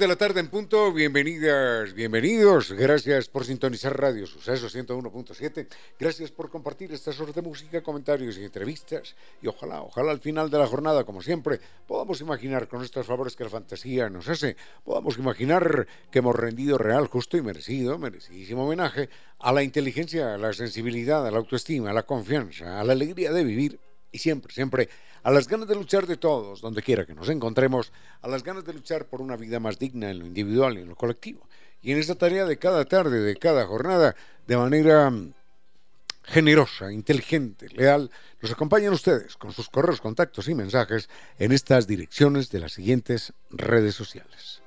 De 0.00 0.08
la 0.08 0.16
tarde 0.16 0.40
en 0.40 0.48
punto, 0.48 0.94
bienvenidas, 0.94 1.92
bienvenidos, 1.92 2.72
gracias 2.72 3.28
por 3.28 3.44
sintonizar 3.44 4.00
Radio 4.00 4.26
Suceso 4.26 4.66
101.7, 4.66 5.66
gracias 5.98 6.30
por 6.30 6.48
compartir 6.48 6.90
estas 6.90 7.20
horas 7.20 7.34
de 7.34 7.42
música, 7.42 7.82
comentarios 7.82 8.38
y 8.38 8.44
entrevistas, 8.44 9.14
y 9.42 9.46
ojalá, 9.46 9.82
ojalá 9.82 10.12
al 10.12 10.20
final 10.20 10.48
de 10.48 10.56
la 10.56 10.66
jornada, 10.66 11.04
como 11.04 11.20
siempre, 11.20 11.60
podamos 11.86 12.22
imaginar 12.22 12.66
con 12.66 12.82
estos 12.82 13.04
favores 13.04 13.36
que 13.36 13.44
la 13.44 13.50
fantasía 13.50 14.08
nos 14.08 14.26
hace, 14.26 14.56
podamos 14.84 15.18
imaginar 15.18 15.86
que 16.10 16.20
hemos 16.20 16.34
rendido 16.34 16.78
real, 16.78 17.06
justo 17.06 17.36
y 17.36 17.42
merecido, 17.42 17.98
merecidísimo 17.98 18.64
homenaje 18.64 19.10
a 19.38 19.52
la 19.52 19.62
inteligencia, 19.62 20.32
a 20.32 20.38
la 20.38 20.54
sensibilidad, 20.54 21.26
a 21.26 21.30
la 21.30 21.36
autoestima, 21.36 21.90
a 21.90 21.92
la 21.92 22.04
confianza, 22.04 22.80
a 22.80 22.84
la 22.84 22.94
alegría 22.94 23.32
de 23.32 23.44
vivir, 23.44 23.78
y 24.12 24.18
siempre, 24.18 24.54
siempre 24.54 24.88
a 25.22 25.30
las 25.30 25.48
ganas 25.48 25.68
de 25.68 25.74
luchar 25.74 26.06
de 26.06 26.16
todos, 26.16 26.60
donde 26.60 26.82
quiera 26.82 27.04
que 27.04 27.14
nos 27.14 27.28
encontremos, 27.28 27.92
a 28.22 28.28
las 28.28 28.42
ganas 28.42 28.64
de 28.64 28.72
luchar 28.72 29.06
por 29.06 29.20
una 29.20 29.36
vida 29.36 29.60
más 29.60 29.78
digna 29.78 30.10
en 30.10 30.20
lo 30.20 30.26
individual 30.26 30.78
y 30.78 30.82
en 30.82 30.88
lo 30.88 30.96
colectivo. 30.96 31.46
Y 31.82 31.92
en 31.92 31.98
esta 31.98 32.14
tarea 32.14 32.44
de 32.44 32.58
cada 32.58 32.84
tarde, 32.84 33.20
de 33.20 33.36
cada 33.36 33.66
jornada, 33.66 34.14
de 34.46 34.56
manera 34.56 35.10
mm, 35.10 35.32
generosa, 36.24 36.92
inteligente, 36.92 37.68
leal, 37.70 38.10
nos 38.40 38.52
acompañan 38.52 38.92
ustedes 38.92 39.36
con 39.36 39.52
sus 39.52 39.68
correos, 39.68 40.00
contactos 40.00 40.48
y 40.48 40.54
mensajes 40.54 41.08
en 41.38 41.52
estas 41.52 41.86
direcciones 41.86 42.50
de 42.50 42.60
las 42.60 42.72
siguientes 42.72 43.32
redes 43.50 43.94
sociales. 43.94 44.62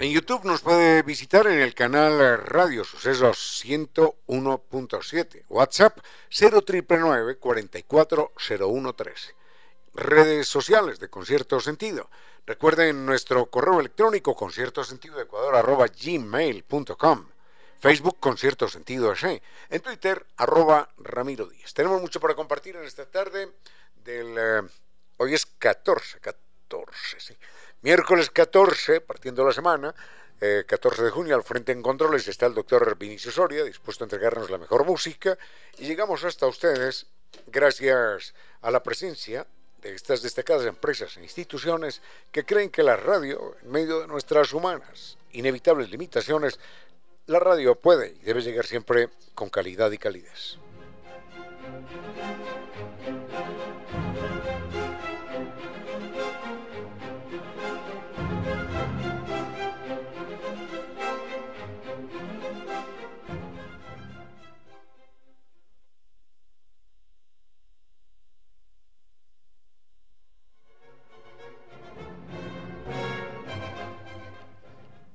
En 0.00 0.12
YouTube 0.12 0.44
nos 0.44 0.60
puede 0.60 1.02
visitar 1.02 1.48
en 1.48 1.58
el 1.58 1.74
canal 1.74 2.38
Radio 2.44 2.84
Sucesos 2.84 3.64
101.7, 3.64 5.44
WhatsApp 5.48 5.98
0999 6.30 7.36
440113. 7.38 9.34
Redes 9.94 10.46
sociales 10.46 11.00
de 11.00 11.10
Concierto 11.10 11.58
Sentido. 11.58 12.08
Recuerden 12.46 13.04
nuestro 13.06 13.46
correo 13.46 13.80
electrónico 13.80 14.36
concierto 14.36 14.84
sentido 14.84 15.20
ecuador 15.20 15.56
arroba 15.56 15.86
gmail.com. 15.88 17.26
Facebook 17.80 18.20
Concierto 18.20 18.68
Sentido 18.68 19.10
S. 19.10 19.42
En 19.68 19.80
Twitter 19.80 20.24
arroba 20.36 20.90
Ramiro 20.98 21.46
Díaz. 21.46 21.74
Tenemos 21.74 22.00
mucho 22.00 22.20
para 22.20 22.36
compartir 22.36 22.76
en 22.76 22.84
esta 22.84 23.04
tarde 23.04 23.52
del... 23.96 24.36
Eh, 24.38 24.62
hoy 25.16 25.34
es 25.34 25.44
14, 25.44 26.20
14, 26.20 27.18
sí 27.18 27.36
Miércoles 27.80 28.30
14, 28.30 29.00
partiendo 29.02 29.46
la 29.46 29.52
semana, 29.52 29.94
14 30.66 31.00
eh, 31.00 31.04
de 31.04 31.10
junio, 31.10 31.36
al 31.36 31.44
frente 31.44 31.70
en 31.70 31.80
controles 31.80 32.26
está 32.26 32.46
el 32.46 32.54
doctor 32.54 32.98
Vinicio 32.98 33.30
Soria, 33.30 33.62
dispuesto 33.62 34.02
a 34.02 34.06
entregarnos 34.06 34.50
la 34.50 34.58
mejor 34.58 34.84
música. 34.84 35.38
Y 35.78 35.86
llegamos 35.86 36.24
hasta 36.24 36.48
ustedes 36.48 37.06
gracias 37.46 38.34
a 38.62 38.72
la 38.72 38.82
presencia 38.82 39.46
de 39.80 39.94
estas 39.94 40.22
destacadas 40.22 40.66
empresas 40.66 41.16
e 41.18 41.22
instituciones 41.22 42.02
que 42.32 42.44
creen 42.44 42.70
que 42.70 42.82
la 42.82 42.96
radio, 42.96 43.54
en 43.62 43.70
medio 43.70 44.00
de 44.00 44.08
nuestras 44.08 44.52
humanas, 44.52 45.16
inevitables 45.30 45.88
limitaciones, 45.88 46.58
la 47.26 47.38
radio 47.38 47.76
puede 47.76 48.08
y 48.20 48.24
debe 48.24 48.42
llegar 48.42 48.66
siempre 48.66 49.08
con 49.36 49.50
calidad 49.50 49.92
y 49.92 49.98
calidez. 49.98 50.58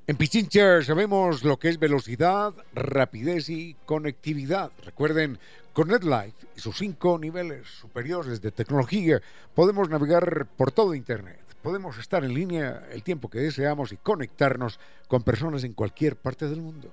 En 0.06 0.18
Pichincha 0.18 0.82
sabemos 0.82 1.46
lo 1.46 1.58
que 1.58 1.70
es 1.70 1.80
velocidad, 1.80 2.54
rapidez 2.74 3.48
y 3.48 3.78
conectividad. 3.86 4.70
Recuerden, 4.84 5.40
con 5.72 5.88
NetLife 5.88 6.46
y 6.58 6.60
sus 6.60 6.78
cinco 6.78 7.18
niveles 7.18 7.66
superiores 7.70 8.42
de 8.42 8.52
tecnología 8.52 9.22
podemos 9.56 9.88
navegar 9.88 10.46
por 10.58 10.74
todo 10.74 10.94
Internet. 10.94 11.40
Podemos 11.62 11.98
estar 12.00 12.26
en 12.26 12.34
línea 12.34 12.86
el 12.92 13.02
tiempo 13.02 13.30
que 13.30 13.40
deseamos 13.40 13.94
y 13.94 13.98
conectarnos 13.98 14.78
con 15.08 15.24
personas 15.24 15.64
en 15.64 15.72
cualquier 15.72 16.18
parte 16.18 16.50
del 16.50 16.62
mundo. 16.62 16.92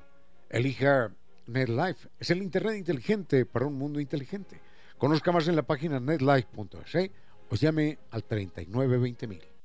Elija 0.49 1.11
NetLife. 1.49 2.09
Es 2.21 2.31
el 2.31 2.41
Internet 2.41 2.77
inteligente 2.77 3.45
para 3.45 3.67
un 3.67 3.75
mundo 3.75 3.99
inteligente. 3.99 4.61
Conozca 4.99 5.33
más 5.33 5.49
en 5.49 5.57
la 5.57 5.63
página 5.63 5.99
netlife.es 5.99 7.11
o 7.49 7.57
llame 7.57 7.99
al 8.13 8.23
3920.000. 8.25 9.60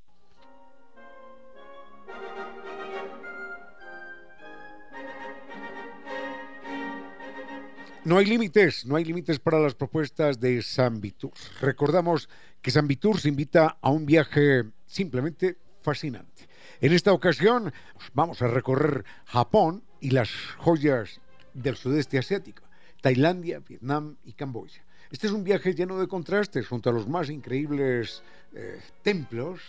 No 8.05 8.19
hay 8.19 8.25
límites, 8.27 8.85
no 8.85 8.97
hay 8.97 9.03
límites 9.03 9.39
para 9.39 9.59
las 9.59 9.74
propuestas 9.74 10.39
de 10.39 10.62
San 10.62 11.01
Vitur. 11.01 11.31
Recordamos 11.59 12.30
que 12.62 12.69
San 12.69 12.88
Vitur 12.88 13.19
se 13.19 13.30
invita 13.30 13.80
a 13.81 13.89
un 13.89 14.06
viaje 14.06 14.63
simplemente 14.85 15.57
fascinante. 15.81 16.47
En 16.81 16.94
esta 16.94 17.12
ocasión 17.13 17.74
vamos 18.13 18.44
a 18.44 18.47
recorrer 18.47 19.03
Japón 19.25 19.83
y 20.00 20.12
las 20.12 20.30
joyas 20.59 21.19
del 21.56 21.77
sudeste 21.77 22.19
asiático, 22.19 22.62
Tailandia, 23.01 23.57
Vietnam 23.68 24.18
y 24.24 24.33
Camboya. 24.33 24.85
Este 25.09 25.25
es 25.25 25.33
un 25.33 25.44
viaje 25.44 25.74
lleno 25.74 26.00
de 26.00 26.07
contrastes 26.07 26.68
junto 26.68 26.91
a 26.91 26.94
los 26.94 27.07
más 27.07 27.31
increíbles 27.31 28.21
eh, 28.53 28.80
templos 29.01 29.62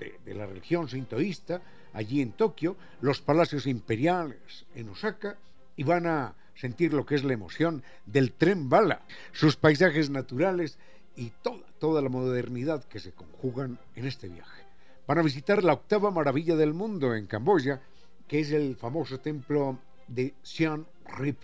de, 0.00 0.18
de 0.24 0.34
la 0.34 0.46
religión 0.46 0.88
sintoísta 0.88 1.62
allí 1.92 2.22
en 2.22 2.32
Tokio, 2.32 2.76
los 3.02 3.20
palacios 3.20 3.68
imperiales 3.68 4.66
en 4.74 4.88
Osaka 4.88 5.38
y 5.76 5.84
van 5.84 6.08
a 6.08 6.34
sentir 6.56 6.92
lo 6.92 7.06
que 7.06 7.14
es 7.14 7.24
la 7.24 7.34
emoción 7.34 7.82
del 8.04 8.32
tren 8.32 8.68
bala, 8.68 9.02
sus 9.32 9.56
paisajes 9.56 10.10
naturales 10.10 10.78
y 11.14 11.30
toda, 11.42 11.66
toda 11.78 12.02
la 12.02 12.08
modernidad 12.08 12.84
que 12.84 13.00
se 13.00 13.12
conjugan 13.12 13.78
en 13.94 14.06
este 14.06 14.28
viaje. 14.28 14.62
Van 15.06 15.18
a 15.18 15.22
visitar 15.22 15.62
la 15.62 15.74
octava 15.74 16.10
maravilla 16.10 16.56
del 16.56 16.74
mundo 16.74 17.14
en 17.14 17.26
Camboya, 17.26 17.80
que 18.26 18.40
es 18.40 18.50
el 18.50 18.76
famoso 18.76 19.20
templo 19.20 19.78
de 20.08 20.34
Siem 20.42 20.84
Reap, 21.04 21.38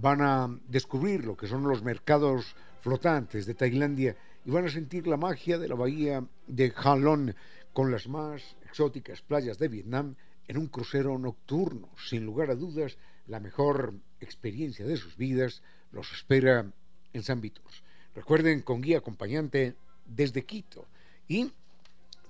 van 0.00 0.20
a 0.20 0.58
descubrir 0.68 1.24
lo 1.24 1.36
que 1.36 1.46
son 1.46 1.62
los 1.64 1.82
mercados 1.82 2.54
flotantes 2.82 3.46
de 3.46 3.54
Tailandia 3.54 4.16
y 4.44 4.50
van 4.50 4.66
a 4.66 4.70
sentir 4.70 5.06
la 5.06 5.16
magia 5.16 5.58
de 5.58 5.68
la 5.68 5.74
bahía 5.74 6.24
de 6.46 6.72
Halong 6.76 7.34
con 7.72 7.90
las 7.90 8.06
más 8.08 8.56
exóticas 8.64 9.22
playas 9.22 9.58
de 9.58 9.68
Vietnam 9.68 10.14
en 10.48 10.58
un 10.58 10.68
crucero 10.68 11.18
nocturno. 11.18 11.88
Sin 11.96 12.24
lugar 12.24 12.50
a 12.50 12.54
dudas, 12.54 12.96
la 13.26 13.40
mejor 13.40 13.94
experiencia 14.20 14.84
de 14.84 14.96
sus 14.96 15.16
vidas 15.16 15.62
los 15.92 16.12
espera 16.12 16.66
en 17.12 17.22
San 17.22 17.40
Vitus. 17.40 17.82
Recuerden, 18.14 18.62
con 18.62 18.80
guía 18.80 18.98
acompañante 18.98 19.74
desde 20.06 20.44
Quito 20.44 20.86
y 21.28 21.52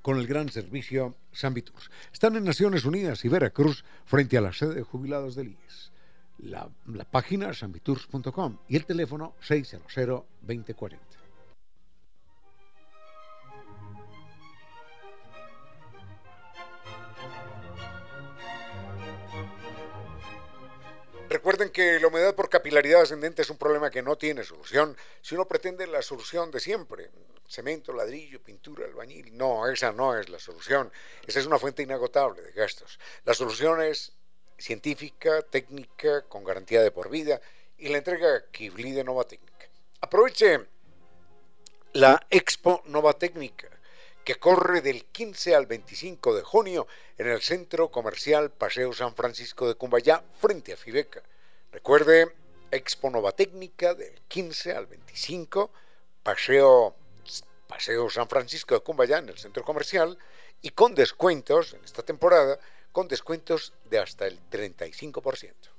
con 0.03 0.19
el 0.19 0.27
gran 0.27 0.49
servicio 0.51 1.17
San 1.33 1.55
Vitus. 1.55 1.91
Están 2.13 2.37
en 2.37 2.45
Naciones 2.45 2.85
Unidas 2.85 3.25
y 3.25 3.29
Veracruz 3.29 3.85
frente 4.05 4.37
a 4.37 4.41
la 4.41 4.53
sede 4.53 4.77
de 4.77 4.83
jubilados 4.83 5.35
del 5.35 5.49
IES. 5.49 5.91
La, 6.39 6.69
la 6.87 7.05
página 7.05 7.53
sanviturs.com 7.55 8.59
y 8.69 8.77
el 8.77 8.85
teléfono 8.85 9.35
600 9.41 9.93
2040. 10.43 11.16
Recuerden 21.57 21.73
que 21.73 21.99
la 21.99 22.09
humedad 22.09 22.35
por 22.35 22.51
capilaridad 22.51 23.01
ascendente 23.01 23.41
es 23.41 23.49
un 23.49 23.57
problema 23.57 23.91
que 23.91 24.03
no 24.03 24.17
tiene 24.17 24.45
solución 24.45 24.95
si 25.23 25.35
uno 25.37 25.49
pretende 25.49 25.87
la 25.87 26.03
solución 26.03 26.51
de 26.51 26.61
siempre. 26.61 27.09
Cemento, 27.49 27.95
ladrillo, 27.95 28.43
pintura, 28.43 28.85
albañil. 28.85 29.35
No, 29.35 29.67
esa 29.67 29.91
no 29.91 30.19
es 30.19 30.29
la 30.29 30.39
solución. 30.39 30.93
Esa 31.27 31.41
es 31.41 31.47
una 31.47 31.59
fuente 31.59 31.83
inagotable 31.83 32.43
de 32.43 32.53
gastos. 32.53 33.01
La 33.25 33.33
solución 33.33 33.81
es 33.81 34.13
científica, 34.59 35.41
técnica, 35.41 36.27
con 36.29 36.45
garantía 36.45 36.83
de 36.83 36.91
por 36.91 37.09
vida 37.09 37.41
y 37.79 37.89
la 37.89 37.97
entrega 37.97 38.45
Kibli 38.51 38.93
de 38.93 39.05
Nova 39.05 39.25
Técnica. 39.25 39.67
Aproveche 40.03 40.61
la 41.95 42.21
Expo 42.29 42.83
Nova 42.85 43.15
Técnica 43.15 43.71
que 44.27 44.35
corre 44.35 44.83
del 44.83 45.07
15 45.07 45.55
al 45.55 45.65
25 45.65 46.37
de 46.37 46.43
junio 46.43 46.87
en 47.17 47.29
el 47.29 47.41
Centro 47.41 47.91
Comercial 47.91 48.51
Paseo 48.51 48.93
San 48.93 49.15
Francisco 49.15 49.67
de 49.67 49.77
Cumbayá, 49.77 50.23
frente 50.39 50.75
a 50.75 50.77
Fibeca. 50.77 51.23
Recuerde, 51.73 52.35
Expo 52.71 53.11
Nova 53.11 53.33
Técnica 53.33 53.95
del 53.95 54.21
15 54.29 54.73
al 54.73 54.87
25, 54.87 55.71
Paseo, 56.23 56.97
Paseo 57.67 58.11
San 58.11 58.29
Francisco 58.29 58.75
de 58.75 58.81
Cumbayá 58.81 59.19
en 59.19 59.29
el 59.29 59.39
Centro 59.39 59.65
Comercial 59.65 60.19
y 60.63 60.71
con 60.71 60.95
descuentos 60.95 61.75
en 61.75 61.85
esta 61.85 62.03
temporada, 62.03 62.59
con 62.93 63.09
descuentos 63.09 63.73
de 63.91 63.99
hasta 63.99 64.27
el 64.27 64.41
35%. 64.51 65.76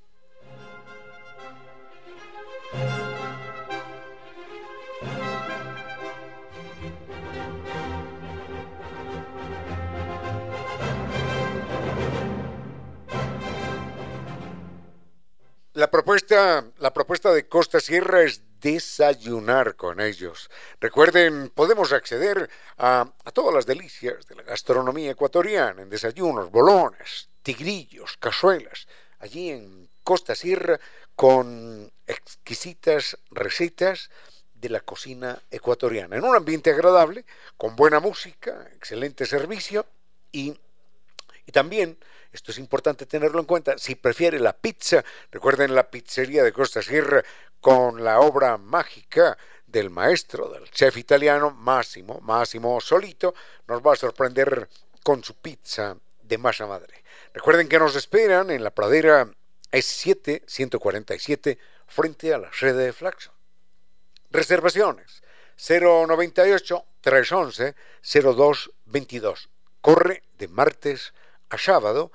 La 15.78 15.92
propuesta, 15.92 16.66
la 16.80 16.92
propuesta 16.92 17.32
de 17.32 17.48
Costa 17.48 17.80
Sierra 17.80 18.24
es 18.24 18.42
desayunar 18.60 19.76
con 19.76 20.02
ellos. 20.02 20.50
Recuerden, 20.82 21.52
podemos 21.54 21.94
acceder 21.94 22.50
a, 22.80 23.14
todas 23.32 23.54
las 23.54 23.68
delicias 23.68 24.26
de 24.26 24.34
la 24.34 24.42
gastronomía 24.42 25.12
ecuatoriana 25.12 25.84
en 25.84 25.90
desayunos, 25.92 26.50
bolones, 26.50 27.30
tigrillos, 27.44 28.18
cazuelas, 28.18 28.88
allí 29.20 29.52
en 29.52 29.88
Costa 30.04 30.34
Sierra 30.34 30.80
con 31.16 31.92
exquisitas 32.08 33.16
recetas 33.30 34.10
de 34.56 34.70
la 34.70 34.80
cocina 34.80 35.40
ecuatoriana, 35.52 36.16
en 36.16 36.24
un 36.24 36.36
ambiente 36.36 36.72
agradable, 36.72 37.24
con 37.56 37.76
buena 37.76 38.00
música, 38.00 38.68
excelente 38.74 39.28
servicio 39.28 39.86
y, 40.32 40.60
y 41.46 41.52
también 41.52 42.00
esto 42.38 42.52
es 42.52 42.60
importante 42.60 43.08
tenerlo 43.08 43.40
en 43.40 43.46
cuenta. 43.46 43.78
Si 43.78 43.96
prefiere 43.96 44.40
la 44.40 44.54
pizza, 44.54 45.04
recuerden 45.32 45.74
la 45.74 45.90
pizzería 45.90 46.44
de 46.44 46.54
Costa 46.54 46.84
Sierra 46.84 47.24
con 47.60 48.04
la 48.04 48.20
obra 48.20 48.58
mágica 48.58 49.38
del 49.66 49.90
maestro, 49.90 50.48
del 50.50 50.70
chef 50.70 50.98
italiano 50.98 51.50
Massimo, 51.50 52.20
Massimo 52.22 52.80
Solito, 52.80 53.34
nos 53.68 53.82
va 53.82 53.94
a 53.94 53.96
sorprender 53.96 54.70
con 55.04 55.24
su 55.24 55.34
pizza 55.36 55.98
de 56.22 56.38
masa 56.38 56.68
madre. 56.68 57.04
Recuerden 57.34 57.68
que 57.68 57.80
nos 57.80 57.96
esperan 57.96 58.52
en 58.52 58.64
la 58.64 58.70
pradera 58.70 59.28
S7 59.72 60.44
147 60.46 61.58
frente 61.88 62.34
a 62.34 62.38
la 62.38 62.54
sede 62.54 62.86
de 62.86 62.94
Flaxo. 62.94 63.34
Reservaciones 64.30 65.24
098 65.58 66.86
311 67.02 67.76
0222. 68.04 69.50
Corre 69.82 70.22
de 70.38 70.48
martes 70.48 71.14
a 71.14 71.27
sábado 71.58 72.12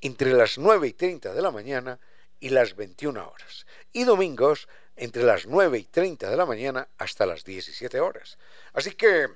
entre 0.00 0.32
las 0.32 0.58
9 0.58 0.88
y 0.88 0.92
30 0.92 1.32
de 1.32 1.42
la 1.42 1.50
mañana 1.50 1.98
y 2.40 2.48
las 2.48 2.74
21 2.74 3.28
horas. 3.28 3.66
Y 3.92 4.04
domingos 4.04 4.68
entre 4.96 5.22
las 5.22 5.46
9 5.46 5.78
y 5.78 5.84
30 5.84 6.28
de 6.28 6.36
la 6.36 6.46
mañana 6.46 6.88
hasta 6.98 7.24
las 7.24 7.44
17 7.44 8.00
horas. 8.00 8.38
Así 8.72 8.92
que 8.92 9.28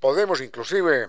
podemos 0.00 0.40
inclusive 0.40 1.08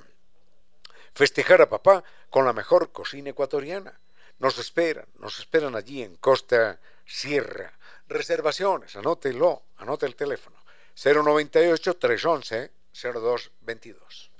festejar 1.13 1.61
a 1.61 1.69
papá 1.69 2.03
con 2.29 2.45
la 2.45 2.53
mejor 2.53 2.91
cocina 2.91 3.31
ecuatoriana. 3.31 3.99
Nos 4.39 4.57
esperan, 4.57 5.05
nos 5.19 5.39
esperan 5.39 5.75
allí 5.75 6.01
en 6.01 6.15
Costa 6.15 6.79
Sierra. 7.05 7.73
Reservaciones, 8.07 8.95
anótelo, 8.95 9.63
anote 9.77 10.05
el 10.05 10.15
teléfono. 10.15 10.57
098 10.95 11.97
311 11.97 12.71
0222. 12.93 14.32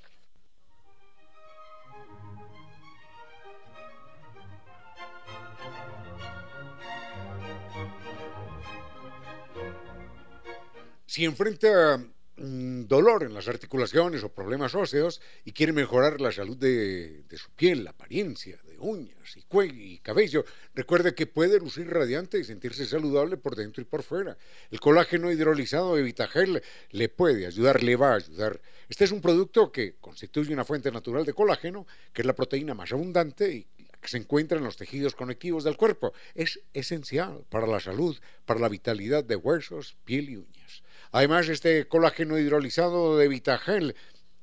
Si 11.14 11.26
enfrenta 11.26 12.00
mm, 12.38 12.86
dolor 12.88 13.22
en 13.22 13.36
las 13.36 13.48
articulaciones 13.48 14.24
o 14.24 14.34
problemas 14.34 14.74
óseos 14.74 15.22
y 15.46 15.52
quiere 15.52 15.72
mejorar 15.72 16.20
la 16.20 16.32
salud 16.32 16.58
de, 16.58 17.24
su 17.38 17.52
piel, 17.52 17.84
la 17.84 17.92
apariencia 17.92 18.60
de 18.64 18.80
uñas 18.80 19.38
y 19.38 19.44
y 19.62 20.00
cabello, 20.00 20.44
recuerde 20.74 21.14
que 21.14 21.28
puede 21.28 21.60
lucir 21.60 21.88
radiante 21.88 22.40
y 22.40 22.44
sentirse 22.44 22.88
saludable 22.88 23.38
por 23.38 23.56
dentro 23.56 23.84
y 23.84 23.86
por 23.86 24.02
fuera. 24.02 24.36
El 24.72 24.80
colágeno 24.80 25.32
hidrolizado 25.32 25.96
de 25.96 26.02
Vitagel 26.02 26.64
le 26.90 27.10
puede 27.10 27.46
ayudar, 27.46 27.84
le 27.84 27.96
va 27.96 28.14
a 28.14 28.16
ayudar. 28.16 28.60
Este 28.90 29.04
es 29.04 29.12
un 29.12 29.22
producto 29.22 29.72
que 29.72 29.98
constituye 29.98 30.52
una 30.52 30.66
fuente 30.66 30.92
natural 30.92 31.26
de 31.26 31.34
colágeno, 31.34 31.86
que 32.12 32.24
es 32.24 32.26
la 32.26 32.34
proteína 32.34 32.74
más 32.74 32.92
abundante 32.92 33.54
y 33.54 33.68
que 34.02 34.10
se 34.10 34.18
encuentra 34.18 34.58
en 34.58 34.64
los 34.64 34.78
tejidos 34.78 35.14
conectivos 35.14 35.64
del 35.64 35.78
cuerpo. 35.78 36.12
Es 36.34 36.60
esencial 36.74 37.46
para 37.50 37.68
la 37.68 37.80
salud, 37.80 38.18
para 38.46 38.60
la 38.60 38.68
vitalidad 38.68 39.24
de 39.24 39.36
huesos, 39.36 39.96
piel 40.06 40.32
y 40.32 40.38
uñas. 40.38 40.84
Además, 41.14 41.48
este 41.48 41.88
colágeno 41.88 42.40
hidrolizado 42.40 43.18
de 43.18 43.28
Vitagel 43.28 43.96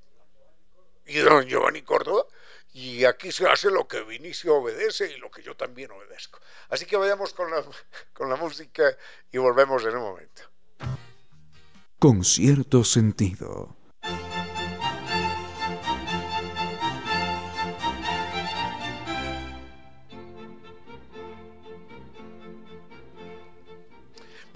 don 1.05 1.45
Giovanni 1.45 1.81
Córdoba. 1.81 2.25
Y 2.73 3.05
aquí 3.05 3.31
se 3.31 3.47
hace 3.47 3.71
lo 3.71 3.87
que 3.87 4.03
Vinicio 4.03 4.55
obedece 4.55 5.11
y 5.11 5.17
lo 5.17 5.31
que 5.31 5.41
yo 5.41 5.55
también 5.55 5.89
obedezco. 5.89 6.39
Así 6.69 6.85
que 6.85 6.95
vayamos 6.95 7.33
con 7.33 7.49
la, 7.49 7.63
con 8.13 8.29
la 8.29 8.35
música 8.35 8.95
y 9.31 9.39
volvemos 9.39 9.83
en 9.83 9.95
un 9.95 10.03
momento. 10.03 10.43
Con 11.97 12.23
cierto 12.23 12.83
sentido. 12.83 13.76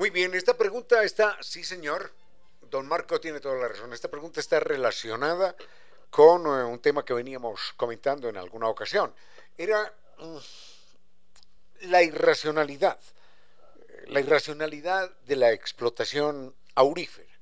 Muy 0.02 0.10
bien, 0.10 0.34
esta 0.34 0.58
pregunta 0.58 1.04
está, 1.04 1.38
sí 1.42 1.64
señor, 1.64 2.12
don 2.72 2.88
Marco 2.88 3.22
tiene 3.22 3.40
toda 3.40 3.54
la 3.58 3.68
razón, 3.68 3.94
esta 3.94 4.10
pregunta 4.10 4.40
está 4.40 4.60
relacionada 4.60 5.56
con 6.10 6.42
eh, 6.48 6.64
un 6.64 6.80
tema 6.80 7.06
que 7.06 7.14
veníamos 7.14 7.74
comentando 7.78 8.28
en 8.28 8.36
alguna 8.36 8.68
ocasión. 8.68 9.14
Era 9.56 9.94
mm, 10.18 10.38
la 11.82 12.02
irracionalidad, 12.02 13.00
la 14.08 14.22
irracionalidad 14.22 15.12
de 15.28 15.36
la 15.36 15.52
explotación 15.52 16.56
aurífera, 16.74 17.38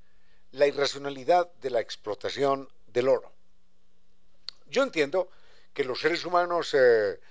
la 0.51 0.67
irracionalidad 0.67 1.49
de 1.61 1.69
la 1.69 1.79
explotación 1.79 2.67
del 2.87 3.07
oro. 3.07 3.31
Yo 4.67 4.83
entiendo 4.83 5.29
que 5.73 5.85
los 5.85 6.01
seres 6.01 6.25
humanos 6.25 6.73
eh, 6.73 7.21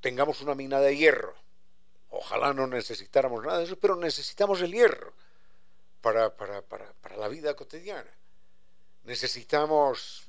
tengamos 0.00 0.40
una 0.40 0.54
mina 0.54 0.78
de 0.78 0.96
hierro, 0.96 1.34
Ojalá 2.18 2.54
no 2.54 2.66
necesitáramos 2.66 3.44
nada 3.44 3.58
de 3.58 3.64
eso, 3.64 3.76
pero 3.76 3.94
necesitamos 3.94 4.62
el 4.62 4.72
hierro 4.72 5.12
para, 6.00 6.34
para, 6.34 7.16
la 7.16 7.28
vida 7.28 7.54
cotidiana. 7.54 8.10
Necesitamos 9.04 10.24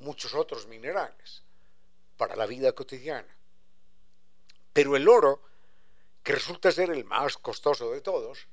muchos 0.00 0.34
otros 0.34 0.66
minerales 0.66 1.42
para 2.16 2.34
la 2.34 2.46
vida 2.46 2.72
cotidiana. 2.72 3.28
Pero 4.72 4.96
el 4.96 5.08
oro, 5.08 5.40
que 6.22 6.32
resulta 6.32 6.72
ser 6.72 6.90
el 6.90 7.04
más 7.04 7.38
costoso 7.38 7.92
de 7.92 8.00
todos, 8.00 8.48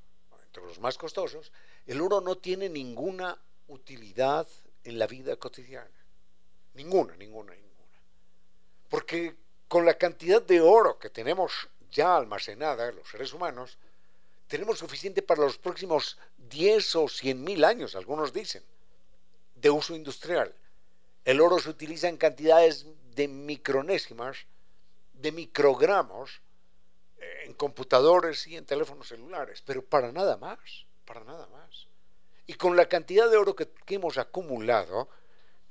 entre 0.46 0.63
los 0.63 0.79
más 0.79 0.98
costosos, 1.00 1.51
el 1.88 2.00
oro 2.00 2.22
no 2.22 2.38
tiene 2.38 2.70
ninguna 2.70 3.38
utilidad 3.67 4.48
en 4.84 5.00
la 5.00 5.08
vida 5.08 5.36
cotidiana. 5.38 5.89
Ninguna, 6.75 7.15
ninguna, 7.15 7.55
ninguna. 7.55 7.98
Porque 8.88 9.36
con 9.67 9.84
la 9.86 9.98
cantidad 9.98 10.43
de 10.43 10.62
oro 10.62 11.00
que 11.00 11.10
tenemos 11.10 11.70
ya 11.93 12.17
almacenada 12.17 12.91
los 12.91 13.09
seres 13.09 13.33
humanos, 13.33 13.77
tenemos 14.47 14.79
suficiente 14.79 15.21
para 15.21 15.41
los 15.41 15.57
próximos 15.57 16.17
10 16.38 16.95
o 16.97 17.07
100 17.07 17.43
mil 17.43 17.63
años, 17.63 17.95
algunos 17.95 18.33
dicen, 18.33 18.63
de 19.55 19.69
uso 19.69 19.95
industrial. 19.95 20.53
El 21.25 21.39
oro 21.39 21.59
se 21.59 21.69
utiliza 21.69 22.09
en 22.09 22.17
cantidades 22.17 22.85
de 23.15 23.27
micronésimas, 23.27 24.38
de 25.13 25.31
microgramos, 25.31 26.41
eh, 27.17 27.43
en 27.45 27.53
computadores 27.53 28.45
y 28.47 28.57
en 28.57 28.65
teléfonos 28.65 29.07
celulares, 29.07 29.63
pero 29.65 29.83
para 29.83 30.12
nada 30.12 30.38
más, 30.38 30.85
para 31.05 31.23
nada 31.23 31.47
más. 31.47 31.88
Y 32.45 32.55
con 32.55 32.75
la 32.75 32.88
cantidad 32.89 33.29
de 33.29 33.38
oro 33.38 33.55
que, 33.55 33.69
que 33.85 33.95
hemos 33.95 34.17
acumulado, 34.17 35.07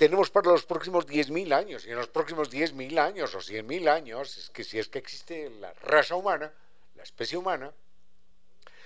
tenemos 0.03 0.31
para 0.31 0.51
los 0.51 0.65
próximos 0.65 1.07
10.000 1.07 1.55
años, 1.55 1.87
y 1.87 1.91
en 1.91 1.95
los 1.95 2.09
próximos 2.09 2.51
10.000 2.51 2.99
años 2.99 3.37
o 3.37 3.39
100.000 3.39 3.89
años, 3.89 4.37
es 4.37 4.51
que 4.51 4.65
si 4.65 4.77
es 4.81 4.89
que 4.89 4.99
existe 4.99 5.49
la 5.49 5.73
raza 5.75 6.17
humana, 6.17 6.53
la 6.97 7.05
especie 7.05 7.39
humana, 7.39 7.73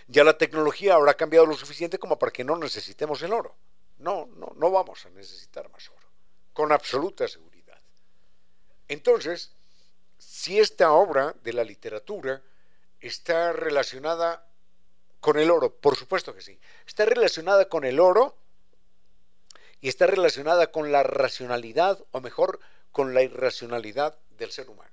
ya 0.08 0.24
la 0.24 0.36
tecnología 0.36 0.92
habrá 0.92 1.14
cambiado 1.14 1.46
lo 1.46 1.54
suficiente 1.54 1.98
como 1.98 2.18
para 2.18 2.32
que 2.32 2.44
no 2.44 2.58
necesitemos 2.58 3.22
el 3.22 3.32
oro. 3.32 3.54
No, 3.96 4.28
no, 4.36 4.52
no 4.56 4.70
vamos 4.70 5.06
a 5.06 5.08
necesitar 5.08 5.70
más 5.70 5.88
oro, 5.88 6.06
con 6.52 6.70
absoluta 6.70 7.26
seguridad. 7.26 7.80
Entonces, 8.86 9.52
si 10.18 10.60
esta 10.60 10.92
obra 10.92 11.34
de 11.42 11.54
la 11.54 11.64
literatura 11.64 12.42
está 13.00 13.54
relacionada 13.54 14.46
con 15.20 15.38
el 15.38 15.50
oro, 15.50 15.74
por 15.74 15.96
supuesto 15.96 16.34
que 16.34 16.42
sí, 16.42 16.60
está 16.86 17.06
relacionada 17.06 17.70
con 17.70 17.86
el 17.86 18.00
oro, 18.00 18.36
y 19.80 19.88
está 19.88 20.06
relacionada 20.06 20.70
con 20.72 20.92
la 20.92 21.02
racionalidad, 21.02 22.02
o 22.10 22.20
mejor, 22.20 22.60
con 22.92 23.14
la 23.14 23.22
irracionalidad 23.22 24.18
del 24.30 24.50
ser 24.50 24.70
humano. 24.70 24.90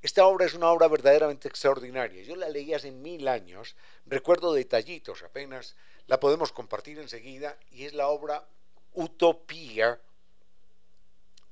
Esta 0.00 0.26
obra 0.26 0.46
es 0.46 0.54
una 0.54 0.70
obra 0.70 0.88
verdaderamente 0.88 1.48
extraordinaria. 1.48 2.22
Yo 2.24 2.34
la 2.34 2.48
leí 2.48 2.74
hace 2.74 2.90
mil 2.90 3.28
años, 3.28 3.76
recuerdo 4.06 4.52
detallitos 4.52 5.22
apenas, 5.22 5.76
la 6.08 6.18
podemos 6.18 6.50
compartir 6.50 6.98
enseguida, 6.98 7.56
y 7.70 7.84
es 7.84 7.92
la 7.92 8.08
obra 8.08 8.44
Utopía 8.94 10.00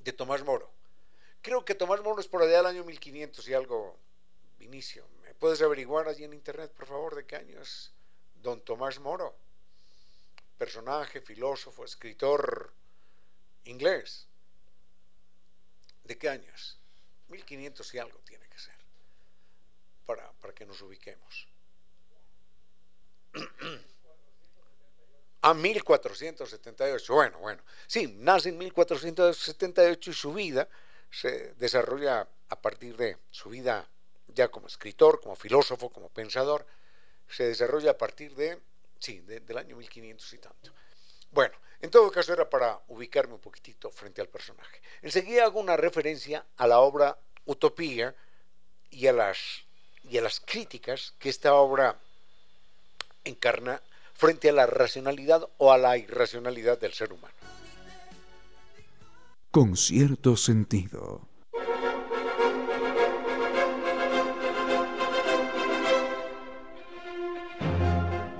de 0.01 0.13
Tomás 0.13 0.45
Moro. 0.45 0.71
Creo 1.43 1.65
que 1.65 1.75
Tomás 1.75 2.03
Moro 2.03 2.21
es 2.21 2.29
por 2.29 2.43
allá 2.43 2.59
del 2.59 2.67
año 2.67 2.85
1500 2.85 3.49
y 3.49 3.55
algo, 3.55 3.97
Vinicio. 4.59 5.07
¿Me 5.23 5.33
puedes 5.35 5.63
averiguar 5.63 6.09
allí 6.09 6.25
en 6.25 6.35
internet, 6.35 6.71
por 6.73 6.87
favor, 6.87 7.15
de 7.15 7.25
qué 7.25 7.37
año 7.37 7.61
es 7.61 7.93
don 8.43 8.61
Tomás 8.61 8.99
Moro? 8.99 9.35
Personaje, 10.61 11.23
filósofo, 11.23 11.87
escritor 11.87 12.71
inglés. 13.65 14.29
¿De 16.05 16.19
qué 16.19 16.29
años? 16.29 16.79
1500 17.29 17.95
y 17.95 17.99
algo 17.99 18.19
tiene 18.19 18.47
que 18.47 18.59
ser, 18.59 18.75
para, 20.05 20.31
para 20.33 20.53
que 20.53 20.67
nos 20.67 20.83
ubiquemos. 20.83 21.49
A 25.43 25.55
1478, 25.55 27.15
bueno, 27.15 27.39
bueno. 27.39 27.63
Sí, 27.87 28.15
nace 28.19 28.51
en 28.51 28.59
1478 28.59 30.11
y 30.11 30.13
su 30.13 30.35
vida 30.35 30.69
se 31.11 31.55
desarrolla 31.55 32.29
a 32.51 32.61
partir 32.61 32.99
de 32.99 33.17
su 33.31 33.49
vida 33.49 33.89
ya 34.27 34.49
como 34.49 34.67
escritor, 34.67 35.23
como 35.23 35.37
filósofo, 35.37 35.89
como 35.89 36.11
pensador, 36.11 36.67
se 37.27 37.45
desarrolla 37.45 37.93
a 37.93 37.97
partir 37.97 38.35
de 38.35 38.61
Sí, 39.01 39.21
del 39.21 39.57
año 39.57 39.77
1500 39.77 40.33
y 40.35 40.39
tanto. 40.39 40.73
Bueno, 41.33 41.55
en 41.81 41.91
todo 41.91 42.11
caso 42.11 42.35
era 42.35 42.49
para 42.49 42.79
ubicarme 42.89 43.35
un 43.35 43.41
poquitito 43.41 43.91
frente 43.91 44.21
al 44.21 44.29
personaje. 44.29 44.81
Enseguida 45.01 45.45
hago 45.45 45.59
una 45.59 45.77
referencia 45.77 46.45
a 46.59 46.67
la 46.67 46.81
obra 46.81 47.19
Utopía 47.47 48.15
y 48.91 49.07
a 49.07 49.13
las, 49.15 49.39
y 50.05 50.19
a 50.19 50.23
las 50.23 50.41
críticas 50.41 51.15
que 51.19 51.31
esta 51.31 51.55
obra 51.55 51.99
encarna 53.25 53.81
frente 54.13 54.51
a 54.51 54.53
la 54.53 54.67
racionalidad 54.67 55.49
o 55.57 55.73
a 55.73 55.79
la 55.79 55.97
irracionalidad 55.97 56.79
del 56.79 56.93
ser 56.93 57.13
humano. 57.15 57.35
Con 59.51 59.77
cierto 59.79 60.37
sentido. 60.37 61.30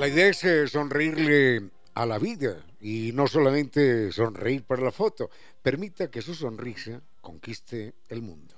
La 0.01 0.09
idea 0.09 0.29
es 0.29 0.43
eh, 0.45 0.67
sonreírle 0.67 1.73
a 1.93 2.07
la 2.07 2.19
vida 2.19 2.65
y 2.81 3.13
no 3.13 3.27
solamente 3.27 4.11
sonreír 4.13 4.65
para 4.65 4.81
la 4.81 4.93
foto. 4.93 5.29
Permita 5.61 6.11
que 6.11 6.23
su 6.23 6.35
sonrisa 6.35 7.03
conquiste 7.21 7.97
el 8.09 8.23
mundo. 8.23 8.55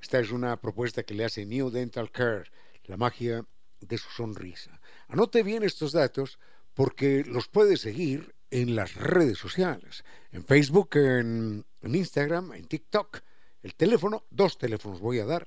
Esta 0.00 0.20
es 0.20 0.30
una 0.30 0.58
propuesta 0.58 1.02
que 1.02 1.12
le 1.12 1.26
hace 1.26 1.44
New 1.44 1.68
Dental 1.68 2.10
Care, 2.10 2.44
la 2.84 2.96
magia 2.96 3.44
de 3.78 3.98
su 3.98 4.08
sonrisa. 4.08 4.80
Anote 5.08 5.42
bien 5.42 5.64
estos 5.64 5.92
datos 5.92 6.38
porque 6.72 7.24
los 7.26 7.46
puede 7.48 7.76
seguir 7.76 8.34
en 8.50 8.74
las 8.74 8.94
redes 8.94 9.36
sociales, 9.36 10.02
en 10.32 10.46
Facebook, 10.46 10.96
en, 10.96 11.66
Instagram, 11.82 12.54
en 12.54 12.64
TikTok. 12.64 13.20
El 13.62 13.74
teléfono, 13.74 14.24
dos 14.30 14.56
teléfonos 14.56 15.00
voy 15.00 15.18
a 15.18 15.26
dar. 15.26 15.46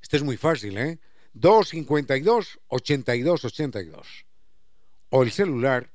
Este 0.00 0.18
es 0.18 0.22
muy 0.22 0.36
fácil, 0.36 0.78
¿eh? 0.78 1.00
252 1.34 2.60
8282 2.68 4.24
o 5.10 5.22
el 5.22 5.30
celular 5.30 5.92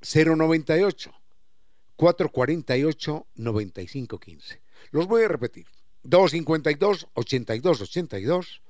098 0.00 1.14
448 1.96 3.26
9515. 3.34 4.62
Los 4.90 5.06
voy 5.06 5.24
a 5.24 5.28
repetir. 5.28 5.66
252 6.04 7.08
8282 7.14 8.62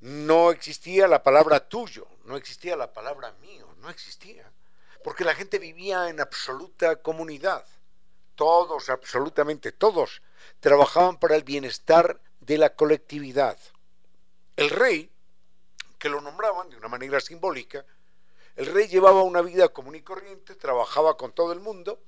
no 0.00 0.50
existía 0.50 1.08
la 1.08 1.22
palabra 1.22 1.68
tuyo, 1.68 2.06
no 2.24 2.36
existía 2.36 2.76
la 2.76 2.92
palabra 2.92 3.32
mío, 3.40 3.66
no 3.78 3.90
existía. 3.90 4.50
Porque 5.02 5.24
la 5.24 5.34
gente 5.34 5.58
vivía 5.58 6.08
en 6.08 6.20
absoluta 6.20 6.96
comunidad. 6.96 7.64
Todos, 8.34 8.90
absolutamente 8.90 9.72
todos, 9.72 10.22
trabajaban 10.60 11.18
para 11.18 11.36
el 11.36 11.44
bienestar 11.44 12.20
de 12.40 12.58
la 12.58 12.74
colectividad. 12.74 13.58
El 14.56 14.70
rey, 14.70 15.10
que 15.98 16.08
lo 16.08 16.20
nombraban 16.20 16.68
de 16.68 16.76
una 16.76 16.88
manera 16.88 17.20
simbólica, 17.20 17.84
el 18.56 18.66
rey 18.66 18.88
llevaba 18.88 19.22
una 19.22 19.42
vida 19.42 19.68
común 19.68 19.94
y 19.96 20.02
corriente, 20.02 20.54
trabajaba 20.54 21.16
con 21.16 21.32
todo 21.32 21.52
el 21.52 21.60
mundo, 21.60 22.02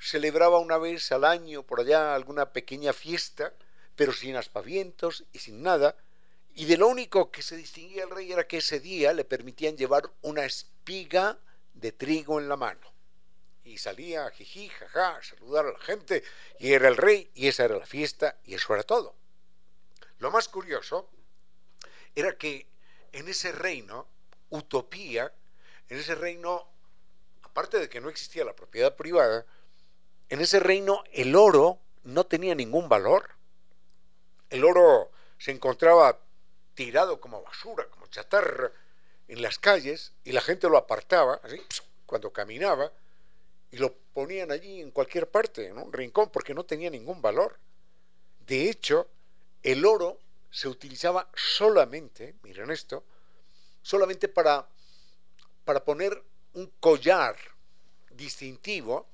celebraba 0.00 0.58
una 0.58 0.78
vez 0.78 1.12
al 1.12 1.24
año 1.24 1.62
por 1.62 1.80
allá 1.80 2.14
alguna 2.14 2.52
pequeña 2.52 2.92
fiesta, 2.92 3.52
pero 3.94 4.12
sin 4.12 4.36
aspavientos 4.36 5.24
y 5.32 5.38
sin 5.38 5.62
nada, 5.62 5.96
y 6.54 6.64
de 6.64 6.76
lo 6.76 6.88
único 6.88 7.30
que 7.30 7.42
se 7.42 7.56
distinguía 7.56 8.04
el 8.04 8.10
rey 8.10 8.32
era 8.32 8.46
que 8.46 8.58
ese 8.58 8.80
día 8.80 9.12
le 9.12 9.24
permitían 9.24 9.76
llevar 9.76 10.10
una 10.22 10.44
espiga 10.44 11.38
de 11.74 11.92
trigo 11.92 12.40
en 12.40 12.48
la 12.48 12.56
mano. 12.56 12.92
Y 13.64 13.78
salía 13.78 14.30
jiji, 14.30 14.68
jaja, 14.70 15.16
a 15.16 15.22
saludar 15.22 15.66
a 15.66 15.72
la 15.72 15.78
gente, 15.78 16.24
y 16.58 16.72
era 16.72 16.88
el 16.88 16.96
rey, 16.96 17.30
y 17.34 17.48
esa 17.48 17.64
era 17.64 17.76
la 17.76 17.86
fiesta, 17.86 18.38
y 18.44 18.54
eso 18.54 18.74
era 18.74 18.82
todo. 18.82 19.14
Lo 20.18 20.30
más 20.30 20.48
curioso 20.48 21.08
era 22.14 22.36
que 22.36 22.66
en 23.12 23.28
ese 23.28 23.52
reino, 23.52 24.08
utopía, 24.50 25.32
en 25.92 25.98
ese 25.98 26.14
reino, 26.14 26.66
aparte 27.42 27.78
de 27.78 27.90
que 27.90 28.00
no 28.00 28.08
existía 28.08 28.46
la 28.46 28.56
propiedad 28.56 28.96
privada, 28.96 29.44
en 30.30 30.40
ese 30.40 30.58
reino 30.58 31.04
el 31.12 31.36
oro 31.36 31.80
no 32.04 32.24
tenía 32.24 32.54
ningún 32.54 32.88
valor. 32.88 33.28
El 34.48 34.64
oro 34.64 35.10
se 35.36 35.50
encontraba 35.50 36.18
tirado 36.74 37.20
como 37.20 37.42
basura, 37.42 37.86
como 37.90 38.06
chatarra 38.06 38.72
en 39.28 39.42
las 39.42 39.58
calles 39.58 40.12
y 40.24 40.32
la 40.32 40.40
gente 40.40 40.66
lo 40.70 40.78
apartaba, 40.78 41.40
así, 41.42 41.60
cuando 42.06 42.32
caminaba, 42.32 42.90
y 43.70 43.76
lo 43.76 43.92
ponían 44.14 44.50
allí 44.50 44.80
en 44.80 44.92
cualquier 44.92 45.28
parte, 45.28 45.66
en 45.66 45.76
un 45.76 45.92
rincón, 45.92 46.30
porque 46.30 46.54
no 46.54 46.64
tenía 46.64 46.88
ningún 46.88 47.20
valor. 47.20 47.58
De 48.46 48.70
hecho, 48.70 49.08
el 49.62 49.84
oro 49.84 50.18
se 50.50 50.68
utilizaba 50.68 51.28
solamente, 51.34 52.34
miren 52.42 52.70
esto, 52.70 53.04
solamente 53.82 54.28
para, 54.28 54.66
para 55.64 55.84
poner 55.84 56.22
un 56.54 56.66
collar 56.80 57.36
distintivo, 58.10 59.08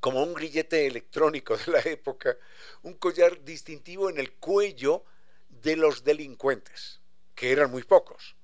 como 0.00 0.22
un 0.22 0.34
grillete 0.34 0.86
electrónico 0.86 1.56
de 1.56 1.72
la 1.72 1.80
época, 1.80 2.36
un 2.82 2.94
collar 2.94 3.42
distintivo 3.44 4.10
en 4.10 4.18
el 4.18 4.32
cuello 4.32 5.04
de 5.48 5.76
los 5.76 6.02
delincuentes, 6.04 7.00
que 7.34 7.52
eran 7.52 7.70
muy 7.70 7.84
pocos. 7.84 8.34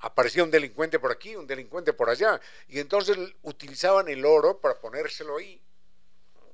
Aparecía 0.00 0.42
un 0.42 0.50
delincuente 0.50 0.98
por 0.98 1.12
aquí, 1.12 1.36
un 1.36 1.46
delincuente 1.46 1.92
por 1.92 2.10
allá, 2.10 2.40
y 2.68 2.80
entonces 2.80 3.16
utilizaban 3.42 4.08
el 4.08 4.24
oro 4.24 4.60
para 4.60 4.80
ponérselo 4.80 5.36
ahí, 5.36 5.62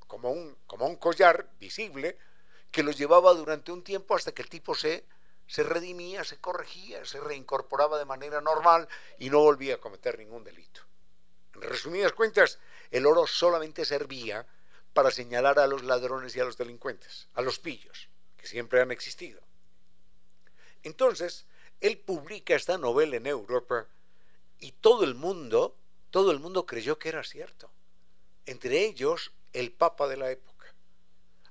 como 0.06 0.30
un, 0.30 0.56
como 0.66 0.86
un 0.86 0.96
collar 0.96 1.50
visible, 1.58 2.18
que 2.70 2.82
lo 2.82 2.90
llevaba 2.92 3.32
durante 3.32 3.72
un 3.72 3.82
tiempo 3.82 4.14
hasta 4.14 4.32
que 4.32 4.42
el 4.42 4.48
tipo 4.50 4.74
se, 4.74 5.04
se 5.48 5.62
redimía, 5.62 6.22
se 6.24 6.38
corregía, 6.38 7.04
se 7.04 7.18
reincorporaba 7.18 7.98
de 7.98 8.04
manera 8.04 8.40
normal 8.40 8.86
y 9.18 9.30
no 9.30 9.40
volvía 9.40 9.76
a 9.76 9.80
cometer 9.80 10.18
ningún 10.18 10.44
delito. 10.44 10.82
En 11.54 11.62
resumidas 11.62 12.12
cuentas, 12.12 12.58
el 12.90 13.06
oro 13.06 13.26
solamente 13.26 13.84
servía 13.84 14.46
para 14.92 15.10
señalar 15.10 15.58
a 15.58 15.66
los 15.66 15.82
ladrones 15.82 16.36
y 16.36 16.40
a 16.40 16.44
los 16.44 16.58
delincuentes, 16.58 17.28
a 17.34 17.40
los 17.40 17.58
pillos, 17.58 18.08
que 18.36 18.46
siempre 18.46 18.82
han 18.82 18.90
existido. 18.90 19.40
Entonces, 20.82 21.46
él 21.80 21.98
publica 21.98 22.54
esta 22.54 22.76
novela 22.76 23.16
en 23.16 23.26
Europa 23.26 23.86
y 24.60 24.72
todo 24.72 25.04
el 25.04 25.14
mundo, 25.14 25.74
todo 26.10 26.30
el 26.30 26.40
mundo 26.40 26.66
creyó 26.66 26.98
que 26.98 27.08
era 27.08 27.24
cierto. 27.24 27.70
Entre 28.44 28.84
ellos, 28.84 29.32
el 29.54 29.72
Papa 29.72 30.08
de 30.08 30.16
la 30.18 30.30
época. 30.30 30.66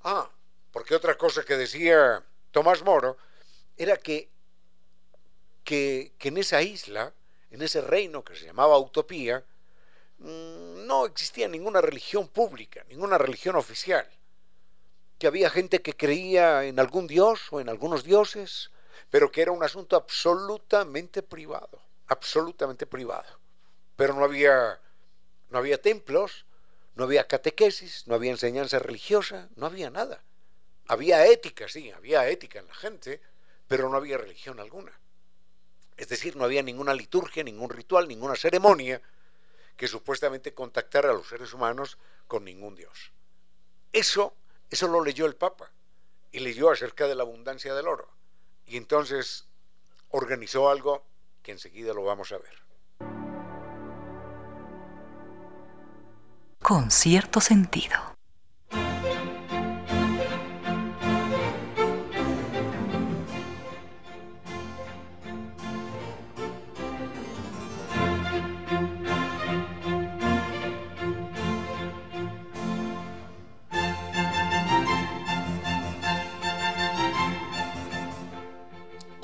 Ah, 0.03 0.29
porque 0.71 0.95
otra 0.95 1.17
cosa 1.17 1.43
que 1.43 1.57
decía 1.57 2.23
Tomás 2.51 2.83
Moro 2.83 3.17
era 3.77 3.97
que, 3.97 4.29
que, 5.63 6.13
en 6.19 6.37
esa 6.37 6.61
isla, 6.61 7.13
en 7.51 7.61
ese 7.61 7.81
reino 7.81 8.23
que 8.23 8.35
se 8.35 8.45
llamaba 8.45 8.79
Utopía, 8.79 9.45
mm, 10.19 10.85
no 10.85 11.05
existía 11.05 11.47
ninguna 11.47 11.81
religión 11.81 12.27
pública, 12.27 12.83
ninguna 12.89 13.17
religión 13.17 13.55
oficial. 13.55 14.07
Que 15.19 15.27
había 15.27 15.49
gente 15.49 15.81
que 15.81 15.95
creía 15.95 16.65
en 16.65 16.79
algún 16.79 17.07
dios 17.07 17.47
o 17.51 17.59
en 17.59 17.69
algunos 17.69 18.03
dioses, 18.03 18.71
pero 19.09 19.31
que 19.31 19.41
era 19.41 19.51
un 19.51 19.63
asunto 19.63 19.95
absolutamente 19.95 21.23
privado, 21.23 21.81
absolutamente 22.07 22.85
privado. 22.85 23.39
Pero 23.95 24.13
no 24.13 24.23
había, 24.23 24.79
no 25.49 25.57
había 25.57 25.81
templos, 25.81 26.45
no 26.95 27.03
había 27.03 27.27
catequesis, 27.27 28.07
no 28.07 28.15
había 28.15 28.31
enseñanza 28.31 28.79
religiosa, 28.79 29.49
no 29.55 29.67
había 29.67 29.89
nada. 29.89 30.23
Había 30.87 31.25
ética, 31.27 31.67
sí, 31.67 31.91
había 31.91 32.27
ética 32.29 32.59
en 32.59 32.67
la 32.67 32.75
gente, 32.75 33.21
pero 33.67 33.89
no 33.89 33.97
había 33.97 34.17
religión 34.17 34.59
alguna. 34.59 34.91
Es 35.97 36.09
decir, 36.09 36.35
no 36.35 36.43
había 36.43 36.61
ninguna 36.63 36.93
liturgia, 36.93 37.43
ningún 37.43 37.69
ritual, 37.69 38.07
ninguna 38.07 38.35
ceremonia 38.35 39.01
que 39.75 39.87
supuestamente 39.87 40.53
contactara 40.53 41.11
a 41.11 41.13
los 41.13 41.27
seres 41.27 41.53
humanos 41.53 41.97
con 42.27 42.43
ningún 42.45 42.75
Dios. 42.75 43.11
Eso, 43.93 44.35
eso 44.69 44.87
lo 44.87 45.03
leyó 45.03 45.25
el 45.25 45.35
Papa 45.35 45.71
y 46.31 46.39
leyó 46.39 46.71
acerca 46.71 47.07
de 47.07 47.15
la 47.15 47.23
abundancia 47.23 47.73
del 47.73 47.87
oro. 47.87 48.09
Y 48.65 48.77
entonces 48.77 49.47
organizó 50.09 50.69
algo 50.69 51.03
que 51.41 51.51
enseguida 51.51 51.93
lo 51.93 52.03
vamos 52.03 52.31
a 52.31 52.37
ver. 52.37 52.57
Con 56.61 56.91
cierto 56.91 57.39
sentido. 57.39 58.16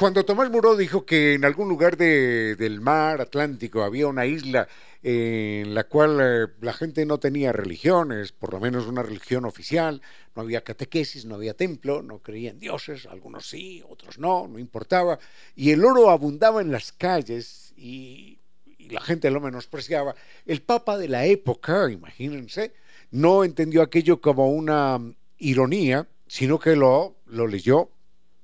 Cuando 0.03 0.25
Tomás 0.25 0.51
Moro 0.51 0.75
dijo 0.75 1.05
que 1.05 1.35
en 1.35 1.45
algún 1.45 1.69
lugar 1.69 1.95
del 1.95 2.81
mar 2.81 3.21
Atlántico 3.21 3.83
había 3.83 4.05
una 4.05 4.25
isla 4.25 4.67
en 5.01 5.73
la 5.73 5.85
cual 5.85 6.19
eh, 6.21 6.47
la 6.59 6.73
gente 6.73 7.05
no 7.05 7.19
tenía 7.19 7.53
religiones, 7.53 8.33
por 8.33 8.51
lo 8.51 8.59
menos 8.59 8.85
una 8.85 9.01
religión 9.01 9.45
oficial, 9.45 10.01
no 10.35 10.41
había 10.41 10.61
catequesis, 10.61 11.23
no 11.23 11.35
había 11.35 11.53
templo, 11.53 12.03
no 12.03 12.19
creían 12.19 12.59
dioses, 12.59 13.05
algunos 13.05 13.47
sí, 13.47 13.81
otros 13.87 14.19
no, 14.19 14.45
no 14.45 14.59
importaba, 14.59 15.19
y 15.55 15.71
el 15.71 15.85
oro 15.85 16.09
abundaba 16.09 16.59
en 16.59 16.73
las 16.73 16.91
calles 16.91 17.73
y, 17.77 18.39
y 18.77 18.89
la 18.89 18.99
gente 18.99 19.31
lo 19.31 19.39
menospreciaba. 19.39 20.15
El 20.45 20.63
Papa 20.63 20.97
de 20.97 21.07
la 21.07 21.25
época, 21.27 21.89
imagínense, 21.89 22.73
no 23.11 23.45
entendió 23.45 23.81
aquello 23.81 24.19
como 24.19 24.49
una 24.49 24.99
ironía, 25.37 26.05
sino 26.27 26.59
que 26.59 26.75
lo, 26.75 27.15
lo 27.25 27.47
leyó 27.47 27.89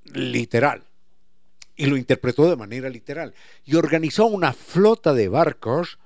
literal 0.06 0.86
y 1.80 1.86
lo 1.86 1.96
interpretó 1.96 2.50
de 2.50 2.58
manera 2.58 2.90
literal 2.90 3.34
y 3.64 3.78
organizó 3.78 4.26
una 4.26 4.52
flota 4.52 5.14
de 5.14 5.30
barcos 5.30 5.98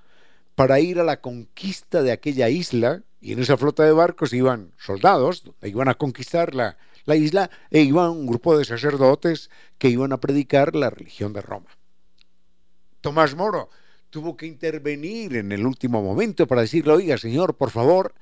para 0.54 0.80
ir 0.80 1.00
a 1.00 1.04
la 1.04 1.20
conquista 1.20 2.04
de 2.04 2.12
aquella 2.12 2.48
isla 2.48 3.02
y 3.20 3.34
en 3.34 3.40
esa 3.40 3.58
flota 3.58 3.84
de 3.84 3.92
barcos 3.92 4.34
iban 4.34 4.72
soldados, 4.78 5.44
iban 5.64 5.90
a 5.90 5.96
conquistar 5.96 6.54
la, 6.54 6.78
la 7.06 7.16
isla 7.16 7.50
e 7.72 7.82
iban 7.82 8.12
un 8.12 8.28
grupo 8.28 8.56
de 8.56 8.66
sacerdotes 8.66 9.50
que 9.80 9.90
iban 9.90 10.14
a 10.14 10.20
predicar 10.20 10.76
la 10.76 10.92
religión 10.92 11.34
de 11.34 11.42
Roma. 11.42 11.72
Tomás 13.02 13.34
Moro 13.36 13.72
tuvo 14.12 14.38
que 14.38 14.46
intervenir 14.46 15.38
en 15.38 15.52
el 15.52 15.66
último 15.66 16.04
momento 16.04 16.46
para 16.46 16.62
decirle, 16.62 16.94
oiga, 16.94 17.18
señor, 17.18 17.56
por 17.56 17.72
favor, 17.72 18.14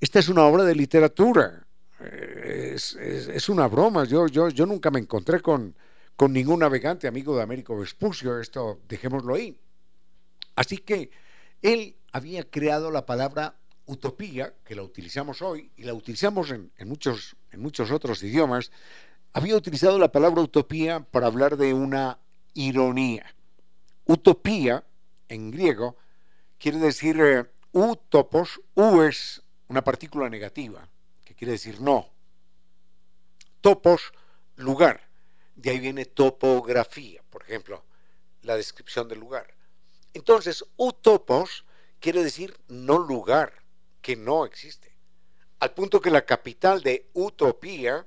esta 0.00 0.18
es 0.18 0.28
una 0.28 0.42
obra 0.46 0.64
de 0.64 0.74
literatura, 0.74 1.64
es, 2.44 2.96
es, 2.96 3.48
una 3.48 3.68
broma, 3.68 4.02
yo, 4.02 4.26
yo, 4.26 4.48
yo 4.48 4.66
nunca 4.66 4.90
me 4.90 4.98
encontré 4.98 5.40
con, 5.40 5.76
con 6.16 6.32
ningún 6.32 6.60
navegante 6.60 7.08
amigo 7.08 7.36
de 7.36 7.42
Américo 7.42 7.78
Vespucio, 7.78 8.38
esto 8.38 8.80
dejémoslo 8.88 9.34
ahí. 9.34 9.58
Así 10.54 10.78
que 10.78 11.10
él 11.62 11.96
había 12.12 12.48
creado 12.48 12.90
la 12.90 13.06
palabra 13.06 13.56
utopía, 13.86 14.54
que 14.64 14.74
la 14.74 14.82
utilizamos 14.82 15.42
hoy 15.42 15.70
y 15.76 15.84
la 15.84 15.94
utilizamos 15.94 16.50
en, 16.50 16.70
muchos, 16.86 17.36
en 17.50 17.60
muchos 17.60 17.90
otros 17.90 18.22
idiomas, 18.22 18.70
había 19.32 19.56
utilizado 19.56 19.98
la 19.98 20.12
palabra 20.12 20.42
utopía 20.42 21.00
para 21.00 21.26
hablar 21.26 21.56
de 21.56 21.72
una 21.74 22.18
ironía. 22.54 23.34
Utopía, 24.04 24.84
en 25.28 25.50
griego, 25.50 25.96
quiere 26.58 26.78
decir 26.78 27.18
eh, 27.20 27.44
utopos, 27.72 28.60
u 28.74 29.02
es 29.02 29.42
una 29.68 29.82
partícula 29.82 30.28
negativa, 30.28 30.88
que 31.24 31.34
quiere 31.34 31.52
decir 31.52 31.80
no. 31.80 32.08
Topos, 33.60 34.12
lugar. 34.56 35.11
De 35.54 35.70
ahí 35.70 35.78
viene 35.78 36.04
topografía, 36.04 37.22
por 37.30 37.42
ejemplo, 37.42 37.84
la 38.42 38.56
descripción 38.56 39.08
del 39.08 39.20
lugar. 39.20 39.54
Entonces, 40.14 40.64
utopos 40.76 41.64
quiere 42.00 42.22
decir 42.22 42.58
no 42.68 42.98
lugar, 42.98 43.62
que 44.02 44.16
no 44.16 44.44
existe. 44.44 44.94
Al 45.60 45.72
punto 45.72 46.00
que 46.00 46.10
la 46.10 46.26
capital 46.26 46.82
de 46.82 47.08
Utopía 47.12 48.04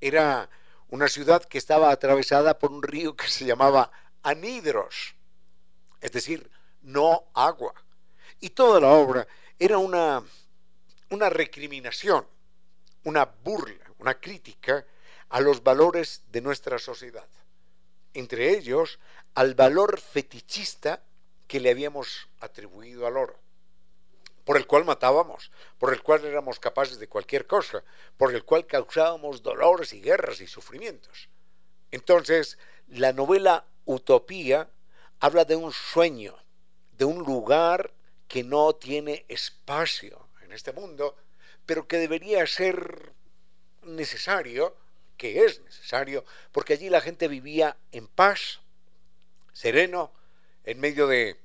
era 0.00 0.50
una 0.88 1.08
ciudad 1.08 1.44
que 1.44 1.58
estaba 1.58 1.90
atravesada 1.90 2.58
por 2.58 2.72
un 2.72 2.82
río 2.82 3.14
que 3.14 3.28
se 3.28 3.44
llamaba 3.44 3.90
Anidros, 4.22 5.14
es 6.00 6.10
decir, 6.10 6.50
no 6.82 7.24
agua. 7.34 7.72
Y 8.40 8.50
toda 8.50 8.80
la 8.80 8.88
obra 8.88 9.26
era 9.58 9.78
una, 9.78 10.22
una 11.10 11.30
recriminación, 11.30 12.26
una 13.04 13.24
burla, 13.24 13.92
una 13.98 14.14
crítica 14.14 14.84
a 15.28 15.40
los 15.40 15.62
valores 15.62 16.22
de 16.30 16.40
nuestra 16.40 16.78
sociedad, 16.78 17.28
entre 18.14 18.50
ellos 18.50 18.98
al 19.34 19.54
valor 19.54 20.00
fetichista 20.00 21.02
que 21.46 21.60
le 21.60 21.70
habíamos 21.70 22.28
atribuido 22.40 23.06
al 23.06 23.16
oro, 23.16 23.38
por 24.44 24.56
el 24.56 24.66
cual 24.66 24.84
matábamos, 24.84 25.50
por 25.78 25.92
el 25.92 26.02
cual 26.02 26.24
éramos 26.24 26.60
capaces 26.60 26.98
de 26.98 27.08
cualquier 27.08 27.46
cosa, 27.46 27.82
por 28.16 28.34
el 28.34 28.44
cual 28.44 28.66
causábamos 28.66 29.42
dolores 29.42 29.92
y 29.92 30.00
guerras 30.00 30.40
y 30.40 30.46
sufrimientos. 30.46 31.28
Entonces, 31.90 32.58
la 32.88 33.12
novela 33.12 33.64
Utopía 33.84 34.68
habla 35.20 35.44
de 35.44 35.56
un 35.56 35.72
sueño, 35.72 36.36
de 36.96 37.04
un 37.04 37.18
lugar 37.18 37.92
que 38.28 38.42
no 38.42 38.74
tiene 38.74 39.24
espacio 39.28 40.28
en 40.42 40.52
este 40.52 40.72
mundo, 40.72 41.16
pero 41.64 41.86
que 41.86 41.98
debería 41.98 42.46
ser 42.46 43.12
necesario 43.82 44.76
que 45.16 45.44
es 45.44 45.60
necesario, 45.60 46.24
porque 46.52 46.74
allí 46.74 46.90
la 46.90 47.00
gente 47.00 47.28
vivía 47.28 47.76
en 47.92 48.06
paz, 48.06 48.60
sereno, 49.52 50.12
en 50.64 50.80
medio 50.80 51.06
de 51.06 51.36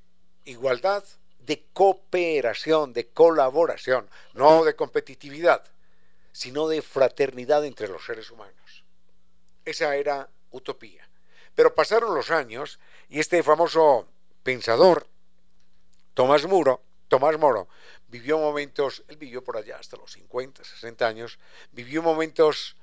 igualdad, 0.46 1.04
de 1.40 1.66
cooperación, 1.74 2.94
de 2.94 3.08
colaboración, 3.08 4.10
no 4.34 4.64
de 4.64 4.76
competitividad, 4.76 5.64
sino 6.32 6.68
de 6.68 6.82
fraternidad 6.82 7.66
entre 7.66 7.88
los 7.88 8.06
seres 8.06 8.30
humanos. 8.32 8.84
Esa 9.66 9.96
era 9.96 10.30
utopía. 10.52 11.08
Pero 11.56 11.76
pasaron 11.76 12.16
los 12.16 12.32
años 12.32 12.80
y 13.10 13.20
este 13.20 13.44
famoso 13.44 14.08
pensador, 14.44 15.08
Tomás 16.14 16.46
Muro, 16.46 16.82
Tomás 17.08 17.38
Moro, 17.38 17.68
vivió 18.08 18.38
momentos, 18.38 19.04
él 19.08 19.18
vivió 19.18 19.44
por 19.44 19.58
allá 19.58 19.78
hasta 19.78 19.98
los 19.98 20.12
50, 20.14 20.64
60 20.64 21.08
años, 21.08 21.40
vivió 21.72 22.02
momentos 22.02 22.76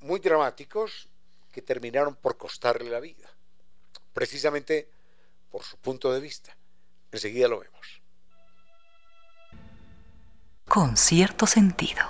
muy 0.00 0.20
dramáticos 0.20 1.08
que 1.52 1.62
terminaron 1.62 2.14
por 2.14 2.36
costarle 2.36 2.90
la 2.90 3.00
vida, 3.00 3.28
precisamente 4.12 4.88
por 5.50 5.62
su 5.62 5.76
punto 5.78 6.12
de 6.12 6.20
vista. 6.20 6.56
Enseguida 7.12 7.48
lo 7.48 7.60
vemos. 7.60 8.02
Con 10.68 10.96
cierto 10.96 11.46
sentido. 11.46 12.02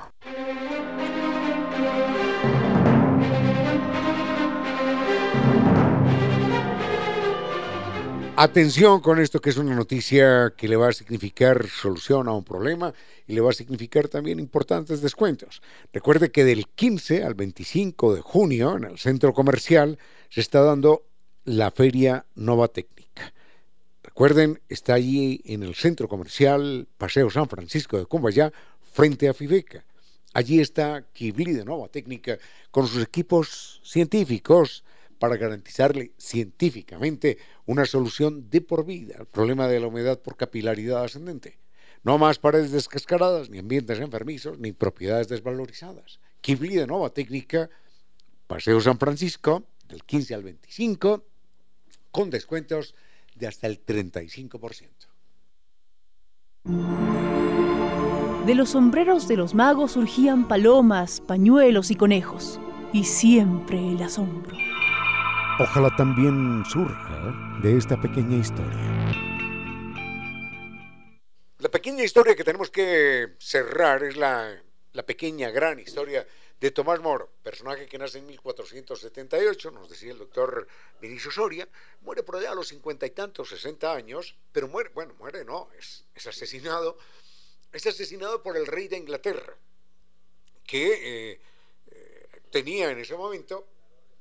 Atención 8.38 9.00
con 9.00 9.18
esto 9.18 9.40
que 9.40 9.48
es 9.48 9.56
una 9.56 9.74
noticia 9.74 10.52
que 10.54 10.68
le 10.68 10.76
va 10.76 10.88
a 10.88 10.92
significar 10.92 11.66
solución 11.68 12.28
a 12.28 12.32
un 12.32 12.44
problema 12.44 12.92
y 13.26 13.32
le 13.32 13.40
va 13.40 13.48
a 13.48 13.54
significar 13.54 14.08
también 14.08 14.38
importantes 14.38 15.00
descuentos. 15.00 15.62
Recuerde 15.90 16.30
que 16.30 16.44
del 16.44 16.66
15 16.68 17.24
al 17.24 17.32
25 17.32 18.14
de 18.14 18.20
junio 18.20 18.76
en 18.76 18.84
el 18.84 18.98
centro 18.98 19.32
comercial 19.32 19.98
se 20.28 20.42
está 20.42 20.60
dando 20.60 21.06
la 21.44 21.70
feria 21.70 22.26
Nova 22.34 22.68
Técnica. 22.68 23.32
Recuerden, 24.02 24.60
está 24.68 24.92
allí 24.92 25.40
en 25.46 25.62
el 25.62 25.74
centro 25.74 26.06
comercial 26.06 26.88
Paseo 26.98 27.30
San 27.30 27.48
Francisco 27.48 27.96
de 27.96 28.04
Cumbayá, 28.04 28.52
frente 28.92 29.30
a 29.30 29.34
Fibeca. 29.34 29.82
Allí 30.34 30.60
está 30.60 31.06
Kibli 31.14 31.54
de 31.54 31.64
Nova 31.64 31.88
Técnica 31.88 32.36
con 32.70 32.86
sus 32.86 33.02
equipos 33.02 33.80
científicos, 33.82 34.84
para 35.18 35.36
garantizarle 35.36 36.12
científicamente 36.18 37.38
una 37.64 37.86
solución 37.86 38.48
de 38.50 38.60
por 38.60 38.84
vida 38.84 39.16
al 39.18 39.26
problema 39.26 39.68
de 39.68 39.80
la 39.80 39.86
humedad 39.86 40.20
por 40.20 40.36
capilaridad 40.36 41.04
ascendente. 41.04 41.58
No 42.02 42.18
más 42.18 42.38
paredes 42.38 42.70
descascaradas, 42.70 43.50
ni 43.50 43.58
ambientes 43.58 43.98
enfermizos, 43.98 44.58
ni 44.58 44.72
propiedades 44.72 45.28
desvalorizadas. 45.28 46.20
Kibli 46.40 46.76
de 46.76 46.86
Nueva 46.86 47.10
Técnica, 47.10 47.68
Paseo 48.46 48.80
San 48.80 48.98
Francisco, 48.98 49.64
del 49.88 50.04
15 50.04 50.34
al 50.34 50.44
25, 50.44 51.24
con 52.12 52.30
descuentos 52.30 52.94
de 53.34 53.46
hasta 53.46 53.66
el 53.66 53.84
35%. 53.84 54.88
De 58.46 58.54
los 58.54 58.70
sombreros 58.70 59.26
de 59.26 59.36
los 59.36 59.54
magos 59.54 59.92
surgían 59.92 60.46
palomas, 60.46 61.20
pañuelos 61.20 61.90
y 61.90 61.96
conejos, 61.96 62.60
y 62.92 63.04
siempre 63.04 63.78
el 63.78 64.00
asombro. 64.02 64.56
Ojalá 65.58 65.88
también 65.96 66.64
surja 66.66 67.58
de 67.62 67.78
esta 67.78 67.98
pequeña 67.98 68.36
historia. 68.36 69.10
La 71.60 71.70
pequeña 71.70 72.04
historia 72.04 72.36
que 72.36 72.44
tenemos 72.44 72.68
que 72.68 73.36
cerrar 73.38 74.02
es 74.02 74.18
la, 74.18 74.62
la 74.92 75.02
pequeña, 75.06 75.48
gran 75.48 75.78
historia 75.78 76.26
de 76.60 76.70
Tomás 76.72 77.00
Moro, 77.00 77.30
personaje 77.42 77.86
que 77.86 77.96
nace 77.96 78.18
en 78.18 78.26
1478, 78.26 79.70
nos 79.70 79.88
decía 79.88 80.12
el 80.12 80.18
doctor 80.18 80.68
Vinicio 81.00 81.30
Soria, 81.30 81.66
muere 82.02 82.22
por 82.22 82.36
allá 82.36 82.50
a 82.50 82.54
los 82.54 82.68
cincuenta 82.68 83.06
y 83.06 83.10
tantos, 83.10 83.48
sesenta 83.48 83.94
años, 83.94 84.36
pero 84.52 84.68
muere, 84.68 84.90
bueno, 84.90 85.14
muere 85.18 85.42
no, 85.42 85.70
es, 85.78 86.04
es, 86.14 86.26
asesinado, 86.26 86.98
es 87.72 87.86
asesinado 87.86 88.42
por 88.42 88.58
el 88.58 88.66
rey 88.66 88.88
de 88.88 88.98
Inglaterra, 88.98 89.56
que 90.66 91.32
eh, 91.32 91.40
eh, 91.92 92.28
tenía 92.50 92.90
en 92.90 92.98
ese 92.98 93.16
momento 93.16 93.66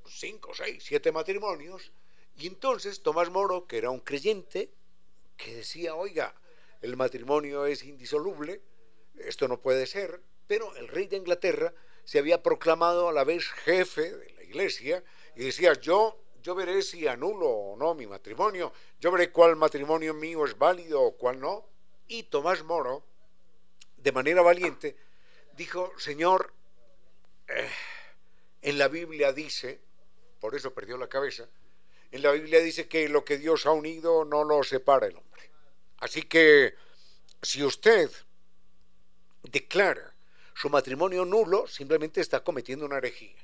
cinco, 0.08 0.54
seis, 0.54 0.84
siete 0.86 1.12
matrimonios, 1.12 1.92
y 2.38 2.48
entonces 2.48 3.02
Tomás 3.02 3.30
Moro, 3.30 3.68
que 3.68 3.78
era 3.78 3.90
un 3.90 4.00
creyente, 4.00 4.72
que 5.38 5.56
decía, 5.56 5.96
oiga, 5.96 6.36
el 6.82 6.98
matrimonio 6.98 7.66
es 7.66 7.84
indisoluble, 7.84 8.62
esto 9.16 9.48
no 9.48 9.62
puede 9.62 9.86
ser, 9.88 10.22
pero 10.48 10.76
el 10.76 10.88
rey 10.88 11.08
de 11.08 11.18
Inglaterra 11.18 11.74
se 12.04 12.20
había 12.20 12.44
proclamado 12.44 13.10
a 13.10 13.14
la 13.14 13.24
vez 13.24 13.46
jefe 13.46 14.16
de 14.16 14.30
la 14.32 14.44
iglesia 14.44 15.04
y 15.36 15.46
decía, 15.46 15.74
yo 15.74 16.20
yo 16.46 16.54
veré 16.54 16.84
si 16.84 17.08
anulo 17.08 17.50
o 17.50 17.76
no 17.76 17.96
mi 17.96 18.06
matrimonio, 18.06 18.72
yo 19.00 19.12
veré 19.12 19.32
cuál 19.32 19.56
matrimonio 19.56 20.14
mío 20.14 20.46
es 20.46 20.56
válido 20.56 21.02
o 21.02 21.18
cuál 21.18 21.40
no. 21.40 21.66
Y 22.08 22.22
Tomás 22.22 22.64
Moro, 22.64 23.04
de 23.98 24.12
manera 24.12 24.44
valiente, 24.44 24.96
dijo, 25.58 25.92
Señor, 25.98 26.54
eh, 27.48 27.68
en 28.62 28.78
la 28.78 28.90
Biblia 28.90 29.34
dice, 29.34 29.82
por 30.40 30.56
eso 30.56 30.74
perdió 30.74 30.98
la 30.98 31.08
cabeza, 31.08 31.48
en 32.12 32.22
la 32.22 32.32
Biblia 32.32 32.60
dice 32.60 32.88
que 32.88 33.10
lo 33.10 33.26
que 33.26 33.38
Dios 33.38 33.66
ha 33.66 33.72
unido 33.72 34.26
no 34.26 34.44
lo 34.44 34.64
separa 34.64 35.08
el 35.08 35.18
hombre. 35.18 35.52
Así 35.98 36.24
que 36.24 36.76
si 37.42 37.64
usted 37.64 38.10
declara 39.44 40.14
su 40.54 40.70
matrimonio 40.70 41.26
nulo, 41.26 41.68
simplemente 41.68 42.22
está 42.22 42.44
cometiendo 42.44 42.86
una 42.86 42.98
herejía. 42.98 43.36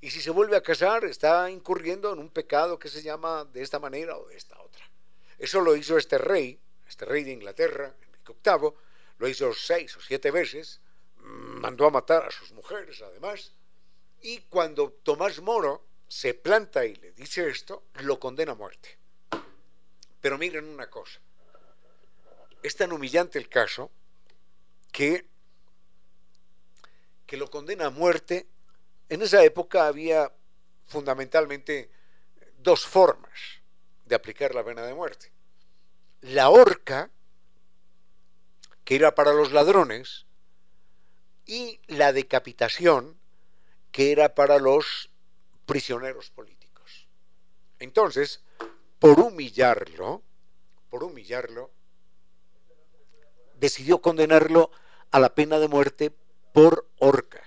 Y 0.00 0.10
si 0.10 0.20
se 0.20 0.30
vuelve 0.30 0.56
a 0.56 0.62
casar, 0.62 1.04
está 1.04 1.50
incurriendo 1.50 2.12
en 2.12 2.18
un 2.18 2.30
pecado 2.30 2.78
que 2.78 2.88
se 2.88 3.02
llama 3.02 3.44
de 3.44 3.62
esta 3.62 3.78
manera 3.78 4.16
o 4.16 4.26
de 4.28 4.36
esta 4.36 4.60
otra. 4.60 4.90
Eso 5.38 5.60
lo 5.60 5.74
hizo 5.76 5.96
este 5.96 6.18
rey, 6.18 6.58
este 6.88 7.04
rey 7.04 7.24
de 7.24 7.32
Inglaterra, 7.32 7.94
Enrique 8.02 8.34
VIII, 8.44 8.72
lo 9.18 9.28
hizo 9.28 9.52
seis 9.54 9.96
o 9.96 10.00
siete 10.00 10.30
veces, 10.30 10.80
mandó 11.16 11.86
a 11.86 11.90
matar 11.90 12.26
a 12.26 12.30
sus 12.30 12.52
mujeres 12.52 13.02
además, 13.02 13.52
y 14.22 14.38
cuando 14.42 14.90
Tomás 15.02 15.40
Moro 15.40 15.84
se 16.10 16.34
planta 16.34 16.84
y 16.84 16.96
le 16.96 17.12
dice 17.12 17.48
esto, 17.48 17.84
lo 18.00 18.18
condena 18.18 18.50
a 18.50 18.56
muerte. 18.56 18.98
Pero 20.20 20.38
miren 20.38 20.64
una 20.64 20.90
cosa, 20.90 21.20
es 22.64 22.74
tan 22.74 22.90
humillante 22.90 23.38
el 23.38 23.48
caso 23.48 23.92
que, 24.90 25.24
que 27.26 27.36
lo 27.36 27.48
condena 27.48 27.86
a 27.86 27.90
muerte 27.90 28.48
en 29.08 29.22
esa 29.22 29.44
época 29.44 29.86
había 29.86 30.32
fundamentalmente 30.88 31.92
dos 32.58 32.84
formas 32.84 33.60
de 34.04 34.16
aplicar 34.16 34.52
la 34.52 34.64
pena 34.64 34.82
de 34.82 34.94
muerte. 34.94 35.30
La 36.22 36.50
horca, 36.50 37.08
que 38.84 38.96
era 38.96 39.14
para 39.14 39.32
los 39.32 39.52
ladrones, 39.52 40.26
y 41.46 41.80
la 41.86 42.12
decapitación, 42.12 43.16
que 43.92 44.10
era 44.10 44.34
para 44.34 44.58
los 44.58 45.09
prisioneros 45.70 46.30
políticos. 46.30 47.06
Entonces, 47.78 48.42
por 48.98 49.20
humillarlo, 49.20 50.20
por 50.88 51.04
humillarlo, 51.04 51.70
decidió 53.54 54.02
condenarlo 54.02 54.72
a 55.12 55.20
la 55.20 55.32
pena 55.32 55.60
de 55.60 55.68
muerte 55.68 56.12
por 56.52 56.90
horca 56.98 57.40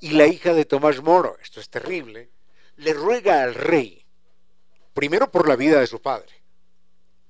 y 0.00 0.10
la 0.14 0.26
hija 0.26 0.52
de 0.52 0.64
Tomás 0.64 1.00
Moro, 1.00 1.38
esto 1.40 1.60
es 1.60 1.70
terrible, 1.70 2.28
le 2.74 2.92
ruega 2.92 3.44
al 3.44 3.54
rey, 3.54 4.04
primero 4.92 5.30
por 5.30 5.48
la 5.48 5.54
vida 5.54 5.78
de 5.78 5.86
su 5.86 6.02
padre, 6.02 6.42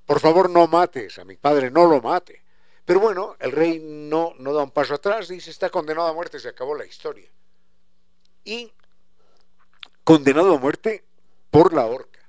por 0.07 0.21
favor 0.21 0.49
no 0.49 0.69
mates 0.69 1.19
a 1.19 1.27
mi 1.27 1.37
padre, 1.37 1.71
no 1.71 1.87
lo 1.87 2.01
mate. 2.01 2.43
Pero 2.87 3.01
bueno, 3.01 3.37
el 3.41 3.53
rey 3.53 3.79
no, 3.79 4.33
no 4.39 4.55
da 4.55 4.63
un 4.63 4.71
paso 4.71 4.95
atrás, 4.95 5.29
dice, 5.29 5.51
está 5.51 5.69
condenado 5.69 6.09
a 6.09 6.15
muerte, 6.15 6.41
se 6.41 6.49
acabó 6.49 6.75
la 6.75 6.87
historia. 6.87 7.29
Y 8.43 8.73
condenado 10.09 10.55
a 10.55 10.59
muerte 10.59 11.05
por 11.51 11.75
la 11.75 11.85
horca. 11.85 12.21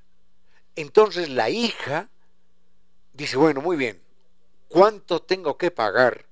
Entonces 0.76 1.30
la 1.30 1.50
hija 1.50 2.10
dice, 3.14 3.38
bueno, 3.38 3.62
muy 3.62 3.78
bien, 3.78 4.04
¿cuánto 4.68 5.22
tengo 5.22 5.58
que 5.58 5.72
pagar 5.72 6.26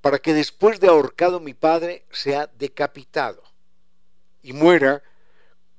para 0.00 0.18
que 0.18 0.32
después 0.32 0.80
de 0.80 0.88
ahorcado 0.88 1.40
mi 1.40 1.52
padre 1.52 2.06
sea 2.10 2.46
decapitado 2.46 3.42
y 4.40 4.54
muera 4.54 5.02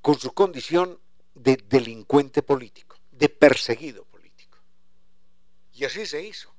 con 0.04 0.20
su 0.20 0.32
condición 0.34 1.00
de 1.34 1.58
delincuente 1.68 2.44
político, 2.44 2.98
de 3.10 3.30
perseguido 3.30 4.06
político. 4.06 4.60
Y 5.74 5.86
así 5.86 6.06
se 6.06 6.22
hizo. 6.22 6.54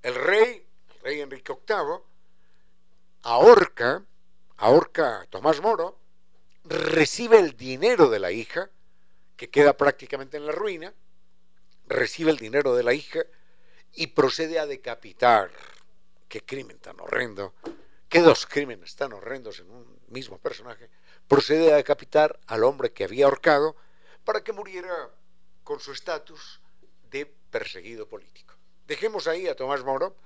El 0.00 0.14
rey, 0.14 0.64
el 0.94 1.00
rey 1.00 1.20
Enrique 1.22 1.52
VIII, 1.52 2.04
ahorca, 3.22 4.06
ahorca 4.58 5.22
a 5.22 5.26
Tomás 5.26 5.60
Moro, 5.60 6.05
recibe 6.68 7.38
el 7.38 7.56
dinero 7.56 8.08
de 8.08 8.18
la 8.18 8.32
hija, 8.32 8.70
que 9.36 9.50
queda 9.50 9.76
prácticamente 9.76 10.36
en 10.36 10.46
la 10.46 10.52
ruina, 10.52 10.94
recibe 11.86 12.30
el 12.30 12.38
dinero 12.38 12.74
de 12.74 12.82
la 12.82 12.94
hija 12.94 13.20
y 13.92 14.08
procede 14.08 14.58
a 14.58 14.66
decapitar 14.66 15.50
qué 16.28 16.40
crimen 16.40 16.78
tan 16.78 16.98
horrendo, 17.00 17.54
qué 18.08 18.20
dos 18.20 18.46
crímenes 18.46 18.96
tan 18.96 19.12
horrendos 19.12 19.60
en 19.60 19.70
un 19.70 20.00
mismo 20.08 20.38
personaje, 20.38 20.90
procede 21.28 21.72
a 21.72 21.76
decapitar 21.76 22.38
al 22.46 22.64
hombre 22.64 22.92
que 22.92 23.04
había 23.04 23.26
ahorcado 23.26 23.76
para 24.24 24.42
que 24.42 24.52
muriera 24.52 25.10
con 25.62 25.80
su 25.80 25.92
estatus 25.92 26.60
de 27.10 27.26
perseguido 27.26 28.08
político. 28.08 28.54
Dejemos 28.86 29.26
ahí 29.26 29.46
a 29.48 29.56
Tomás 29.56 29.84
Moro 29.84 30.16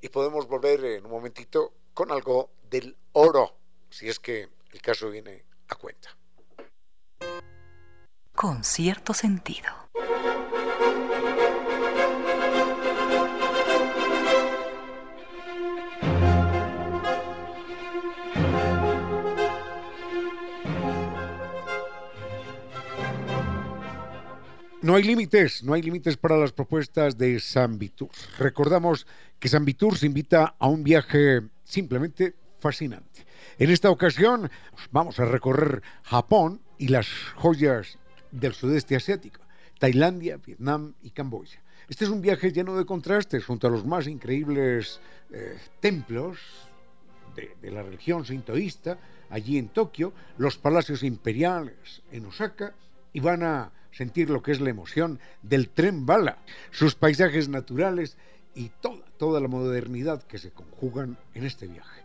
y 0.00 0.08
podemos 0.08 0.46
volver 0.46 0.84
en 0.84 1.04
un 1.04 1.10
momentito 1.10 1.72
con 1.94 2.12
algo 2.12 2.50
del 2.70 2.96
oro, 3.12 3.56
si 3.90 4.08
es 4.08 4.20
que 4.20 4.48
el 4.72 4.82
caso 4.82 5.10
viene 5.10 5.44
a 5.68 5.74
cuenta. 5.76 6.16
Con 8.34 8.62
cierto 8.64 9.14
sentido. 9.14 9.88
No 24.88 24.94
hay 24.94 25.02
límites, 25.02 25.62
no 25.64 25.74
hay 25.74 25.82
límites 25.82 26.16
para 26.16 26.38
las 26.38 26.52
propuestas 26.52 27.18
de 27.18 27.40
San 27.40 27.78
Vitur. 27.78 28.08
Recordamos 28.38 29.06
que 29.38 29.48
San 29.48 29.66
Vitur 29.66 29.98
se 29.98 30.06
invita 30.06 30.54
a 30.58 30.66
un 30.66 30.82
viaje 30.82 31.42
simplemente 31.64 32.34
fascinante. 32.58 33.26
En 33.58 33.70
esta 33.70 33.90
ocasión 33.90 34.50
vamos 34.90 35.18
a 35.20 35.24
recorrer 35.24 35.82
Japón 36.02 36.60
y 36.78 36.88
las 36.88 37.08
joyas 37.36 37.98
del 38.30 38.54
sudeste 38.54 38.96
asiático, 38.96 39.40
Tailandia, 39.78 40.36
Vietnam 40.36 40.94
y 41.02 41.10
Camboya. 41.10 41.60
Este 41.88 42.04
es 42.04 42.10
un 42.10 42.20
viaje 42.20 42.52
lleno 42.52 42.76
de 42.76 42.84
contrastes 42.84 43.44
junto 43.44 43.66
a 43.66 43.70
los 43.70 43.86
más 43.86 44.06
increíbles 44.06 45.00
eh, 45.32 45.56
templos 45.80 46.38
de, 47.34 47.70
la 47.70 47.82
religión 47.82 48.24
sintoísta 48.24 48.98
allí 49.30 49.58
en 49.58 49.68
Tokio, 49.68 50.12
los 50.36 50.58
palacios 50.58 51.02
imperiales 51.02 52.02
en 52.12 52.26
Osaka 52.26 52.74
y 53.12 53.20
van 53.20 53.42
a 53.42 53.70
sentir 53.92 54.30
lo 54.30 54.42
que 54.42 54.52
es 54.52 54.60
la 54.60 54.70
emoción 54.70 55.18
del 55.42 55.70
tren 55.70 56.04
bala, 56.06 56.38
sus 56.70 56.94
paisajes 56.94 57.48
naturales 57.48 58.16
y 58.54 58.70
toda, 58.80 59.04
toda 59.16 59.40
la 59.40 59.48
modernidad 59.48 60.22
que 60.22 60.38
se 60.38 60.50
conjugan 60.50 61.16
en 61.34 61.44
este 61.44 61.66
viaje. 61.66 61.97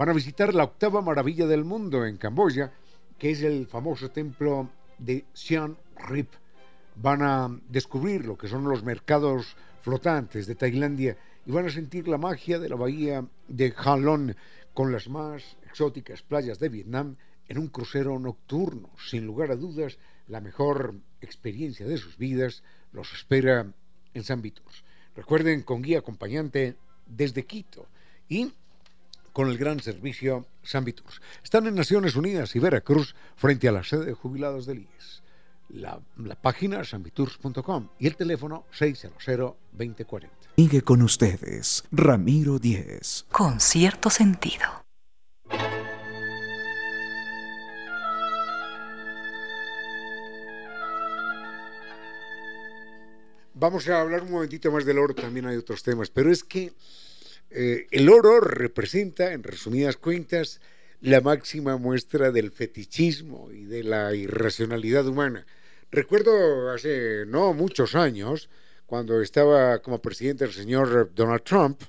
Van 0.00 0.08
a 0.08 0.14
visitar 0.14 0.54
la 0.54 0.64
octava 0.64 1.02
maravilla 1.04 1.46
del 1.46 1.62
mundo 1.62 2.06
en 2.06 2.16
Camboya, 2.16 2.72
que 3.18 3.32
es 3.32 3.42
el 3.42 3.66
famoso 3.66 4.10
templo 4.10 4.70
de 4.96 5.26
Siem 5.34 5.76
Reap. 6.08 6.28
Van 6.96 7.20
a 7.20 7.60
descubrir 7.68 8.24
lo 8.24 8.38
que 8.38 8.48
son 8.48 8.64
los 8.64 8.82
mercados 8.82 9.54
flotantes 9.82 10.46
de 10.46 10.54
Tailandia 10.54 11.18
y 11.44 11.50
van 11.50 11.66
a 11.66 11.70
sentir 11.70 12.08
la 12.08 12.16
magia 12.16 12.58
de 12.58 12.70
la 12.70 12.76
bahía 12.76 13.26
de 13.46 13.74
Halong 13.76 14.34
con 14.72 14.90
las 14.90 15.06
más 15.06 15.58
exóticas 15.68 16.22
playas 16.22 16.58
de 16.58 16.70
Vietnam 16.70 17.16
en 17.46 17.58
un 17.58 17.68
crucero 17.68 18.18
nocturno, 18.18 18.88
sin 19.06 19.26
lugar 19.26 19.50
a 19.50 19.56
dudas, 19.56 19.98
la 20.28 20.40
mejor 20.40 20.94
experiencia 21.20 21.86
de 21.86 21.98
sus 21.98 22.16
vidas 22.16 22.62
los 22.92 23.12
espera 23.12 23.70
en 24.14 24.24
San 24.24 24.40
Viturs. 24.40 24.82
Recuerden, 25.14 25.60
con 25.60 25.82
guía 25.82 25.98
acompañante 25.98 26.76
desde 27.04 27.44
Quito 27.44 27.86
y 28.30 28.54
con 29.32 29.48
el 29.48 29.58
gran 29.58 29.80
servicio 29.80 30.46
San 30.62 30.84
Viturs. 30.84 31.20
Están 31.42 31.66
en 31.66 31.74
Naciones 31.74 32.16
Unidas 32.16 32.54
y 32.56 32.58
Veracruz 32.58 33.14
frente 33.36 33.68
a 33.68 33.72
la 33.72 33.84
sede 33.84 34.06
de 34.06 34.14
jubilados 34.14 34.66
del 34.66 34.80
IES. 34.80 35.22
La, 35.70 36.00
la 36.16 36.34
página 36.34 36.82
sanviturs.com 36.84 37.88
y 37.98 38.06
el 38.06 38.16
teléfono 38.16 38.64
600-2040. 38.76 40.28
Sigue 40.56 40.82
con 40.82 41.02
ustedes, 41.02 41.84
Ramiro 41.92 42.58
Díez. 42.58 43.24
Con 43.30 43.60
cierto 43.60 44.10
sentido. 44.10 44.66
Vamos 53.60 53.86
a 53.88 54.00
hablar 54.00 54.22
un 54.22 54.30
momentito 54.30 54.72
más 54.72 54.86
del 54.86 54.98
oro, 54.98 55.14
también 55.14 55.44
hay 55.44 55.56
otros 55.58 55.82
temas, 55.82 56.08
pero 56.08 56.32
es 56.32 56.42
que 56.42 56.72
eh, 57.50 57.86
el 57.90 58.08
oro 58.08 58.40
representa, 58.40 59.32
en 59.32 59.42
resumidas 59.42 59.96
cuentas, 59.96 60.60
la 61.00 61.20
máxima 61.20 61.76
muestra 61.76 62.30
del 62.30 62.50
fetichismo 62.50 63.50
y 63.50 63.64
de 63.64 63.82
la 63.82 64.14
irracionalidad 64.14 65.06
humana. 65.06 65.46
Recuerdo 65.90 66.70
hace 66.70 67.24
no 67.26 67.52
muchos 67.52 67.94
años, 67.94 68.48
cuando 68.86 69.20
estaba 69.20 69.80
como 69.80 70.00
presidente 70.00 70.44
el 70.44 70.52
señor 70.52 71.12
Donald 71.14 71.42
Trump, 71.42 71.82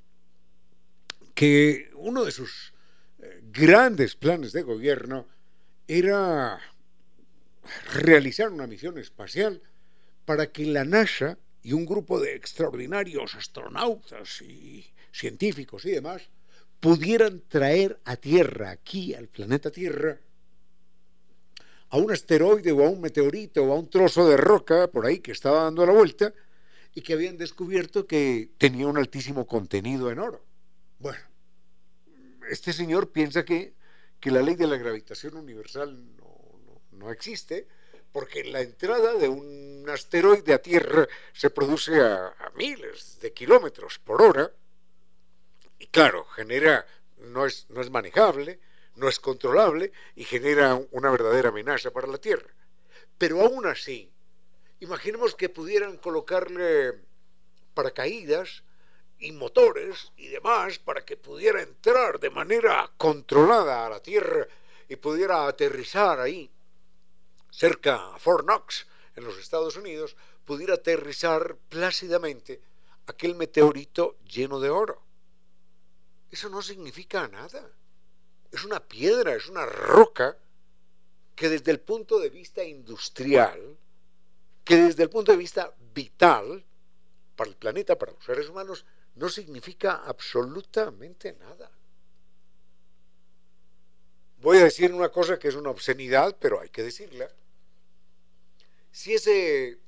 que 1.35 1.89
uno 1.95 2.23
de 2.23 2.31
sus 2.31 2.73
eh, 3.19 3.41
grandes 3.51 4.15
planes 4.15 4.53
de 4.53 4.63
gobierno 4.63 5.27
era 5.87 6.59
realizar 7.93 8.49
una 8.49 8.67
misión 8.67 8.97
espacial 8.97 9.61
para 10.25 10.51
que 10.51 10.65
la 10.65 10.85
NASA 10.85 11.37
y 11.61 11.73
un 11.73 11.85
grupo 11.85 12.19
de 12.19 12.35
extraordinarios 12.35 13.35
astronautas 13.35 14.41
y 14.41 14.91
científicos 15.11 15.85
y 15.85 15.91
demás 15.91 16.29
pudieran 16.79 17.41
traer 17.47 17.99
a 18.05 18.15
Tierra, 18.15 18.71
aquí 18.71 19.13
al 19.13 19.27
planeta 19.27 19.69
Tierra, 19.69 20.19
a 21.89 21.97
un 21.97 22.11
asteroide 22.11 22.71
o 22.71 22.85
a 22.85 22.89
un 22.89 23.01
meteorito 23.01 23.63
o 23.63 23.73
a 23.73 23.75
un 23.75 23.89
trozo 23.89 24.27
de 24.27 24.37
roca 24.37 24.87
por 24.87 25.05
ahí 25.05 25.19
que 25.19 25.31
estaba 25.31 25.63
dando 25.63 25.85
la 25.85 25.91
vuelta 25.91 26.33
y 26.93 27.01
que 27.01 27.13
habían 27.13 27.37
descubierto 27.37 28.07
que 28.07 28.49
tenía 28.57 28.87
un 28.87 28.97
altísimo 28.97 29.45
contenido 29.45 30.09
en 30.09 30.19
oro. 30.19 30.43
Bueno, 30.99 31.21
este 32.49 32.73
señor 32.73 33.11
piensa 33.11 33.45
que, 33.45 33.73
que 34.19 34.31
la 34.31 34.41
ley 34.41 34.55
de 34.55 34.67
la 34.67 34.77
gravitación 34.77 35.35
universal 35.35 36.15
no, 36.17 36.81
no 36.91 37.11
existe, 37.11 37.67
porque 38.11 38.43
la 38.43 38.61
entrada 38.61 39.13
de 39.13 39.29
un 39.29 39.85
asteroide 39.89 40.53
a 40.53 40.61
Tierra 40.61 41.07
se 41.33 41.49
produce 41.49 41.99
a, 42.01 42.33
miles 42.55 43.19
de 43.21 43.31
kilómetros 43.31 43.99
por 43.99 44.21
hora 44.21 44.51
y 45.81 45.87
claro, 45.87 46.25
genera, 46.25 46.85
no 47.17 47.47
es, 47.47 47.65
no 47.69 47.81
es 47.81 47.89
manejable, 47.89 48.59
no 48.97 49.09
es 49.09 49.19
controlable 49.19 49.91
y 50.15 50.23
genera 50.25 50.79
una 50.91 51.09
verdadera 51.09 51.49
amenaza 51.49 51.89
para 51.89 52.05
la 52.05 52.19
Tierra. 52.19 52.51
Pero 53.17 53.41
aún 53.41 53.65
así, 53.65 54.11
imaginemos 54.79 55.33
que 55.33 55.49
pudieran 55.49 55.97
colocarle 55.97 56.99
paracaídas 57.73 58.63
y 59.17 59.31
motores 59.31 60.11
y 60.17 60.27
demás 60.27 60.77
para 60.77 61.03
que 61.03 61.17
pudiera 61.17 61.63
entrar 61.63 62.19
de 62.19 62.29
manera 62.29 62.91
controlada 62.97 63.83
a 63.83 63.89
la 63.89 64.03
Tierra 64.03 64.47
y 64.87 64.97
pudiera 64.97 65.47
aterrizar 65.47 66.19
ahí 66.19 66.51
cerca 67.49 68.13
a 68.13 68.19
Fort 68.19 68.45
Knox, 68.45 68.85
en 69.15 69.23
los 69.23 69.39
Estados 69.39 69.77
Unidos, 69.77 70.15
pudiera 70.45 70.75
aterrizar 70.75 71.57
plácidamente 71.69 72.61
aquel 73.07 73.33
meteorito 73.33 74.17
lleno 74.25 74.59
de 74.59 74.69
oro. 74.69 75.10
Eso 76.31 76.49
no 76.49 76.61
significa 76.61 77.27
nada. 77.27 77.69
Es 78.51 78.63
una 78.63 78.79
piedra, 78.79 79.35
es 79.35 79.47
una 79.47 79.65
roca 79.65 80.37
que 81.35 81.49
desde 81.49 81.71
el 81.71 81.81
punto 81.81 82.19
de 82.19 82.29
vista 82.29 82.63
industrial, 82.63 83.77
que 84.63 84.75
desde 84.77 85.03
el 85.03 85.09
punto 85.09 85.31
de 85.31 85.37
vista 85.37 85.73
vital 85.93 86.63
para 87.35 87.49
el 87.49 87.57
planeta, 87.57 87.97
para 87.97 88.13
los 88.13 88.23
seres 88.23 88.47
humanos, 88.47 88.85
no 89.15 89.27
significa 89.27 90.03
absolutamente 90.05 91.33
nada. 91.33 91.69
Voy 94.37 94.57
a 94.57 94.63
decir 94.63 94.93
una 94.93 95.09
cosa 95.09 95.37
que 95.37 95.49
es 95.49 95.55
una 95.55 95.69
obscenidad, 95.69 96.35
pero 96.39 96.61
hay 96.61 96.69
que 96.69 96.83
decirla 96.83 97.29
si 98.91 99.13
ese 99.13 99.79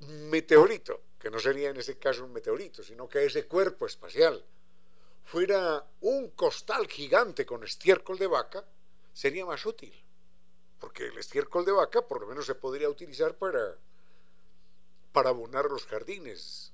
meteorito, 0.00 1.02
que 1.18 1.30
no 1.30 1.38
sería 1.38 1.70
en 1.70 1.76
ese 1.76 1.98
caso 1.98 2.24
un 2.24 2.32
meteorito, 2.32 2.82
sino 2.82 3.08
que 3.08 3.24
ese 3.24 3.46
cuerpo 3.46 3.86
espacial 3.86 4.44
fuera 5.30 5.84
un 6.00 6.30
costal 6.30 6.88
gigante 6.88 7.44
con 7.44 7.62
estiércol 7.62 8.16
de 8.18 8.26
vaca, 8.26 8.64
sería 9.12 9.44
más 9.44 9.66
útil. 9.66 9.92
Porque 10.80 11.06
el 11.06 11.18
estiércol 11.18 11.66
de 11.66 11.72
vaca 11.72 12.00
por 12.00 12.20
lo 12.22 12.26
menos 12.26 12.46
se 12.46 12.54
podría 12.54 12.88
utilizar 12.88 13.36
para, 13.36 13.76
para 15.12 15.28
abonar 15.28 15.66
los 15.66 15.84
jardines 15.84 16.72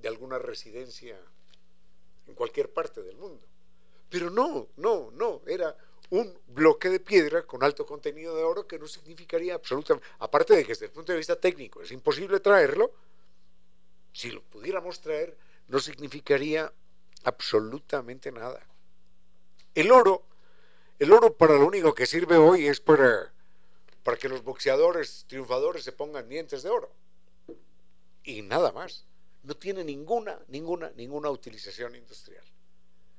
de 0.00 0.08
alguna 0.08 0.38
residencia 0.40 1.16
en 2.26 2.34
cualquier 2.34 2.72
parte 2.72 3.02
del 3.02 3.16
mundo. 3.16 3.46
Pero 4.10 4.30
no, 4.30 4.66
no, 4.78 5.12
no, 5.12 5.40
era 5.46 5.76
un 6.10 6.36
bloque 6.48 6.90
de 6.90 6.98
piedra 6.98 7.46
con 7.46 7.62
alto 7.62 7.86
contenido 7.86 8.34
de 8.34 8.42
oro 8.42 8.66
que 8.66 8.80
no 8.80 8.88
significaría 8.88 9.54
absolutamente, 9.54 10.08
aparte 10.18 10.56
de 10.56 10.64
que 10.64 10.72
desde 10.72 10.86
el 10.86 10.92
punto 10.92 11.12
de 11.12 11.18
vista 11.18 11.36
técnico 11.36 11.82
es 11.82 11.92
imposible 11.92 12.40
traerlo, 12.40 12.92
si 14.12 14.32
lo 14.32 14.42
pudiéramos 14.42 15.00
traer, 15.00 15.36
no 15.68 15.78
significaría 15.78 16.72
absolutamente 17.24 18.32
nada. 18.32 18.66
El 19.74 19.90
oro, 19.90 20.22
el 20.98 21.12
oro 21.12 21.36
para 21.36 21.54
lo 21.54 21.66
único 21.66 21.94
que 21.94 22.06
sirve 22.06 22.36
hoy 22.36 22.66
es 22.66 22.80
para, 22.80 23.32
para 24.02 24.16
que 24.16 24.28
los 24.28 24.42
boxeadores 24.42 25.24
triunfadores 25.28 25.84
se 25.84 25.92
pongan 25.92 26.28
dientes 26.28 26.62
de 26.62 26.70
oro. 26.70 26.92
Y 28.24 28.42
nada 28.42 28.72
más. 28.72 29.06
No 29.44 29.56
tiene 29.56 29.82
ninguna, 29.82 30.38
ninguna, 30.46 30.92
ninguna 30.94 31.28
utilización 31.28 31.96
industrial. 31.96 32.44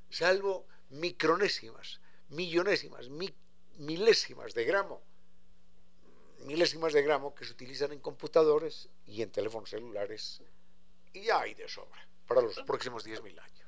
Salvo 0.09 0.65
micronésimas 0.89 1.99
millonésimas, 2.33 3.09
milésimas 3.77 4.53
de 4.53 4.65
gramo, 4.65 5.01
milésimas 6.45 6.93
de 6.93 7.01
gramo 7.01 7.33
que 7.35 7.45
se 7.45 7.51
utilizan 7.51 7.91
en 7.91 7.99
computadores 7.99 8.89
y 9.05 9.21
en 9.21 9.31
teléfonos 9.31 9.69
celulares 9.69 10.41
y 11.13 11.21
ya 11.21 11.41
hay 11.41 11.53
de 11.53 11.67
sobra 11.67 12.07
para 12.33 12.47
los 12.47 12.59
próximos 12.65 13.05
10.000 13.05 13.39
años. 13.39 13.63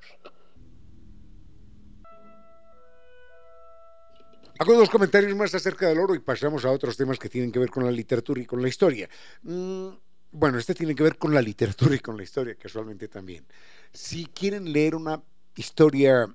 Hago 4.58 4.74
dos 4.74 4.88
comentarios 4.88 5.36
más 5.36 5.54
acerca 5.54 5.88
del 5.88 5.98
oro 5.98 6.14
y 6.14 6.18
pasamos 6.18 6.64
a 6.64 6.70
otros 6.70 6.96
temas 6.96 7.18
que 7.18 7.28
tienen 7.28 7.52
que 7.52 7.58
ver 7.58 7.68
con 7.68 7.84
la 7.84 7.90
literatura 7.90 8.40
y 8.40 8.46
con 8.46 8.62
la 8.62 8.68
historia. 8.68 9.08
Mm, 9.42 9.88
bueno, 10.32 10.58
este 10.58 10.74
tiene 10.74 10.94
que 10.94 11.02
ver 11.02 11.18
con 11.18 11.34
la 11.34 11.42
literatura 11.42 11.94
y 11.94 11.98
con 11.98 12.16
la 12.16 12.22
historia, 12.22 12.54
casualmente 12.54 13.08
también. 13.08 13.46
Si 13.92 14.26
quieren 14.26 14.72
leer 14.72 14.94
una 14.94 15.22
historia 15.54 16.26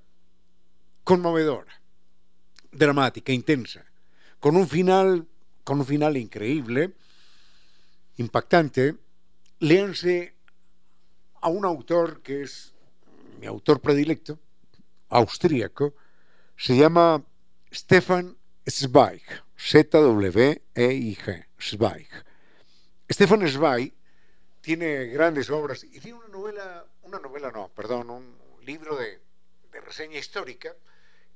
conmovedora, 1.03 1.81
dramática, 2.71 3.31
intensa, 3.31 3.83
con 4.39 4.55
un 4.55 4.67
final, 4.67 5.27
con 5.63 5.79
un 5.79 5.85
final 5.85 6.15
increíble, 6.15 6.93
impactante. 8.17 8.95
Léanse 9.59 10.35
a 11.41 11.49
un 11.49 11.65
autor 11.65 12.21
que 12.21 12.43
es 12.43 12.73
mi 13.39 13.47
autor 13.47 13.81
predilecto, 13.81 14.39
austríaco, 15.09 15.95
se 16.55 16.77
llama 16.77 17.23
Stefan 17.73 18.37
Zweig, 18.69 19.23
Z-W-E-I-G, 19.57 21.45
Zweig. 21.59 22.07
Stefan 23.09 23.47
Zweig 23.47 23.93
tiene 24.61 25.07
grandes 25.07 25.49
obras 25.49 25.83
y 25.83 25.99
tiene 25.99 26.19
una 26.19 26.27
novela, 26.27 26.85
una 27.03 27.19
novela 27.19 27.51
no, 27.51 27.69
perdón, 27.69 28.09
un 28.09 28.37
libro 28.61 28.95
de, 28.95 29.19
de 29.71 29.81
reseña 29.81 30.19
histórica 30.19 30.75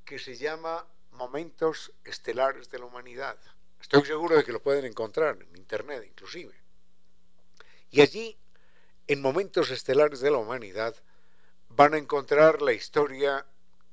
que 0.05 0.19
se 0.19 0.37
llama 0.37 0.85
momentos 1.11 1.91
estelares 2.03 2.69
de 2.69 2.79
la 2.79 2.85
humanidad. 2.85 3.37
Estoy 3.81 4.05
seguro 4.05 4.35
de 4.35 4.43
que 4.43 4.51
lo 4.51 4.61
pueden 4.61 4.85
encontrar 4.85 5.37
en 5.41 5.57
Internet 5.57 6.05
inclusive. 6.07 6.53
Y 7.89 8.01
allí, 8.01 8.37
en 9.07 9.21
momentos 9.21 9.69
estelares 9.69 10.19
de 10.19 10.31
la 10.31 10.37
humanidad, 10.37 10.95
van 11.69 11.93
a 11.93 11.97
encontrar 11.97 12.61
la 12.61 12.73
historia, 12.73 13.45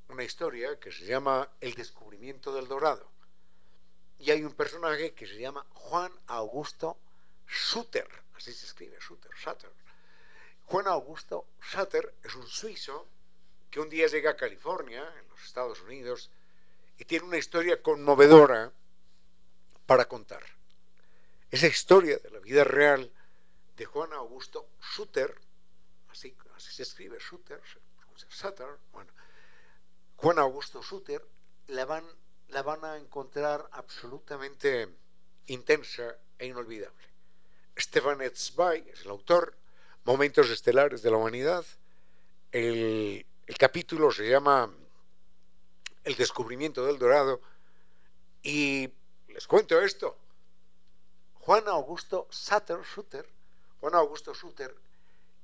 una 0.08 0.24
historia 0.24 0.78
que 0.78 0.92
se 0.92 1.04
llama 1.04 1.50
El 1.60 1.74
descubrimiento 1.74 2.54
del 2.54 2.68
dorado. 2.68 3.10
Y 4.18 4.30
hay 4.30 4.44
un 4.44 4.54
personaje 4.54 5.12
que 5.12 5.26
se 5.26 5.38
llama 5.38 5.66
Juan 5.70 6.12
Augusto 6.28 6.96
Suter, 7.46 8.08
así 8.36 8.52
se 8.52 8.66
escribe, 8.66 8.98
Suter, 9.00 9.30
Sutter. 9.36 9.70
Juan 10.66 10.86
Augusto 10.86 11.46
Sutter 11.60 12.14
es 12.22 12.34
un 12.34 12.46
suizo 12.46 13.06
que 13.70 13.80
un 13.80 13.90
día 13.90 14.06
llega 14.06 14.30
a 14.30 14.36
California, 14.36 15.02
en 15.20 15.28
los 15.28 15.42
Estados 15.44 15.80
Unidos, 15.82 16.30
y 16.98 17.04
tiene 17.04 17.26
una 17.26 17.38
historia 17.38 17.82
conmovedora 17.82 18.72
para 19.86 20.06
contar. 20.06 20.42
Esa 21.50 21.66
historia 21.66 22.18
de 22.18 22.30
la 22.30 22.38
vida 22.38 22.64
real 22.64 23.10
de 23.76 23.84
Juan 23.84 24.12
Augusto 24.12 24.68
Suter, 24.80 25.34
así, 26.10 26.36
se 26.58 26.82
escribe 26.82 27.18
Sutter, 27.20 27.60
bueno, 28.92 29.12
Juan 30.16 30.38
Augusto 30.38 30.82
Suter, 30.82 31.26
la 31.68 31.84
van, 31.84 32.04
la 32.48 32.62
van 32.62 32.84
a 32.84 32.96
encontrar 32.96 33.68
absolutamente 33.72 34.88
intensa 35.46 36.16
e 36.38 36.46
inolvidable. 36.46 37.02
Stefan 37.76 38.18
Zweig 38.34 38.86
es 38.88 39.02
el 39.02 39.10
autor, 39.10 39.56
Momentos 40.04 40.50
Estelares 40.50 41.02
de 41.02 41.10
la 41.10 41.16
Humanidad. 41.16 41.64
El, 42.50 43.24
el 43.46 43.56
capítulo 43.56 44.10
se 44.10 44.28
llama 44.28 44.70
el 46.04 46.16
descubrimiento 46.16 46.84
del 46.84 46.98
dorado. 46.98 47.40
Y 48.42 48.90
les 49.28 49.46
cuento 49.46 49.80
esto. 49.80 50.16
Juan 51.34 51.66
Augusto 51.68 52.28
Sutter, 52.30 52.84
Sutter, 52.84 53.28
Juan 53.82 53.96
Augusto 53.96 54.32
Sutter, 54.32 54.72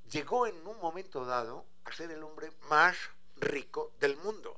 llegó 0.09 0.47
en 0.47 0.55
un 0.65 0.79
momento 0.79 1.25
dado 1.25 1.67
a 1.85 1.93
ser 1.93 2.13
el 2.13 2.23
hombre 2.23 2.53
más 2.71 2.97
rico 3.37 3.93
del 3.99 4.17
mundo. 4.19 4.57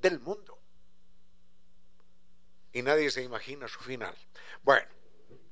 Del 0.00 0.20
mundo. 0.20 0.56
Y 2.72 2.82
nadie 2.82 3.10
se 3.10 3.24
imagina 3.24 3.66
su 3.66 3.80
final. 3.80 4.16
Bueno, 4.62 4.86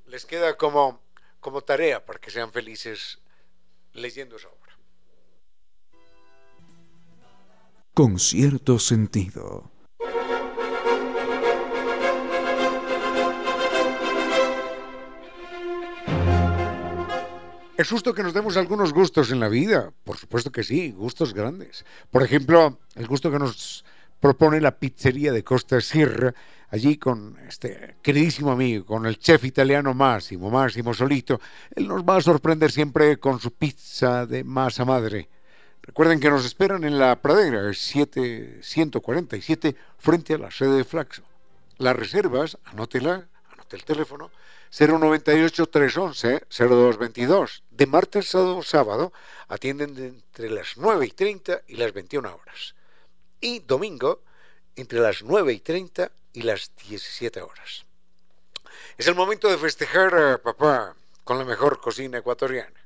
les 0.07 0.25
queda 0.25 0.57
como, 0.57 1.03
como 1.41 1.63
tarea 1.63 2.07
para 2.07 2.21
que 2.21 2.31
sean 2.31 2.53
felices 2.53 3.19
leyendo 3.93 4.37
esa 4.37 4.49
obra. 4.49 4.59
con 7.99 8.21
cierto 8.21 8.79
sentido. 8.79 9.73
Es 17.79 17.89
justo 17.91 18.13
que 18.13 18.23
nos 18.25 18.35
demos 18.35 18.57
algunos 18.57 18.93
gustos 18.93 19.31
en 19.31 19.39
la 19.39 19.49
vida, 19.49 19.93
por 20.03 20.17
supuesto 20.17 20.51
que 20.51 20.65
sí, 20.65 20.91
gustos 20.91 21.33
grandes. 21.33 21.85
Por 22.11 22.25
ejemplo, 22.25 22.81
el 22.97 23.07
gusto 23.07 23.31
que 23.31 23.39
nos 23.39 23.85
propone 24.19 24.61
la 24.61 24.81
pizzería 24.81 25.31
de 25.31 25.45
Costa 25.45 25.81
Sierra, 25.81 26.35
allí 26.71 26.97
con 26.97 27.39
este 27.47 27.95
queridísimo 28.03 28.51
amigo, 28.51 28.85
con 28.85 29.07
el 29.07 29.21
chef 29.21 29.45
italiano 29.45 29.95
Máximo, 29.95 30.51
Máximo 30.51 30.93
Solito. 30.93 31.41
Él 31.73 31.87
nos 31.87 32.03
va 32.03 32.17
a 32.17 32.21
sorprender 32.21 32.73
siempre 32.73 33.21
con 33.21 33.39
su 33.39 33.53
pizza 33.53 34.27
de 34.27 34.43
masa 34.43 34.85
madre. 34.85 35.29
Recuerden 35.81 36.19
que 36.19 36.31
nos 36.31 36.45
esperan 36.45 36.83
en 36.83 36.99
la 36.99 37.23
pradera, 37.23 37.73
747, 37.73 39.77
frente 39.99 40.35
a 40.35 40.39
la 40.39 40.51
sede 40.51 40.79
de 40.79 40.85
Flaxo. 40.85 41.23
Las 41.77 41.95
reservas, 41.95 42.59
anótela, 42.65 43.29
anote 43.53 43.77
el 43.77 43.85
teléfono, 43.85 44.33
098-311-0222. 44.73 47.63
De 47.71 47.87
martes 47.87 48.35
a 48.35 48.63
sábado 48.63 49.13
atienden 49.49 49.97
entre 49.99 50.51
las 50.51 50.77
9 50.77 51.07
y 51.07 51.11
30 51.11 51.63
y 51.69 51.77
las 51.77 51.93
21 51.93 52.35
horas. 52.35 52.75
Y 53.41 53.61
domingo 53.61 54.23
entre 54.77 55.01
las 55.01 55.23
9 55.23 55.53
y 55.53 55.61
30 55.61 56.11
y 56.33 56.43
las 56.43 56.73
17 56.89 57.41
horas. 57.43 57.85
Es 58.97 59.07
el 59.07 59.15
momento 59.15 59.49
de 59.49 59.59
festejar, 59.59 60.41
papá, 60.43 60.97
con 61.25 61.39
la 61.39 61.45
mejor 61.45 61.81
cocina 61.81 62.19
ecuatoriana. 62.19 62.81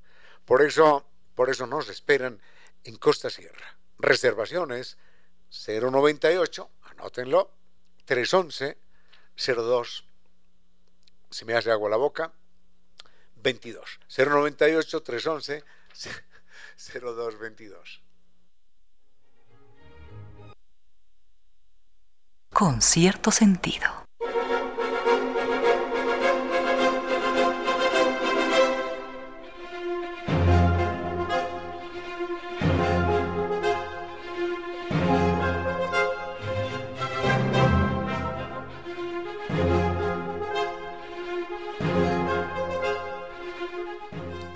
Por 0.44 0.62
eso, 0.62 1.04
por 1.34 1.50
eso 1.50 1.66
nos 1.66 1.88
esperan 1.88 2.40
en 2.84 2.96
Costa 2.96 3.30
Sierra. 3.30 3.76
Reservaciones 3.98 4.98
098, 5.50 6.70
anótenlo, 6.82 7.50
311 8.04 8.76
02 9.36 10.04
se 11.32 11.44
me 11.44 11.54
hace 11.54 11.70
agua 11.70 11.90
la 11.90 11.96
boca 11.96 12.32
22 13.36 14.00
098 14.16 15.02
311 15.02 15.64
0222 16.76 18.02
con 22.52 22.82
cierto 22.82 23.30
sentido. 23.30 24.04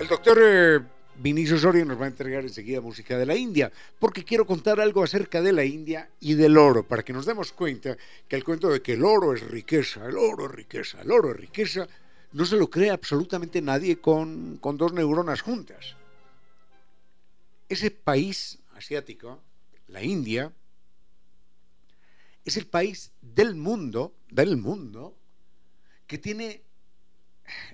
El 0.07 0.11
doctor 0.11 0.39
eh, 0.41 0.79
Vinicio 1.17 1.57
Soria 1.57 1.83
nos 1.83 1.99
va 1.99 2.05
a 2.05 2.07
entregar 2.07 2.41
enseguida 2.41 2.79
música 2.79 3.17
de 3.17 3.25
la 3.25 3.35
India, 3.35 3.69
porque 3.99 4.23
quiero 4.23 4.47
contar 4.47 4.79
algo 4.79 5.03
acerca 5.03 5.41
de 5.41 5.51
la 5.51 5.65
India 5.65 6.09
y 6.21 6.35
del 6.35 6.57
oro, 6.57 6.87
para 6.87 7.03
que 7.03 7.11
nos 7.11 7.25
demos 7.25 7.51
cuenta 7.51 7.97
que 8.25 8.37
el 8.37 8.45
cuento 8.45 8.69
de 8.69 8.81
que 8.81 8.93
el 8.93 9.03
oro 9.03 9.33
es 9.33 9.41
riqueza, 9.41 10.05
el 10.05 10.17
oro 10.17 10.45
es 10.45 10.51
riqueza, 10.53 11.01
el 11.01 11.11
oro 11.11 11.31
es 11.31 11.35
riqueza, 11.35 11.89
no 12.31 12.45
se 12.45 12.55
lo 12.55 12.69
cree 12.69 12.89
absolutamente 12.89 13.61
nadie 13.61 13.99
con, 13.99 14.59
con 14.61 14.77
dos 14.77 14.93
neuronas 14.93 15.41
juntas. 15.41 15.97
Ese 17.67 17.91
país 17.91 18.59
asiático, 18.77 19.41
la 19.89 20.01
India, 20.01 20.53
es 22.45 22.55
el 22.55 22.65
país 22.65 23.11
del 23.21 23.55
mundo, 23.55 24.15
del 24.29 24.55
mundo, 24.55 25.17
que 26.07 26.17
tiene 26.17 26.61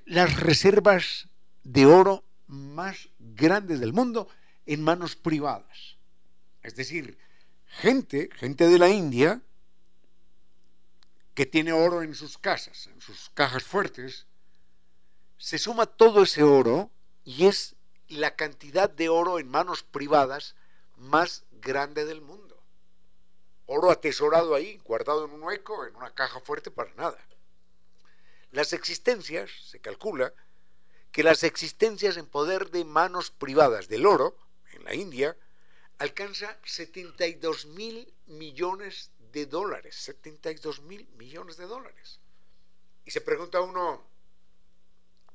las 0.07 0.39
reservas 0.39 1.27
de 1.63 1.85
oro 1.85 2.23
más 2.47 3.09
grandes 3.19 3.79
del 3.79 3.93
mundo 3.93 4.27
en 4.65 4.83
manos 4.83 5.15
privadas. 5.15 5.97
Es 6.61 6.75
decir, 6.75 7.17
gente, 7.67 8.29
gente 8.35 8.67
de 8.67 8.79
la 8.79 8.89
India, 8.89 9.41
que 11.33 11.45
tiene 11.45 11.73
oro 11.73 12.03
en 12.03 12.15
sus 12.15 12.37
casas, 12.37 12.87
en 12.87 13.01
sus 13.01 13.29
cajas 13.33 13.63
fuertes, 13.63 14.27
se 15.37 15.57
suma 15.57 15.85
todo 15.85 16.23
ese 16.23 16.43
oro 16.43 16.91
y 17.25 17.47
es 17.47 17.75
la 18.07 18.35
cantidad 18.35 18.89
de 18.89 19.09
oro 19.09 19.39
en 19.39 19.49
manos 19.49 19.83
privadas 19.83 20.55
más 20.97 21.43
grande 21.51 22.05
del 22.05 22.21
mundo. 22.21 22.61
Oro 23.65 23.91
atesorado 23.91 24.55
ahí, 24.55 24.79
guardado 24.83 25.25
en 25.25 25.31
un 25.31 25.43
hueco, 25.43 25.85
en 25.85 25.95
una 25.95 26.13
caja 26.13 26.39
fuerte 26.39 26.69
para 26.69 26.93
nada. 26.93 27.17
Las 28.51 28.73
existencias, 28.73 29.49
se 29.65 29.79
calcula, 29.79 30.33
que 31.13 31.23
las 31.23 31.43
existencias 31.43 32.17
en 32.17 32.25
poder 32.25 32.71
de 32.71 32.83
manos 32.83 33.29
privadas 33.29 33.87
del 33.87 34.07
oro, 34.07 34.35
en 34.71 34.83
la 34.83 34.95
India, 34.95 35.37
alcanza 35.99 36.57
72 36.65 37.67
mil 37.67 38.11
millones 38.25 39.11
de 39.31 39.45
dólares. 39.45 39.95
72 39.95 40.81
mil 40.81 41.07
millones 41.19 41.55
de 41.57 41.67
dólares. 41.67 42.19
Y 43.05 43.11
se 43.11 43.21
pregunta 43.21 43.61
uno, 43.61 44.03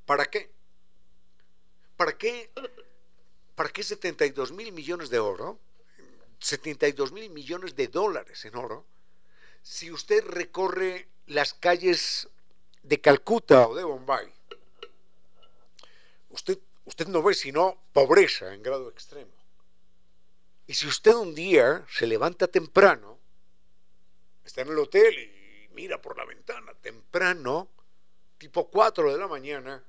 ¿para 0.04 0.26
qué? 0.26 0.50
¿Para 1.96 2.18
qué? 2.18 2.50
¿Para 3.54 3.68
qué 3.70 3.84
72 3.84 4.50
mil 4.50 4.72
millones 4.72 5.10
de 5.10 5.20
oro? 5.20 5.60
72 6.40 7.12
mil 7.12 7.30
millones 7.30 7.76
de 7.76 7.86
dólares 7.86 8.44
en 8.44 8.56
oro. 8.56 8.84
Si 9.62 9.92
usted 9.92 10.24
recorre 10.24 11.06
las 11.26 11.54
calles 11.54 12.28
de 12.82 13.00
Calcuta 13.00 13.68
o 13.68 13.76
de 13.76 13.84
Bombay, 13.84 14.37
usted, 16.30 16.58
usted 16.84 17.06
no 17.08 17.22
ve 17.22 17.34
sino 17.34 17.76
pobreza 17.92 18.54
en 18.54 18.62
grado 18.62 18.88
extremo. 18.88 19.32
Y 20.66 20.74
si 20.74 20.86
usted 20.86 21.14
un 21.14 21.34
día 21.34 21.84
se 21.90 22.06
levanta 22.06 22.46
temprano, 22.46 23.18
está 24.44 24.62
en 24.62 24.68
el 24.68 24.78
hotel 24.78 25.18
y 25.18 25.68
mira 25.74 26.00
por 26.00 26.16
la 26.16 26.24
ventana 26.24 26.74
temprano, 26.74 27.68
tipo 28.36 28.68
4 28.68 29.12
de 29.12 29.18
la 29.18 29.28
mañana, 29.28 29.82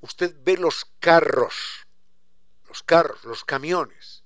usted 0.00 0.34
ve 0.42 0.56
los 0.56 0.86
carros, 0.98 1.86
los 2.68 2.82
carros, 2.82 3.24
los 3.24 3.44
camiones, 3.44 4.24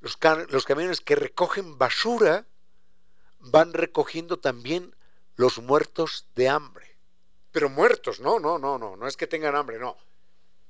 los, 0.00 0.18
los 0.48 0.64
camiones 0.64 1.00
que 1.00 1.14
recogen 1.14 1.78
basura, 1.78 2.46
van 3.38 3.72
recogiendo 3.72 4.38
también 4.38 4.96
los 5.36 5.58
muertos 5.58 6.26
de 6.34 6.48
hambre 6.48 6.93
pero 7.54 7.70
muertos, 7.70 8.18
no, 8.18 8.40
no, 8.40 8.58
no, 8.58 8.78
no, 8.78 8.96
no 8.96 9.06
es 9.06 9.16
que 9.16 9.28
tengan 9.28 9.54
hambre, 9.54 9.78
no. 9.78 9.96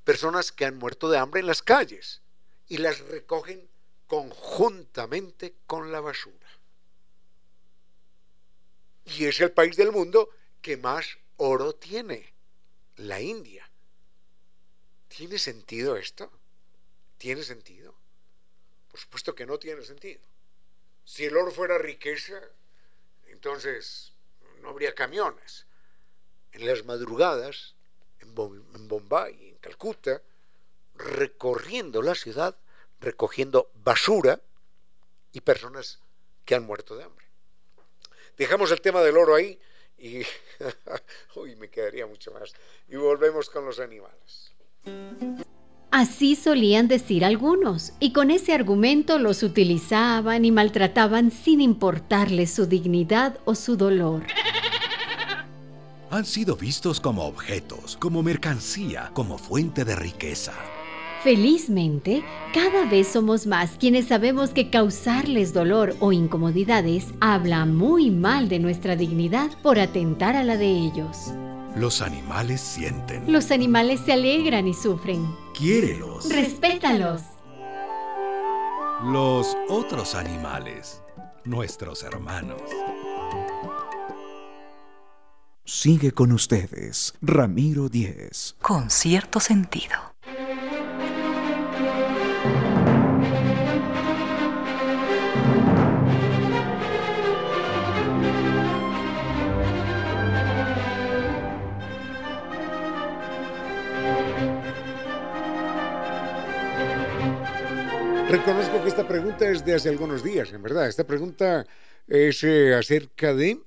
Personas 0.05 0.53
que 0.53 0.67
han 0.67 0.77
muerto 0.77 1.09
de 1.09 1.17
hambre 1.17 1.41
en 1.41 1.47
las 1.47 1.63
calles 1.63 2.21
y 2.69 2.77
las 2.77 2.99
recogen 2.99 3.67
conjuntamente 4.07 5.55
con 5.67 5.91
la 5.91 6.03
basura. 6.03 6.47
Y 9.07 9.25
es 9.25 9.41
el 9.41 9.51
país 9.51 9.77
del 9.77 9.93
mundo 9.93 10.29
que 10.61 10.77
más 10.77 11.07
oro 11.39 11.75
tiene, 11.75 12.35
la 12.97 13.19
India. 13.19 13.67
¿Tiene 15.09 15.39
sentido 15.39 15.97
esto? 15.97 16.31
¿Tiene 17.17 17.45
sentido? 17.45 17.95
Por 18.91 19.01
supuesto 19.01 19.35
que 19.35 19.47
no 19.47 19.59
tiene 19.59 19.83
sentido. 19.85 20.21
Si 21.03 21.25
el 21.25 21.35
oro 21.35 21.51
fuera 21.51 21.79
riqueza, 21.79 22.43
entonces 23.29 24.13
no 24.61 24.69
habría 24.69 24.95
camiones 24.95 25.65
en 26.55 26.67
las 26.67 26.85
madrugadas, 26.85 27.75
en, 28.21 28.35
Bombay, 28.35 29.49
en 29.49 29.57
Calcuta, 29.57 30.23
recorriendo 30.95 32.01
la 32.01 32.15
ciudad, 32.15 32.57
recogiendo 33.01 33.71
basura 33.75 34.41
y 35.33 35.41
personas 35.41 35.99
que 36.45 36.55
han 36.55 36.65
muerto 36.65 36.97
de 36.97 37.05
hambre. 37.05 37.27
Dejamos 38.39 38.71
el 38.71 38.81
tema 38.81 39.03
del 39.03 39.17
oro 39.17 39.35
ahí 39.35 39.59
y 39.99 40.23
uy, 41.37 41.57
me 41.57 41.69
quedaría 41.69 42.07
mucho 42.07 42.33
más. 42.33 42.53
Y 42.89 42.97
volvemos 42.97 43.51
con 43.51 43.67
los 43.67 43.81
animales. 43.81 44.53
Así 45.91 46.35
solían 46.35 46.89
decir 46.89 47.25
algunos, 47.25 47.93
y 48.01 48.13
con 48.13 48.33
ese 48.33 48.53
argumento 48.53 49.19
los 49.19 49.45
utilizaban 49.45 50.45
y 50.45 50.51
maltrataban 50.51 51.31
sin 51.31 51.61
importarles 51.61 52.53
su 52.53 52.67
dignidad 52.67 53.39
o 53.45 53.55
su 53.55 53.77
dolor 53.77 54.25
han 56.15 56.25
sido 56.25 56.57
vistos 56.57 57.01
como 57.01 57.25
objetos, 57.25 57.97
como 57.97 58.23
mercancía, 58.23 59.11
como 59.15 59.37
fuente 59.37 59.85
de 59.85 59.97
riqueza. 59.97 60.53
Felizmente, 61.25 62.23
cada 62.53 62.85
vez 62.85 63.09
somos 63.09 63.47
más 63.47 63.73
quienes 63.79 64.09
sabemos 64.09 64.51
que 64.51 64.71
causarles 64.71 65.53
dolor 65.53 65.97
o 66.01 66.13
incomodidades 66.13 67.07
habla 67.21 67.65
muy 67.65 68.11
mal 68.11 68.49
de 68.49 68.59
nuestra 68.59 68.95
dignidad 68.95 69.51
por 69.63 69.79
atentar 69.81 70.37
a 70.37 70.45
la 70.45 70.57
de 70.57 70.69
ellos. 70.69 71.33
Los 71.77 72.01
animales 72.01 72.61
sienten. 72.61 73.33
Los 73.33 73.51
animales 73.51 74.01
se 74.05 74.13
alegran 74.13 74.69
y 74.69 74.75
sufren. 74.75 75.27
Quiérelos. 75.59 76.29
Respétalos. 76.31 77.23
Los 79.03 79.57
otros 79.69 80.15
animales, 80.15 81.03
nuestros 81.45 82.05
hermanos. 82.05 82.63
Sigue 85.67 86.13
con 86.13 86.31
ustedes, 86.33 87.15
Ramiro 87.23 87.89
Díez. 87.89 88.55
Con 88.61 88.91
cierto 88.91 89.41
sentido. 89.41 89.95
Reconozco 108.29 108.83
que 108.83 108.89
esta 108.89 109.09
pregunta 109.09 109.49
es 109.49 109.65
de 109.65 109.77
hace 109.77 109.89
algunos 109.89 110.23
días, 110.23 110.53
en 110.53 110.63
verdad. 110.63 110.89
Esta 110.89 111.05
pregunta 111.05 111.65
es 112.07 112.45
eh, 112.45 112.75
acerca 112.75 113.33
de 113.33 113.63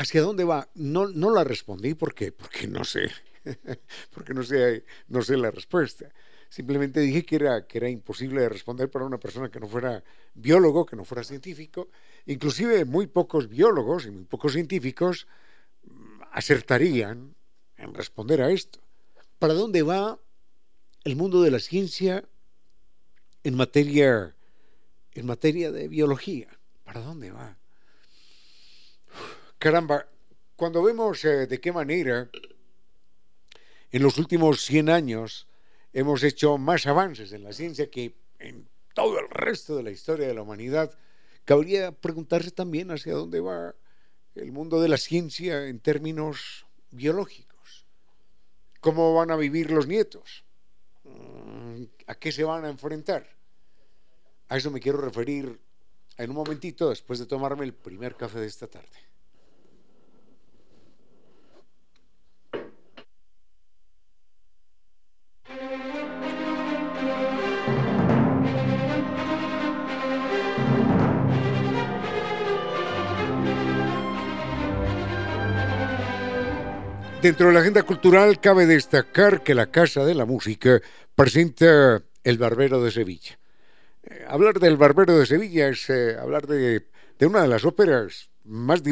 ¿Hacia 0.00 0.22
dónde 0.22 0.44
va? 0.44 0.66
No, 0.76 1.08
no 1.08 1.28
la 1.30 1.44
respondí 1.44 1.92
porque, 1.92 2.32
porque 2.32 2.66
no 2.66 2.84
sé, 2.84 3.10
porque 4.14 4.32
no 4.32 4.42
sé, 4.42 4.86
no 5.08 5.20
sé 5.20 5.36
la 5.36 5.50
respuesta. 5.50 6.10
Simplemente 6.48 7.00
dije 7.00 7.26
que 7.26 7.36
era, 7.36 7.66
que 7.66 7.76
era 7.76 7.90
imposible 7.90 8.40
de 8.40 8.48
responder 8.48 8.90
para 8.90 9.04
una 9.04 9.18
persona 9.18 9.50
que 9.50 9.60
no 9.60 9.68
fuera 9.68 10.02
biólogo, 10.32 10.86
que 10.86 10.96
no 10.96 11.04
fuera 11.04 11.22
científico. 11.22 11.90
Inclusive 12.24 12.86
muy 12.86 13.08
pocos 13.08 13.46
biólogos 13.50 14.06
y 14.06 14.10
muy 14.10 14.24
pocos 14.24 14.54
científicos 14.54 15.26
mm, 15.82 16.22
acertarían 16.32 17.36
en 17.76 17.92
responder 17.92 18.40
a 18.40 18.50
esto. 18.50 18.80
¿Para 19.38 19.52
dónde 19.52 19.82
va 19.82 20.18
el 21.04 21.14
mundo 21.14 21.42
de 21.42 21.50
la 21.50 21.58
ciencia 21.58 22.24
en 23.44 23.54
materia, 23.54 24.34
en 25.12 25.26
materia 25.26 25.70
de 25.70 25.88
biología? 25.88 26.48
¿Para 26.84 27.02
dónde 27.02 27.32
va? 27.32 27.59
Caramba, 29.60 30.08
cuando 30.56 30.82
vemos 30.82 31.22
eh, 31.26 31.46
de 31.46 31.60
qué 31.60 31.70
manera 31.70 32.30
en 33.90 34.02
los 34.02 34.16
últimos 34.16 34.64
100 34.64 34.88
años 34.88 35.48
hemos 35.92 36.22
hecho 36.22 36.56
más 36.56 36.86
avances 36.86 37.34
en 37.34 37.44
la 37.44 37.52
ciencia 37.52 37.90
que 37.90 38.16
en 38.38 38.66
todo 38.94 39.18
el 39.18 39.28
resto 39.28 39.76
de 39.76 39.82
la 39.82 39.90
historia 39.90 40.26
de 40.26 40.32
la 40.32 40.40
humanidad, 40.40 40.96
cabría 41.44 41.92
preguntarse 41.92 42.50
también 42.50 42.90
hacia 42.90 43.12
dónde 43.12 43.40
va 43.40 43.74
el 44.34 44.50
mundo 44.50 44.80
de 44.80 44.88
la 44.88 44.96
ciencia 44.96 45.68
en 45.68 45.78
términos 45.78 46.64
biológicos. 46.90 47.84
¿Cómo 48.80 49.12
van 49.12 49.30
a 49.30 49.36
vivir 49.36 49.70
los 49.70 49.86
nietos? 49.86 50.46
¿A 52.06 52.14
qué 52.14 52.32
se 52.32 52.44
van 52.44 52.64
a 52.64 52.70
enfrentar? 52.70 53.28
A 54.48 54.56
eso 54.56 54.70
me 54.70 54.80
quiero 54.80 55.02
referir 55.02 55.60
en 56.16 56.30
un 56.30 56.36
momentito 56.36 56.88
después 56.88 57.18
de 57.18 57.26
tomarme 57.26 57.66
el 57.66 57.74
primer 57.74 58.16
café 58.16 58.40
de 58.40 58.46
esta 58.46 58.66
tarde. 58.66 59.09
Dentro 77.22 77.48
de 77.48 77.52
la 77.52 77.60
agenda 77.60 77.82
cultural 77.82 78.40
cabe 78.40 78.64
destacar 78.64 79.42
que 79.42 79.54
la 79.54 79.70
Casa 79.70 80.06
de 80.06 80.14
la 80.14 80.24
Música 80.24 80.80
presenta 81.14 82.02
El 82.24 82.38
Barbero 82.38 82.82
de 82.82 82.90
Sevilla. 82.90 83.38
Eh, 84.04 84.24
hablar 84.26 84.58
del 84.58 84.78
Barbero 84.78 85.18
de 85.18 85.26
Sevilla 85.26 85.68
es 85.68 85.90
eh, 85.90 86.16
hablar 86.18 86.46
de, 86.46 86.86
una 87.20 87.42
de 87.42 87.48
las 87.48 87.66
óperas 87.66 88.30
más, 88.44 88.82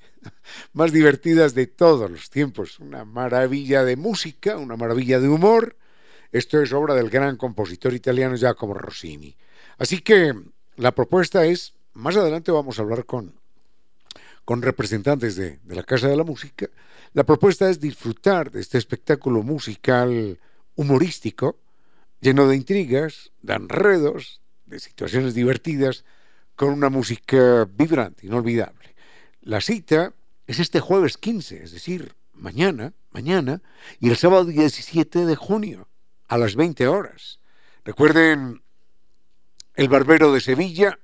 más 0.72 0.92
divertidas 0.92 1.54
de 1.54 1.66
todos 1.66 2.10
los 2.10 2.30
tiempos. 2.30 2.78
Una 2.80 3.04
maravilla 3.04 3.84
de 3.84 3.96
música, 3.96 4.56
una 4.56 4.76
maravilla 4.76 5.20
de 5.20 5.28
humor. 5.28 5.76
Esto 6.32 6.62
es 6.62 6.72
obra 6.72 6.94
del 6.94 7.10
gran 7.10 7.36
compositor 7.36 7.92
italiano 7.92 8.36
Giacomo 8.36 8.72
Rossini. 8.72 9.36
Así 9.76 10.00
que 10.00 10.34
la 10.76 10.92
propuesta 10.92 11.44
es, 11.44 11.74
más 11.92 12.16
adelante 12.16 12.50
vamos 12.50 12.78
a 12.78 12.82
hablar 12.82 13.04
con, 13.04 13.37
con 14.48 14.62
representantes 14.62 15.36
de, 15.36 15.58
la 15.66 15.82
Casa 15.82 16.08
de 16.08 16.16
la 16.16 16.24
Música, 16.24 16.70
la 17.12 17.24
propuesta 17.24 17.68
es 17.68 17.80
disfrutar 17.80 18.50
de 18.50 18.62
este 18.62 18.78
espectáculo 18.78 19.42
musical 19.42 20.40
humorístico, 20.74 21.58
lleno 22.18 22.48
de 22.48 22.56
intrigas, 22.56 23.30
de 23.42 23.52
enredos, 23.52 24.40
de 24.64 24.80
situaciones 24.80 25.34
divertidas, 25.34 26.06
con 26.56 26.70
una 26.70 26.88
música 26.88 27.68
vibrante, 27.70 28.26
inolvidable. 28.26 28.96
La 29.42 29.60
cita 29.60 30.14
es 30.46 30.60
este 30.60 30.80
jueves 30.80 31.18
15, 31.18 31.64
es 31.64 31.72
decir, 31.72 32.14
mañana, 32.32 32.94
mañana, 33.10 33.60
y 34.00 34.08
el 34.08 34.16
sábado 34.16 34.46
17 34.46 35.26
de 35.26 35.36
junio, 35.36 35.88
a 36.26 36.38
las 36.38 36.56
20 36.56 36.88
horas. 36.88 37.38
Recuerden, 37.84 38.62
El 39.74 39.90
Barbero 39.90 40.32
de 40.32 40.40
Sevilla, 40.40 41.00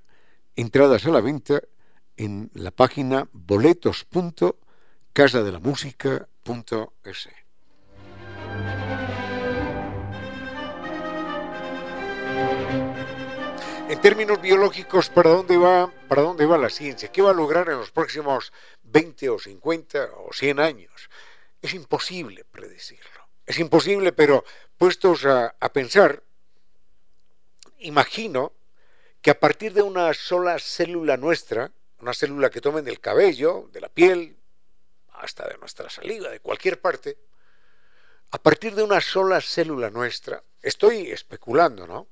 entradas 0.57 1.05
a 1.05 1.11
la 1.11 1.21
venta 1.21 1.61
en 2.17 2.51
la 2.55 2.71
página 2.71 3.29
boletos.com 3.33 4.53
casadelamusica.es. 5.15 7.29
En 13.89 14.01
términos 14.01 14.43
biológicos, 14.43 15.09
¿para 15.09 15.31
dónde, 15.31 15.57
va, 15.57 15.93
¿para 16.09 16.23
dónde 16.23 16.47
va 16.47 16.59
la 16.59 16.69
ciencia? 16.69 17.13
¿Qué 17.13 17.23
va 17.23 17.31
a 17.31 17.35
lograr 17.35 17.69
en 17.69 17.79
los 17.79 17.93
próximos 17.93 18.53
20 18.83 19.29
o 19.29 19.39
50 19.39 20.11
o 20.17 20.33
100 20.33 20.59
años? 20.59 21.09
Es 21.63 21.75
imposible 21.75 22.45
predecirlo. 22.51 23.21
Es 23.47 23.61
imposible, 23.61 24.13
pero 24.13 24.45
puestos 24.77 25.25
a 25.27 25.53
pensar, 25.73 26.25
imagino 27.79 28.53
que 29.23 29.31
a 29.31 29.39
partir 29.39 29.75
de 29.75 29.83
una 29.83 30.13
sola 30.13 30.59
célula 30.59 31.17
nuestra, 31.17 31.71
una 32.05 32.13
célula 32.13 32.51
que 32.51 32.61
tomen 32.61 32.85
del 32.85 33.01
cabello, 33.01 33.71
de 33.73 33.81
la 33.81 33.89
piel, 33.89 34.37
hasta 35.15 35.49
de 35.49 35.57
nuestra 35.57 35.89
saliva, 35.89 36.29
de 36.29 36.39
cualquier 36.39 36.79
parte, 36.79 37.17
a 38.31 38.37
partir 38.37 38.75
de 38.75 38.83
una 38.83 39.01
sola 39.01 39.41
célula 39.41 39.89
nuestra, 39.89 40.45
estoy 40.61 41.11
especulando, 41.11 41.87
¿no? 41.87 42.07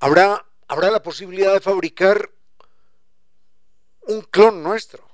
Habrá, 0.00 0.44
habrá 0.66 0.90
la 0.90 1.02
posibilidad 1.02 1.54
de 1.54 1.60
fabricar 1.60 2.30
un 4.02 4.20
clon 4.20 4.62
nuestro. 4.62 5.08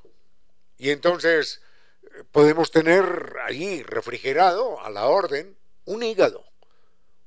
Y 0.77 0.91
entonces 0.91 1.63
eh, 2.03 2.25
podemos 2.33 2.73
tener 2.73 3.37
allí 3.47 3.85
refrigerado 3.85 4.81
a 4.81 4.91
la 4.91 5.07
orden 5.07 5.57
un 5.85 6.03
hígado, 6.03 6.45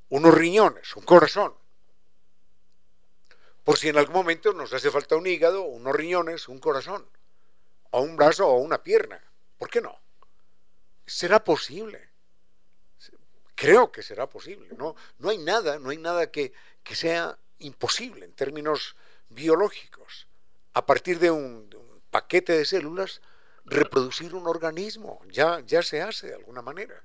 unos 0.09 0.33
riñones, 0.33 0.97
un 0.97 1.03
corazón. 1.03 1.53
Por 3.67 3.77
si 3.77 3.89
en 3.89 3.97
algún 3.97 4.15
momento 4.15 4.53
nos 4.53 4.71
hace 4.71 4.89
falta 4.89 5.17
un 5.17 5.27
hígado, 5.27 5.63
unos 5.63 5.93
riñones, 5.93 6.47
un 6.47 6.57
corazón 6.57 7.05
o 7.91 7.99
un 7.99 8.15
brazo 8.15 8.47
o 8.47 8.59
una 8.59 8.81
pierna. 8.81 9.21
¿Por 9.57 9.69
qué 9.69 9.81
no? 9.81 9.99
Será 11.05 11.43
posible. 11.43 12.09
Creo 13.55 13.91
que 13.91 14.03
será 14.03 14.29
posible. 14.29 14.69
No, 14.77 14.95
no 15.19 15.27
hay 15.27 15.39
nada, 15.39 15.79
no 15.79 15.89
hay 15.89 15.97
nada 15.97 16.31
que, 16.31 16.53
sea 16.85 17.37
imposible 17.59 18.23
en 18.23 18.31
términos 18.31 18.95
biológicos. 19.27 20.29
A 20.71 20.85
partir 20.85 21.19
de 21.19 21.29
un, 21.29 21.69
paquete 22.09 22.53
de 22.53 22.63
células, 22.63 23.21
reproducir 23.65 24.33
un 24.33 24.47
organismo. 24.47 25.19
Ya, 25.27 25.59
ya 25.59 25.83
se 25.83 26.01
hace 26.01 26.27
de 26.27 26.35
alguna 26.35 26.61
manera. 26.61 27.03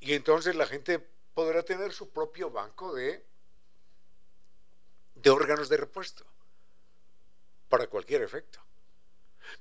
Y 0.00 0.12
entonces 0.12 0.54
la 0.54 0.66
gente 0.66 0.98
podrá 1.32 1.62
tener 1.62 1.94
su 1.94 2.10
propio 2.10 2.50
banco 2.50 2.94
de, 2.94 3.24
de 5.26 5.30
órganos 5.30 5.68
de 5.68 5.76
repuesto 5.76 6.24
para 7.68 7.88
cualquier 7.88 8.22
efecto. 8.22 8.60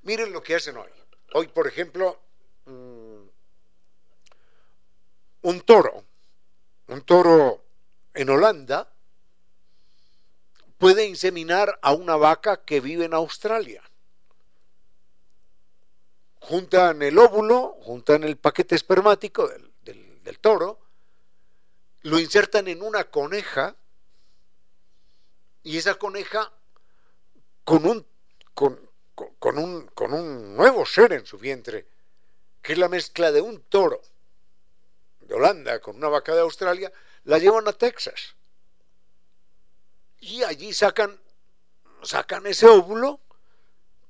Miren 0.03 0.31
lo 0.31 0.43
que 0.43 0.53
hacen 0.53 0.77
hoy. 0.77 0.91
Hoy, 1.33 1.47
por 1.47 1.65
ejemplo, 1.65 2.21
mm, 2.65 3.23
un 5.41 5.61
toro, 5.61 6.05
un 6.85 7.01
toro 7.01 7.63
en 8.13 8.29
Holanda, 8.29 8.93
puede 10.77 11.07
inseminar 11.07 11.79
a 11.81 11.93
una 11.93 12.15
vaca 12.15 12.63
que 12.63 12.79
vive 12.79 13.05
en 13.05 13.15
Australia. 13.15 13.81
Juntan 16.41 17.01
el 17.01 17.17
óvulo, 17.17 17.75
juntan 17.81 18.23
el 18.23 18.37
paquete 18.37 18.75
espermático 18.75 19.47
del, 19.47 20.39
toro, 20.39 20.79
lo 22.03 22.19
insertan 22.19 22.67
en 22.67 22.83
una 22.83 23.05
coneja 23.05 23.75
y 25.65 25.79
esa 25.79 25.95
coneja 25.95 26.53
con 27.63 27.87
un, 27.87 28.07
con, 28.53 28.79
un, 29.57 29.87
con 29.87 30.13
un 30.13 30.55
nuevo 30.55 30.85
ser 30.85 31.11
en 31.13 31.25
su 31.25 31.39
vientre, 31.39 31.87
que 32.61 32.73
es 32.73 32.77
la 32.77 32.87
mezcla 32.87 33.31
de 33.31 33.41
un 33.41 33.61
toro 33.63 33.99
de 35.21 35.33
Holanda 35.33 35.79
con 35.79 35.95
una 35.95 36.07
vaca 36.07 36.35
de 36.35 36.41
Australia, 36.41 36.93
la 37.23 37.39
llevan 37.39 37.67
a 37.67 37.73
Texas. 37.73 38.35
Y 40.19 40.43
allí 40.43 40.71
sacan, 40.71 41.19
sacan 42.03 42.45
ese 42.45 42.67
óvulo 42.67 43.19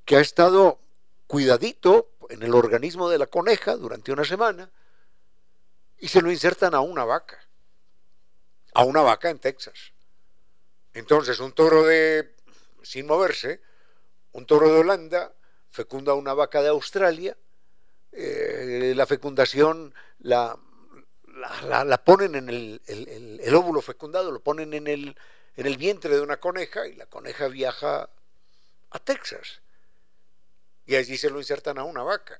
que 0.03 0.17
ha 0.17 0.19
estado 0.19 0.81
cuidadito 1.25 2.11
en 2.29 2.43
el 2.43 2.53
organismo 2.53 3.09
de 3.09 3.17
la 3.17 3.27
coneja 3.27 3.77
durante 3.77 4.11
una 4.11 4.25
semana 4.25 4.69
y 5.99 6.09
se 6.09 6.21
lo 6.21 6.29
insertan 6.29 6.75
a 6.75 6.81
una 6.81 7.05
vaca, 7.05 7.39
a 8.73 8.83
una 8.83 9.01
vaca 9.03 9.29
en 9.29 9.39
Texas. 9.39 9.94
Entonces 10.95 11.41
un 11.41 11.51
toro 11.51 11.85
de, 11.85 12.33
sin 12.81 13.05
moverse, 13.05 13.61
un 14.31 14.45
toro 14.45 14.73
de 14.73 14.79
Holanda 14.79 15.33
fecunda 15.69 16.13
una 16.13 16.33
vaca 16.33 16.61
de 16.61 16.69
Australia, 16.69 17.37
eh, 18.13 18.93
la 18.95 19.05
fecundación 19.05 19.93
la, 20.19 20.57
la, 21.67 22.03
ponen 22.03 22.35
en 22.35 22.47
el, 22.49 22.81
el, 22.87 23.55
óvulo 23.55 23.81
fecundado, 23.81 24.31
lo 24.31 24.39
ponen 24.39 24.73
en 24.73 24.87
el, 24.87 25.17
en 25.57 25.65
el 25.65 25.75
vientre 25.75 26.15
de 26.15 26.21
una 26.21 26.37
coneja 26.37 26.87
y 26.87 26.95
la 26.95 27.07
coneja 27.07 27.49
viaja 27.49 28.09
a 28.89 28.99
Texas. 28.99 29.61
Y 30.85 30.95
allí 30.95 31.17
se 31.17 31.29
lo 31.29 31.39
insertan 31.39 31.77
a 31.77 31.83
una 31.83 32.03
vaca. 32.03 32.39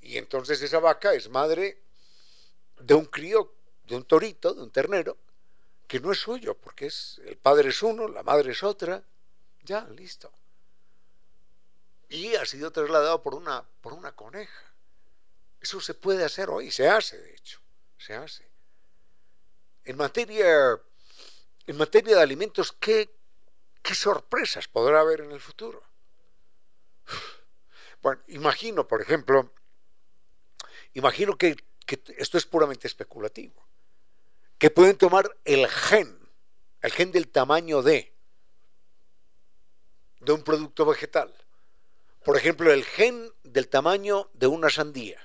Y 0.00 0.16
entonces 0.16 0.62
esa 0.62 0.78
vaca 0.78 1.12
es 1.12 1.28
madre 1.28 1.82
de 2.80 2.94
un 2.94 3.04
crío, 3.04 3.52
de 3.84 3.96
un 3.96 4.04
torito, 4.04 4.54
de 4.54 4.62
un 4.62 4.70
ternero, 4.70 5.18
que 5.86 6.00
no 6.00 6.12
es 6.12 6.18
suyo, 6.18 6.56
porque 6.56 6.86
es 6.86 7.20
el 7.24 7.36
padre 7.36 7.70
es 7.70 7.82
uno, 7.82 8.08
la 8.08 8.22
madre 8.22 8.52
es 8.52 8.62
otra, 8.62 9.02
ya, 9.62 9.84
listo. 9.84 10.32
Y 12.08 12.34
ha 12.36 12.44
sido 12.44 12.70
trasladado 12.70 13.22
por 13.22 13.34
una, 13.34 13.64
por 13.80 13.92
una 13.92 14.12
coneja. 14.12 14.72
Eso 15.60 15.80
se 15.80 15.94
puede 15.94 16.24
hacer 16.24 16.50
hoy, 16.50 16.70
se 16.70 16.88
hace 16.88 17.18
de 17.18 17.34
hecho, 17.34 17.60
se 17.98 18.14
hace. 18.14 18.48
En 19.84 19.96
materia, 19.96 20.80
en 21.66 21.76
materia 21.76 22.16
de 22.16 22.22
alimentos, 22.22 22.72
¿qué, 22.72 23.10
qué 23.82 23.94
sorpresas 23.94 24.68
podrá 24.68 25.00
haber 25.00 25.20
en 25.20 25.32
el 25.32 25.40
futuro? 25.40 25.82
Bueno, 28.02 28.22
imagino, 28.28 28.86
por 28.86 29.02
ejemplo, 29.02 29.52
imagino 30.92 31.36
que 31.36 31.56
que 31.86 32.02
esto 32.18 32.36
es 32.36 32.44
puramente 32.44 32.88
especulativo, 32.88 33.64
que 34.58 34.70
pueden 34.70 34.96
tomar 34.96 35.36
el 35.44 35.68
gen, 35.68 36.18
el 36.80 36.92
gen 36.92 37.12
del 37.12 37.28
tamaño 37.28 37.82
de, 37.82 38.14
de 40.20 40.32
un 40.32 40.42
producto 40.42 40.86
vegetal. 40.86 41.34
Por 42.24 42.36
ejemplo, 42.36 42.72
el 42.72 42.84
gen 42.84 43.32
del 43.44 43.68
tamaño 43.68 44.30
de 44.34 44.46
una 44.46 44.70
sandía. 44.70 45.20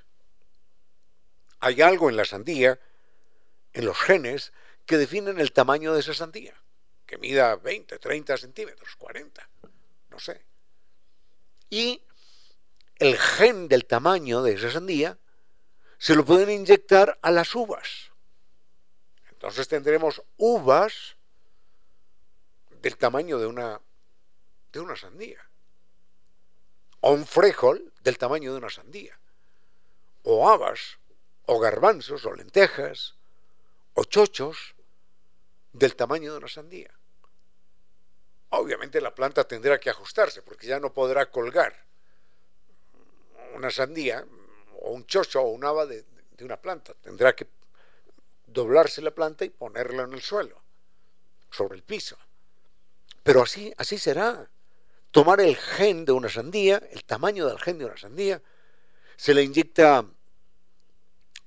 Hay 1.59 1.81
algo 1.81 2.09
en 2.09 2.17
la 2.17 2.25
sandía, 2.25 2.79
en 3.73 3.85
los 3.85 3.97
genes, 3.97 4.53
que 4.85 4.97
definen 4.97 5.39
el 5.39 5.51
tamaño 5.51 5.93
de 5.93 6.01
esa 6.01 6.13
sandía, 6.13 6.55
que 7.05 7.17
mida 7.17 7.55
20, 7.55 7.97
30 7.97 8.37
centímetros, 8.37 8.95
40, 8.97 9.47
no 10.09 10.19
sé. 10.19 10.43
Y 11.69 12.03
el 12.97 13.17
gen 13.17 13.67
del 13.67 13.85
tamaño 13.85 14.43
de 14.43 14.53
esa 14.53 14.71
sandía 14.71 15.17
se 15.97 16.15
lo 16.15 16.25
pueden 16.25 16.49
inyectar 16.49 17.17
a 17.21 17.31
las 17.31 17.55
uvas. 17.55 18.10
Entonces 19.41 19.67
tendremos 19.67 20.21
uvas 20.37 21.15
del 22.79 22.95
tamaño 22.95 23.39
de 23.39 23.47
una, 23.47 23.81
de 24.71 24.79
una 24.79 24.95
sandía. 24.95 25.43
O 26.99 27.13
un 27.13 27.25
frijol 27.25 27.91
del 28.03 28.19
tamaño 28.19 28.51
de 28.51 28.59
una 28.59 28.69
sandía. 28.69 29.17
O 30.21 30.47
habas, 30.47 30.99
o 31.47 31.59
garbanzos, 31.59 32.23
o 32.27 32.35
lentejas, 32.35 33.15
o 33.95 34.03
chochos 34.03 34.75
del 35.73 35.95
tamaño 35.95 36.33
de 36.33 36.37
una 36.37 36.47
sandía. 36.47 36.91
Obviamente 38.49 39.01
la 39.01 39.15
planta 39.15 39.47
tendrá 39.47 39.79
que 39.79 39.89
ajustarse 39.89 40.43
porque 40.43 40.67
ya 40.67 40.79
no 40.79 40.93
podrá 40.93 41.31
colgar 41.31 41.87
una 43.55 43.71
sandía 43.71 44.23
o 44.81 44.91
un 44.91 45.07
chocho 45.07 45.41
o 45.41 45.49
un 45.49 45.65
haba 45.65 45.87
de, 45.87 46.05
una 46.41 46.61
planta. 46.61 46.93
Tendrá 47.01 47.35
que 47.35 47.47
doblarse 48.53 49.01
la 49.01 49.11
planta 49.11 49.45
y 49.45 49.49
ponerla 49.49 50.03
en 50.03 50.13
el 50.13 50.21
suelo, 50.21 50.61
sobre 51.49 51.75
el 51.75 51.83
piso. 51.83 52.17
Pero 53.23 53.43
así, 53.43 53.73
así 53.77 53.97
será. 53.97 54.49
Tomar 55.11 55.41
el 55.41 55.57
gen 55.57 56.05
de 56.05 56.13
una 56.13 56.29
sandía, 56.29 56.81
el 56.91 57.03
tamaño 57.03 57.45
del 57.45 57.59
gen 57.59 57.77
de 57.77 57.85
una 57.85 57.97
sandía, 57.97 58.41
se 59.17 59.33
le 59.33 59.43
inyecta 59.43 60.05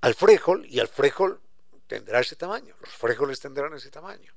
al 0.03 0.15
frijol 0.15 0.67
y 0.67 0.81
al 0.81 0.89
frijol 0.89 1.41
tendrá 1.87 2.21
ese 2.21 2.37
tamaño. 2.37 2.77
Los 2.81 2.91
frijoles 2.91 3.41
tendrán 3.41 3.73
ese 3.75 3.91
tamaño. 3.91 4.35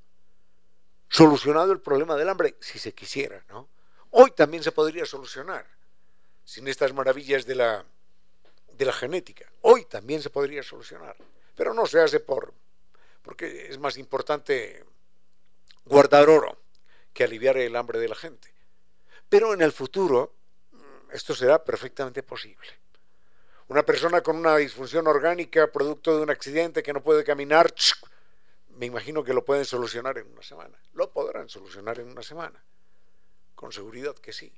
Solucionado 1.09 1.71
el 1.73 1.81
problema 1.81 2.15
del 2.15 2.29
hambre, 2.29 2.55
si 2.59 2.79
se 2.79 2.93
quisiera, 2.93 3.43
¿no? 3.49 3.69
Hoy 4.11 4.31
también 4.31 4.63
se 4.63 4.71
podría 4.71 5.05
solucionar 5.05 5.67
sin 6.43 6.67
estas 6.67 6.93
maravillas 6.93 7.45
de 7.45 7.55
la 7.55 7.85
de 8.77 8.85
la 8.85 8.93
genética. 8.93 9.51
Hoy 9.61 9.85
también 9.85 10.21
se 10.21 10.29
podría 10.29 10.63
solucionar, 10.63 11.17
pero 11.57 11.73
no 11.73 11.85
se 11.87 11.99
hace 11.99 12.21
por, 12.21 12.53
porque 13.23 13.67
es 13.67 13.79
más 13.79 13.97
importante 13.97 14.85
guardar 15.83 16.29
oro 16.29 16.57
que 17.11 17.23
aliviar 17.23 17.57
el 17.57 17.75
hambre 17.75 17.99
de 17.99 18.07
la 18.07 18.15
gente. 18.15 18.53
Pero 19.27 19.53
en 19.53 19.61
el 19.61 19.73
futuro 19.73 20.35
mm, 20.71 21.11
esto 21.11 21.35
será 21.35 21.61
perfectamente 21.63 22.21
posible. 22.21 22.67
Una 23.69 23.83
persona 23.83 24.21
con 24.21 24.37
una 24.37 24.55
disfunción 24.55 25.07
orgánica 25.07 25.69
producto 25.71 26.15
de 26.15 26.23
un 26.23 26.29
accidente 26.29 26.83
que 26.83 26.93
no 26.93 27.03
puede 27.03 27.23
caminar, 27.23 27.73
me 28.69 28.85
imagino 28.85 29.23
que 29.23 29.33
lo 29.33 29.43
pueden 29.43 29.65
solucionar 29.65 30.17
en 30.19 30.31
una 30.31 30.43
semana. 30.43 30.79
Lo 30.93 31.11
podrán 31.11 31.49
solucionar 31.49 31.99
en 31.99 32.09
una 32.09 32.21
semana. 32.21 32.63
Con 33.55 33.73
seguridad 33.73 34.15
que 34.15 34.31
sí. 34.31 34.53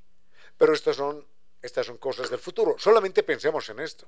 Pero 0.57 0.73
estas 0.73 0.97
son 0.97 1.25
estas 1.61 1.85
son 1.85 1.97
cosas 1.97 2.29
del 2.29 2.39
futuro. 2.39 2.75
Solamente 2.77 3.23
pensemos 3.23 3.67
en 3.69 3.79
esto. 3.79 4.07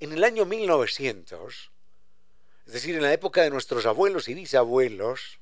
En 0.00 0.12
el 0.12 0.22
año 0.24 0.44
1900, 0.44 1.70
es 2.66 2.72
decir, 2.72 2.94
en 2.94 3.02
la 3.02 3.12
época 3.12 3.42
de 3.42 3.50
nuestros 3.50 3.86
abuelos 3.86 4.28
y 4.28 4.34
bisabuelos, 4.34 5.40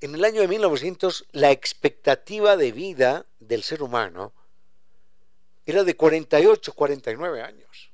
en 0.00 0.14
el 0.14 0.24
año 0.24 0.40
de 0.40 0.48
1900 0.48 1.26
la 1.32 1.50
expectativa 1.50 2.56
de 2.56 2.72
vida 2.72 3.26
del 3.38 3.62
ser 3.62 3.82
humano 3.82 4.32
era 5.66 5.84
de 5.84 5.96
48, 5.96 6.72
49 6.74 7.42
años. 7.42 7.90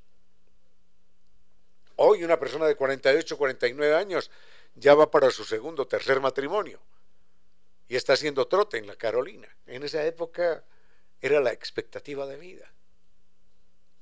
Hoy 1.95 2.23
una 2.23 2.39
persona 2.39 2.65
de 2.65 2.75
48, 2.75 3.37
49 3.37 3.95
años 3.95 4.31
ya 4.75 4.95
va 4.95 5.11
para 5.11 5.29
su 5.29 5.43
segundo, 5.45 5.87
tercer 5.87 6.19
matrimonio 6.19 6.81
y 7.87 7.95
está 7.95 8.13
haciendo 8.13 8.47
trote 8.47 8.77
en 8.77 8.87
la 8.87 8.95
Carolina. 8.95 9.47
En 9.67 9.83
esa 9.83 10.05
época 10.05 10.63
era 11.19 11.41
la 11.41 11.51
expectativa 11.51 12.25
de 12.25 12.37
vida. 12.37 12.71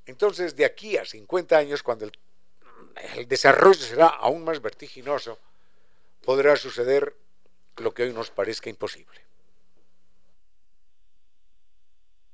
Entonces, 0.09 0.55
de 0.55 0.65
aquí 0.65 0.97
a 0.97 1.05
50 1.05 1.55
años, 1.55 1.83
cuando 1.83 2.05
el, 3.15 3.27
desarrollo 3.27 3.79
será 3.79 4.07
aún 4.07 4.43
más 4.43 4.59
vertiginoso, 4.59 5.37
podrá 6.25 6.55
suceder 6.55 7.15
lo 7.77 7.93
que 7.93 8.03
hoy 8.03 8.13
nos 8.13 8.31
parezca 8.31 8.71
imposible. 8.71 9.21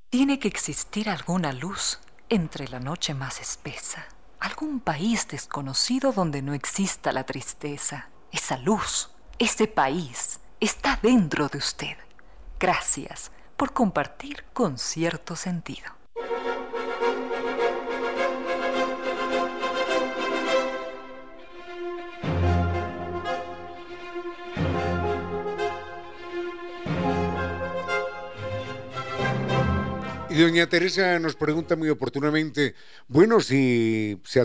Tiene 0.09 0.39
que 0.39 0.47
existir 0.47 1.09
alguna 1.09 1.51
luz 1.51 1.99
entre 2.29 2.69
la 2.69 2.79
noche 2.79 3.13
más 3.13 3.41
espesa, 3.41 4.07
algún 4.39 4.79
país 4.79 5.27
desconocido 5.27 6.13
donde 6.13 6.41
no 6.41 6.53
exista 6.53 7.11
la 7.11 7.25
tristeza. 7.25 8.09
Esa 8.31 8.55
luz, 8.55 9.09
ese 9.37 9.67
país, 9.67 10.39
está 10.61 10.97
dentro 11.03 11.49
de 11.49 11.57
usted. 11.57 11.97
Gracias 12.57 13.31
por 13.57 13.73
compartir 13.73 14.45
con 14.53 14.77
cierto 14.77 15.35
sentido. 15.35 16.04
Y 30.35 30.41
doña 30.41 30.67
Teresa 30.67 31.17
nos 31.17 31.37
pregunta 31.37 31.77
muy 31.77 31.87
oportunamente, 31.87 32.75
bueno, 33.07 33.39
si 33.39 34.19
se, 34.25 34.41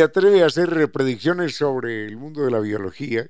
atreve 0.00 0.44
a 0.44 0.46
hacer 0.46 0.92
predicciones 0.92 1.56
sobre 1.56 2.06
el 2.06 2.16
mundo 2.16 2.44
de 2.44 2.52
la 2.52 2.60
biología, 2.60 3.28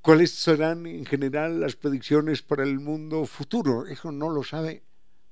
¿Cuáles 0.00 0.30
serán 0.30 0.86
en 0.86 1.04
general 1.06 1.60
las 1.60 1.74
predicciones 1.74 2.42
para 2.42 2.62
el 2.62 2.78
mundo 2.78 3.26
futuro? 3.26 3.86
Eso 3.86 4.12
no 4.12 4.30
lo 4.30 4.44
sabe 4.44 4.84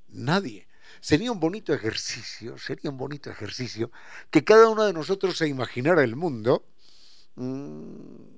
nadie. 0.08 0.66
Sería 1.00 1.30
un 1.30 1.38
bonito 1.38 1.72
ejercicio, 1.72 2.58
sería 2.58 2.90
un 2.90 2.96
bonito 2.96 3.30
ejercicio 3.30 3.92
que 4.30 4.42
cada 4.42 4.68
uno 4.68 4.84
de 4.84 4.92
nosotros 4.92 5.36
se 5.36 5.46
imaginara 5.46 6.02
el 6.02 6.16
mundo 6.16 6.64
mm, 7.36 8.36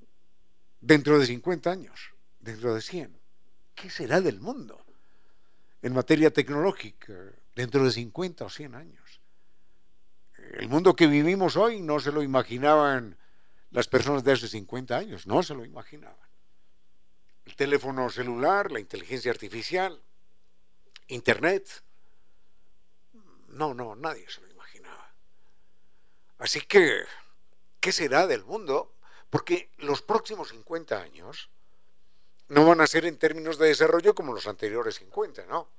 dentro 0.83 1.19
de 1.19 1.27
50 1.27 1.71
años, 1.71 2.13
dentro 2.41 2.75
de 2.75 2.83
100. 2.83 3.19
¿Qué 3.75 3.89
será 3.89 4.21
del 4.21 4.41
mundo 4.41 4.83
en 5.83 5.93
materia 5.93 6.33
tecnológica 6.33 7.13
dentro 7.55 7.85
de 7.85 7.91
50 7.91 8.45
o 8.45 8.49
100 8.49 8.75
años? 8.75 9.21
El 10.55 10.69
mundo 10.69 10.97
que 10.97 11.07
vivimos 11.07 11.57
hoy 11.57 11.81
no 11.81 12.01
se 12.01 12.13
lo 12.13 12.23
imaginaban 12.23 13.19
las 13.73 13.89
personas 13.89 14.23
de 14.23 14.33
hace 14.33 14.49
50 14.49 14.97
años 14.97 15.27
no 15.27 15.43
se 15.43 15.55
lo 15.55 15.65
imaginaban. 15.65 16.29
El 17.45 17.57
teléfono 17.57 18.09
celular, 18.11 18.71
la 18.71 18.81
inteligencia 18.81 19.33
artificial, 19.33 20.01
Internet. 21.09 21.83
No, 23.49 23.75
no, 23.75 23.97
nadie 23.97 24.29
se 24.31 24.41
lo 24.43 24.49
imaginaba. 24.49 25.13
Así 26.39 26.61
que, 26.61 27.05
¿qué 27.81 27.93
será 27.93 28.27
del 28.27 28.45
mundo? 28.45 28.95
Porque 29.31 29.71
los 29.79 30.03
próximos 30.03 30.51
50 30.51 31.01
años 31.01 31.51
no 32.53 32.67
van 32.67 32.83
a 32.83 32.87
ser 32.87 33.07
en 33.07 33.17
términos 33.17 33.57
de 33.57 33.69
desarrollo 33.69 34.15
como 34.15 34.35
los 34.35 34.47
anteriores 34.47 34.97
50, 34.97 35.47
¿no? 35.47 35.71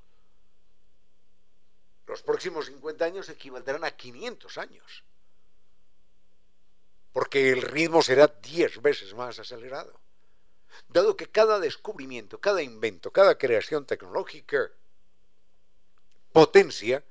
Los 2.08 2.24
próximos 2.24 2.66
50 2.66 3.06
años 3.06 3.30
equivaldrán 3.30 3.84
a 3.84 3.92
500 3.92 4.58
años. 4.58 5.04
Porque 7.12 7.52
el 7.52 7.62
ritmo 7.62 8.02
será 8.02 8.26
10 8.26 8.82
veces 8.82 9.14
más 9.14 9.38
acelerado. 9.38 10.00
Dado 10.88 11.16
que 11.16 11.30
cada 11.30 11.60
descubrimiento, 11.60 12.40
cada 12.40 12.64
invento, 12.64 13.12
cada 13.12 13.38
creación 13.38 13.86
tecnológica 13.86 14.72
potencia 16.32 17.04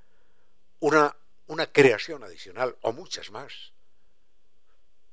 una, 0.80 1.16
una 1.46 1.70
creación 1.70 2.24
adicional 2.24 2.76
o 2.80 2.92
muchas 2.92 3.30
más. 3.30 3.72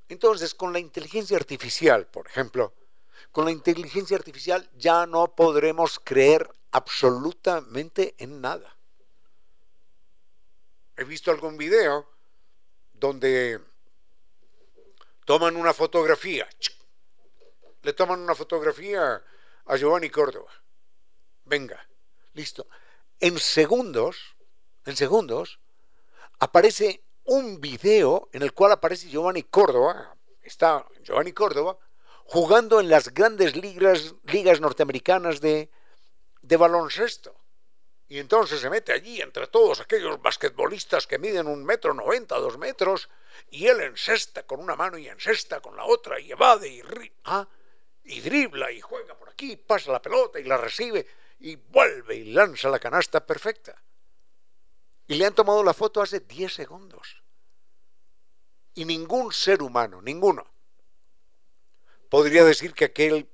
Entonces, 0.07 0.55
con 0.55 0.73
la 0.73 0.79
inteligencia 0.79 1.37
artificial, 1.37 2.07
por 2.07 2.25
ejemplo, 2.25 2.73
con 3.32 3.45
la 3.45 3.51
inteligencia 3.51 4.17
artificial 4.17 4.70
ya 4.76 5.05
no 5.05 5.36
podremos 5.36 5.99
creer 5.99 6.49
absolutamente 6.72 8.15
en 8.17 8.41
nada. 8.41 8.76
He 10.97 11.03
visto 11.03 11.32
algún 11.32 11.57
video 11.57 12.09
donde 12.93 13.61
toman 15.26 15.55
una 15.55 15.74
fotografía, 15.74 16.47
le 17.84 17.93
toman 17.93 18.20
una 18.20 18.36
fotografía 18.36 19.24
a 19.65 19.76
Giovanni 19.78 20.09
Córdoba. 20.09 20.51
Venga, 21.45 21.88
listo. 22.34 22.67
En 23.20 23.39
segundos, 23.39 24.36
en 24.86 24.95
segundos, 24.95 25.59
aparece 26.39 27.03
un 27.26 27.61
video 27.61 28.30
en 28.34 28.41
el 28.41 28.53
cual 28.53 28.72
aparece 28.72 29.07
Giovanni 29.09 29.43
Córdoba, 29.43 30.15
está 30.41 30.86
Giovanni 31.03 31.32
Córdoba, 31.32 31.78
jugando 32.30 32.80
en 32.80 32.89
las 32.89 33.11
grandes 33.11 33.55
ligas, 33.55 34.13
ligas 34.25 34.61
norteamericanas 34.61 35.41
de, 35.41 35.71
de 36.43 36.57
baloncesto. 36.57 37.36
Y 38.07 38.19
entonces 38.19 38.59
se 38.59 38.69
mete 38.69 38.91
allí 38.91 39.19
entre 39.19 39.47
todos 39.47 39.80
aquellos 39.80 40.21
basquetbolistas 40.21 41.07
que 41.07 41.17
miden 41.17 41.47
un 41.47 41.65
metro 41.65 41.91
noventa, 41.91 42.38
dos 42.38 42.59
metros, 42.59 43.09
y 43.49 43.65
él 43.65 43.82
encesta 43.82 44.43
con 44.43 44.59
una 44.59 44.75
mano 44.75 44.99
y 44.99 45.07
encesta 45.07 45.59
con 45.59 45.75
la 45.75 45.86
otra, 45.86 46.19
y 46.19 46.32
evade 46.32 46.67
y, 46.67 46.84
ah, 47.25 47.47
y 48.03 48.21
dribla 48.21 48.71
y 48.71 48.80
juega 48.80 49.17
por 49.17 49.30
aquí, 49.30 49.55
pasa 49.55 49.91
la 49.91 50.01
pelota 50.01 50.39
y 50.39 50.43
la 50.43 50.57
recibe, 50.57 51.07
y 51.39 51.55
vuelve 51.55 52.15
y 52.15 52.25
lanza 52.25 52.69
la 52.69 52.77
canasta 52.77 53.25
perfecta. 53.25 53.82
Y 55.07 55.15
le 55.15 55.25
han 55.25 55.34
tomado 55.34 55.63
la 55.63 55.73
foto 55.73 55.99
hace 55.99 56.19
10 56.19 56.53
segundos. 56.53 57.23
Y 58.75 58.86
ningún 58.86 59.34
ser 59.34 59.63
humano, 59.63 59.99
ninguno, 59.99 60.59
podría 62.10 62.43
decir 62.43 62.74
que 62.74 62.86
aquel, 62.86 63.30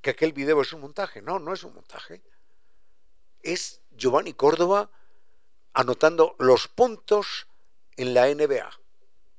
que 0.00 0.10
aquel 0.10 0.32
video 0.32 0.60
es 0.62 0.72
un 0.72 0.80
montaje. 0.80 1.20
No, 1.20 1.38
no 1.38 1.52
es 1.52 1.62
un 1.64 1.74
montaje. 1.74 2.22
Es 3.42 3.80
Giovanni 3.90 4.32
Córdoba 4.32 4.90
anotando 5.72 6.36
los 6.38 6.68
puntos 6.68 7.46
en 7.96 8.14
la 8.14 8.26
NBA, 8.26 8.70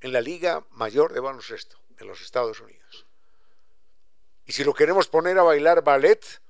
en 0.02 0.14
la 0.14 0.22
Liga 0.22 0.66
Mayor 0.72 1.14
de 1.14 1.20
Baloncesto 1.20 1.80
de 1.98 2.06
los 2.06 2.22
Estados 2.22 2.60
Unidos. 2.60 3.06
Y 4.46 4.54
si 4.54 4.64
lo 4.64 4.74
queremos 4.74 5.08
poner 5.08 5.38
a 5.40 5.44
bailar 5.44 5.84
ballet, 5.84 6.42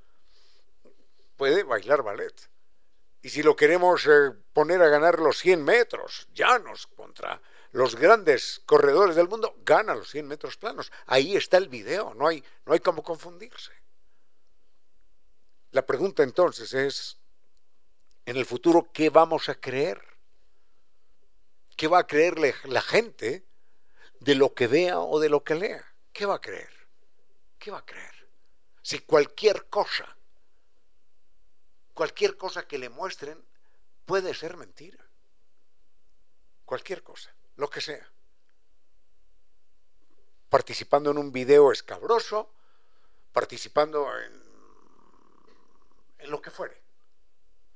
puede 1.38 1.64
bailar 1.64 2.04
ballet. 2.04 2.34
Y 3.22 3.30
si 3.30 3.44
lo 3.44 3.56
queremos 3.56 4.06
eh, 4.08 4.32
poner 4.54 4.82
a 4.82 4.90
ganar 4.90 5.20
los 5.20 5.38
100 5.38 5.64
metros 5.64 6.28
llanos 6.34 6.88
contra 6.88 7.40
los 7.72 7.96
grandes 7.96 8.62
corredores 8.66 9.16
del 9.16 9.30
mundo, 9.30 9.56
gana 9.64 9.96
los 9.96 10.10
100 10.10 10.28
metros 10.28 10.58
planos. 10.58 10.92
Ahí 11.06 11.36
está 11.36 11.58
el 11.58 11.70
video, 11.70 12.14
no 12.14 12.28
hay, 12.28 12.44
no 12.66 12.74
hay 12.74 12.80
cómo 12.80 13.02
confundirse. 13.02 13.72
La 15.72 15.86
pregunta 15.86 16.24
entonces 16.24 16.74
es, 16.74 17.18
en 18.26 18.36
el 18.36 18.46
futuro, 18.46 18.90
¿qué 18.94 19.10
vamos 19.10 19.48
a 19.48 19.56
creer? 19.56 20.02
¿Qué 21.78 21.88
va 21.88 22.00
a 22.00 22.08
creerle 22.08 22.54
la 22.66 22.82
gente 22.82 23.46
de 24.20 24.36
lo 24.36 24.54
que 24.54 24.68
vea 24.68 25.00
o 25.00 25.20
de 25.20 25.30
lo 25.30 25.44
que 25.44 25.56
lea? 25.56 25.96
¿Qué 26.12 26.26
va 26.26 26.36
a 26.36 26.42
creer? 26.42 26.72
¿Qué 27.58 27.72
va 27.72 27.80
a 27.80 27.86
creer? 27.86 28.12
Si 28.82 29.00
cualquier 29.00 29.70
cosa, 29.70 30.18
cualquier 31.94 32.36
cosa 32.36 32.68
que 32.68 32.78
le 32.78 32.90
muestren 32.90 33.42
puede 34.06 34.34
ser 34.34 34.58
mentira. 34.58 35.08
Cualquier 36.66 37.02
cosa 37.02 37.34
lo 37.62 37.70
que 37.70 37.80
sea. 37.80 38.06
Participando 40.50 41.12
en 41.12 41.20
un 41.20 41.32
video 41.32 41.72
escabroso, 41.72 42.52
participando 43.32 44.10
en, 44.20 44.42
lo 46.30 46.42
que 46.42 46.50
fuere. 46.50 46.82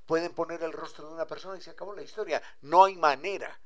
Pueden 0.08 0.34
poner 0.34 0.64
el 0.64 0.74
rostro 0.74 1.08
de 1.08 1.14
una 1.14 1.28
persona 1.28 1.58
y 1.58 1.62
se 1.62 1.70
acabó 1.70 1.94
la 1.96 2.02
historia. 2.02 2.42
No 2.62 2.84
hay 2.84 2.96
manera. 2.96 3.60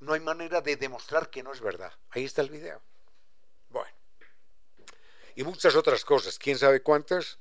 No 0.00 0.14
hay 0.14 0.20
manera 0.20 0.60
de 0.60 0.76
demostrar 0.76 1.30
que 1.30 1.44
no 1.44 1.52
es 1.52 1.60
verdad. 1.60 1.92
Ahí 2.10 2.24
está 2.24 2.42
el 2.42 2.50
video. 2.50 2.82
Bueno. 3.68 3.96
Y 5.36 5.44
muchas 5.44 5.76
otras 5.76 6.04
cosas. 6.04 6.38
¿Quién 6.38 6.58
sabe 6.58 6.82
cuántas? 6.82 7.38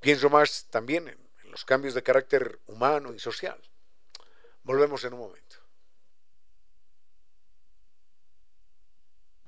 Pienso 0.00 0.28
más 0.28 0.66
también 0.70 1.08
en 1.08 1.50
los 1.50 1.64
cambios 1.64 1.94
de 1.94 2.02
carácter 2.02 2.60
humano 2.66 3.14
y 3.14 3.18
social. 3.18 3.58
Volvemos 4.62 5.02
en 5.04 5.14
un 5.14 5.20
momento. 5.20 5.47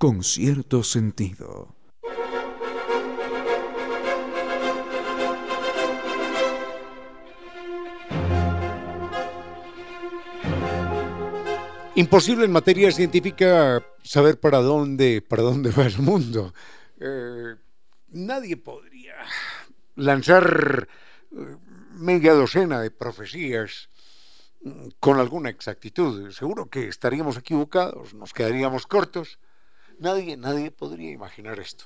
Con 0.01 0.25
cierto 0.25 0.83
sentido. 0.83 1.77
Imposible 11.97 12.47
en 12.47 12.51
materia 12.51 12.91
científica 12.93 13.85
saber 14.03 14.41
para 14.41 14.61
dónde, 14.63 15.21
para 15.21 15.43
dónde 15.43 15.71
va 15.71 15.85
el 15.85 15.99
mundo. 15.99 16.55
Eh, 16.99 17.57
nadie 18.09 18.57
podría 18.57 19.17
lanzar 19.97 20.89
eh, 21.31 21.57
media 21.93 22.33
docena 22.33 22.81
de 22.81 22.91
profecías 22.91 23.91
mm, 24.63 24.93
con 24.99 25.19
alguna 25.19 25.51
exactitud. 25.51 26.31
Seguro 26.31 26.71
que 26.71 26.89
estaríamos 26.89 27.37
equivocados, 27.37 28.15
nos 28.15 28.33
quedaríamos 28.33 28.87
cortos 28.87 29.39
Nadie, 30.01 30.39
nadie 30.39 30.71
podría 30.71 31.11
imaginar 31.11 31.61
esto. 31.61 31.85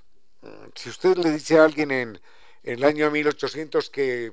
Si 0.76 0.88
usted 0.88 1.16
le 1.16 1.32
dice 1.32 1.58
a 1.58 1.64
alguien 1.64 1.90
en, 1.90 2.20
el 2.62 2.84
año 2.84 3.10
1800 3.10 3.90
que 3.90 4.32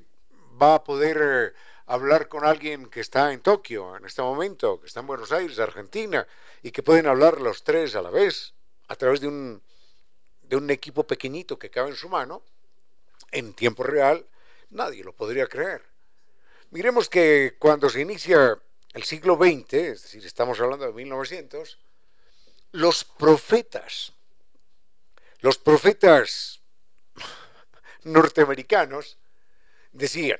va 0.61 0.75
a 0.75 0.83
poder 0.83 1.17
eh, 1.19 1.57
hablar 1.87 2.27
con 2.27 2.45
alguien 2.45 2.91
que 2.91 2.99
está 2.99 3.33
en 3.33 3.41
Tokio 3.41 3.97
en 3.97 4.05
este 4.05 4.21
momento, 4.21 4.79
que 4.79 4.85
está 4.85 4.99
en 4.99 5.07
Buenos 5.07 5.31
Aires, 5.31 5.57
Argentina, 5.57 6.27
y 6.61 6.69
que 6.69 6.83
pueden 6.83 7.07
hablar 7.07 7.41
los 7.41 7.63
tres 7.63 7.95
a 7.95 8.03
la 8.03 8.11
vez 8.11 8.53
a 8.87 8.95
través 8.95 9.19
de 9.19 9.27
un, 9.27 9.63
de 10.43 10.57
un 10.57 10.69
equipo 10.69 11.03
pequeñito 11.07 11.57
que 11.57 11.71
cabe 11.71 11.89
en 11.89 11.95
su 11.95 12.07
mano, 12.07 12.43
en 13.31 13.55
tiempo 13.55 13.81
real, 13.81 14.27
nadie 14.69 15.03
lo 15.03 15.13
podría 15.13 15.47
creer. 15.47 15.81
Miremos 16.69 17.09
que 17.09 17.55
cuando 17.57 17.89
se 17.89 18.01
inicia 18.01 18.61
el 18.93 19.03
siglo 19.03 19.37
XX, 19.37 19.73
es 19.73 20.03
decir, 20.03 20.23
estamos 20.23 20.59
hablando 20.59 20.85
de 20.85 20.93
1900, 20.93 21.79
los 22.71 23.03
profetas, 23.03 24.13
los 25.39 25.57
profetas 25.57 26.61
norteamericanos 28.03 29.17
decían, 29.91 30.39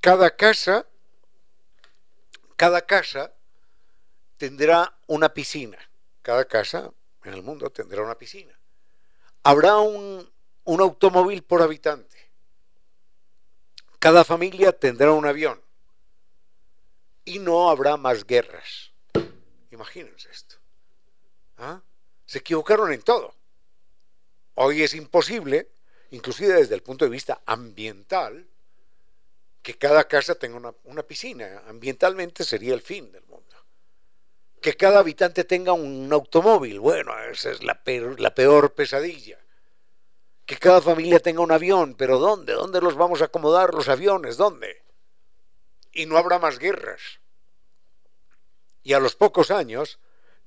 cada 0.00 0.36
casa, 0.36 0.86
cada 2.56 2.86
casa 2.86 3.34
tendrá 4.36 4.98
una 5.06 5.34
piscina, 5.34 5.78
cada 6.22 6.46
casa 6.46 6.92
en 7.24 7.34
el 7.34 7.42
mundo 7.42 7.70
tendrá 7.70 8.02
una 8.02 8.16
piscina. 8.16 8.58
Habrá 9.42 9.78
un, 9.78 10.30
un 10.64 10.80
automóvil 10.80 11.42
por 11.42 11.62
habitante. 11.62 12.30
Cada 13.98 14.24
familia 14.24 14.72
tendrá 14.72 15.12
un 15.12 15.26
avión. 15.26 15.60
Y 17.24 17.38
no 17.38 17.70
habrá 17.70 17.96
más 17.96 18.26
guerras. 18.26 18.92
Imagínense 19.70 20.30
esto. 20.30 20.49
¿Ah? 21.60 21.82
Se 22.26 22.38
equivocaron 22.38 22.92
en 22.92 23.02
todo. 23.02 23.34
Hoy 24.54 24.82
es 24.82 24.94
imposible, 24.94 25.70
inclusive 26.10 26.54
desde 26.54 26.74
el 26.74 26.82
punto 26.82 27.04
de 27.04 27.10
vista 27.10 27.40
ambiental, 27.46 28.46
que 29.62 29.76
cada 29.76 30.04
casa 30.08 30.34
tenga 30.34 30.72
una, 30.84 31.02
piscina. 31.02 31.62
Ambientalmente 31.66 32.44
sería 32.44 32.74
el 32.74 32.82
fin 32.82 33.12
del 33.12 33.24
mundo. 33.24 33.56
Que 34.60 34.76
cada 34.76 34.98
habitante 34.98 35.44
tenga 35.44 35.72
un 35.72 36.10
automóvil. 36.12 36.80
Bueno, 36.80 37.12
esa 37.30 37.50
es 37.50 37.62
la 37.62 37.82
peor, 37.82 38.18
la 38.20 38.34
peor 38.34 38.74
pesadilla. 38.74 39.38
Que 40.44 40.56
cada 40.56 40.80
familia 40.80 41.20
tenga 41.20 41.40
un 41.40 41.52
avión. 41.52 41.94
Pero 41.94 42.18
¿dónde? 42.18 42.54
¿Dónde 42.54 42.80
los 42.80 42.96
vamos 42.96 43.22
a 43.22 43.26
acomodar 43.26 43.74
los 43.74 43.88
aviones? 43.88 44.36
¿Dónde? 44.36 44.82
y 45.92 46.06
no 46.06 46.16
habrá 46.16 46.38
más 46.38 46.58
guerras. 46.58 47.20
Y 48.82 48.92
a 48.92 49.00
los 49.00 49.14
pocos 49.14 49.50
años 49.50 49.98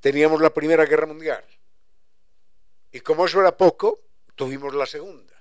teníamos 0.03 0.41
la 0.41 0.53
Primera 0.53 0.85
Guerra 0.85 1.07
Mundial. 1.07 1.45
Y 2.91 2.99
como 2.99 3.25
eso 3.25 3.39
era 3.39 3.55
poco, 3.55 4.01
tuvimos 4.35 4.73
la 4.75 4.85
Segunda. 4.85 5.33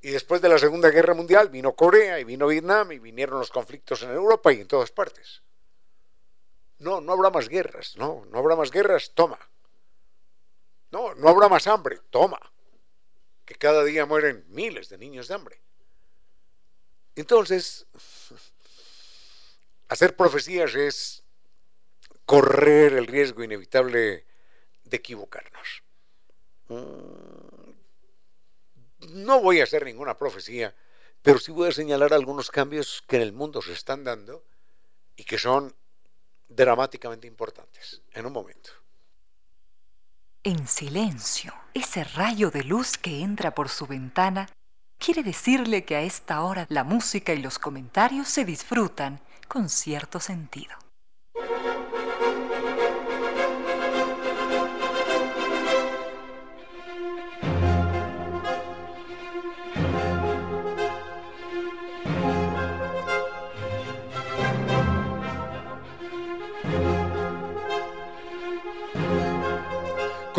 Y 0.00 0.10
después 0.10 0.40
de 0.40 0.48
la 0.48 0.58
Segunda 0.58 0.90
Guerra 0.90 1.12
Mundial 1.12 1.48
vino 1.48 1.74
Corea 1.74 2.20
y 2.20 2.24
vino 2.24 2.46
Vietnam 2.46 2.92
y 2.92 3.00
vinieron 3.00 3.40
los 3.40 3.50
conflictos 3.50 4.04
en 4.04 4.10
Europa 4.12 4.52
y 4.52 4.60
en 4.60 4.68
todas 4.68 4.92
partes. 4.92 5.42
No, 6.78 7.00
no 7.00 7.12
habrá 7.12 7.30
más 7.30 7.48
guerras, 7.48 7.96
no, 7.96 8.24
no 8.30 8.38
habrá 8.38 8.54
más 8.54 8.70
guerras, 8.70 9.10
toma. 9.12 9.40
No, 10.92 11.12
no 11.16 11.28
habrá 11.28 11.48
más 11.48 11.66
hambre, 11.66 11.98
toma. 12.10 12.38
Que 13.44 13.56
cada 13.56 13.82
día 13.82 14.06
mueren 14.06 14.44
miles 14.50 14.88
de 14.88 14.98
niños 14.98 15.26
de 15.26 15.34
hambre. 15.34 15.60
Entonces, 17.16 17.88
hacer 19.88 20.14
profecías 20.14 20.76
es 20.76 21.21
correr 22.24 22.94
el 22.94 23.06
riesgo 23.06 23.42
inevitable 23.42 24.24
de 24.84 24.96
equivocarnos. 24.96 25.82
Mm, 26.68 27.72
no 29.08 29.40
voy 29.40 29.60
a 29.60 29.64
hacer 29.64 29.84
ninguna 29.84 30.16
profecía, 30.16 30.74
pero 31.22 31.38
sí 31.38 31.52
voy 31.52 31.68
a 31.68 31.72
señalar 31.72 32.12
algunos 32.12 32.50
cambios 32.50 33.02
que 33.06 33.16
en 33.16 33.22
el 33.22 33.32
mundo 33.32 33.62
se 33.62 33.72
están 33.72 34.04
dando 34.04 34.44
y 35.16 35.24
que 35.24 35.38
son 35.38 35.74
dramáticamente 36.48 37.26
importantes. 37.26 38.02
En 38.12 38.26
un 38.26 38.32
momento. 38.32 38.70
En 40.44 40.66
silencio, 40.66 41.54
ese 41.72 42.04
rayo 42.04 42.50
de 42.50 42.64
luz 42.64 42.98
que 42.98 43.20
entra 43.20 43.54
por 43.54 43.68
su 43.68 43.86
ventana 43.86 44.48
quiere 44.98 45.22
decirle 45.22 45.84
que 45.84 45.96
a 45.96 46.02
esta 46.02 46.42
hora 46.42 46.66
la 46.68 46.84
música 46.84 47.32
y 47.32 47.38
los 47.38 47.58
comentarios 47.58 48.28
se 48.28 48.44
disfrutan 48.44 49.20
con 49.48 49.68
cierto 49.68 50.18
sentido. 50.20 50.81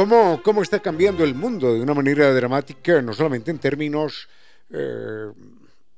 ¿Cómo, 0.04 0.42
¿Cómo 0.44 0.62
está 0.62 0.82
cambiando 0.82 1.24
el 1.24 1.34
mundo 1.34 1.74
de 1.74 1.80
una 1.80 1.94
manera 1.94 2.34
dramática, 2.34 3.02
no 3.02 3.14
solamente 3.14 3.52
en 3.52 3.60
términos, 3.60 4.28
eh, 4.70 5.32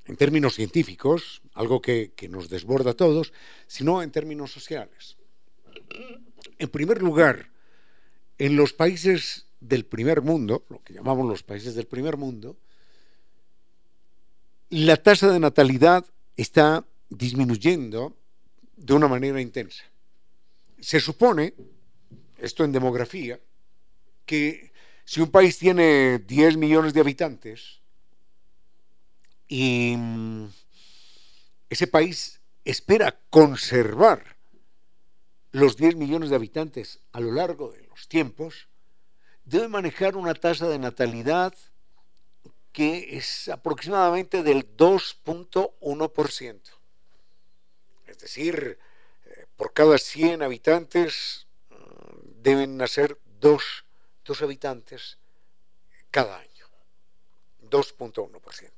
en 0.06 0.16
términos 0.16 0.54
científicos, 0.54 1.42
algo 1.56 1.82
que, 1.82 2.12
que 2.16 2.30
nos 2.30 2.48
desborda 2.48 2.92
a 2.92 2.94
todos, 2.94 3.34
sino 3.66 4.04
en 4.04 4.12
términos 4.12 4.52
sociales? 4.52 5.18
En 6.58 6.70
primer 6.70 7.02
lugar, 7.02 7.50
en 8.38 8.56
los 8.56 8.74
países 8.74 9.48
del 9.60 9.86
primer 9.86 10.22
mundo, 10.22 10.66
lo 10.70 10.84
que 10.84 10.94
llamamos 10.94 11.28
los 11.28 11.44
países 11.44 11.76
del 11.76 11.88
primer 11.88 12.18
mundo, 12.18 12.58
la 14.70 14.98
tasa 14.98 15.32
de 15.32 15.40
natalidad 15.40 16.06
está 16.36 16.86
disminuyendo 17.10 18.16
de 18.76 18.94
una 18.94 19.08
manera 19.08 19.42
intensa. 19.42 19.84
Se 20.80 21.00
supone, 21.00 21.54
esto 22.38 22.64
en 22.64 22.72
demografía, 22.72 23.40
que 24.26 24.72
si 25.06 25.22
un 25.22 25.30
país 25.30 25.58
tiene 25.58 26.20
10 26.20 26.58
millones 26.58 26.94
de 26.94 27.00
habitantes 27.00 27.80
y 29.48 29.96
mm, 29.96 30.48
ese 31.70 31.88
país 31.88 32.42
espera 32.64 33.18
conservar 33.30 34.35
los 35.56 35.78
10 35.78 35.96
millones 35.96 36.30
de 36.30 36.36
habitantes 36.36 37.00
a 37.14 37.22
lo 37.22 37.32
largo 37.32 37.72
de 37.72 37.82
los 37.84 38.10
tiempos, 38.10 38.68
debe 39.46 39.70
manejar 39.70 40.18
una 40.18 40.34
tasa 40.34 40.68
de 40.68 40.80
natalidad 40.80 41.54
que 42.74 43.16
es 43.16 43.48
aproximadamente 43.48 44.44
del 44.44 44.76
2.1%. 44.76 46.62
Es 48.06 48.20
decir, 48.20 48.78
eh, 49.26 49.46
por 49.56 49.72
cada 49.72 49.98
100 49.98 50.44
habitantes 50.44 51.48
mm, 51.70 52.42
deben 52.42 52.76
nacer 52.76 53.18
dos 53.40 53.86
dos 54.26 54.42
habitantes 54.42 55.20
cada 56.12 56.38
año. 56.38 56.66
2.1%. 57.62 58.72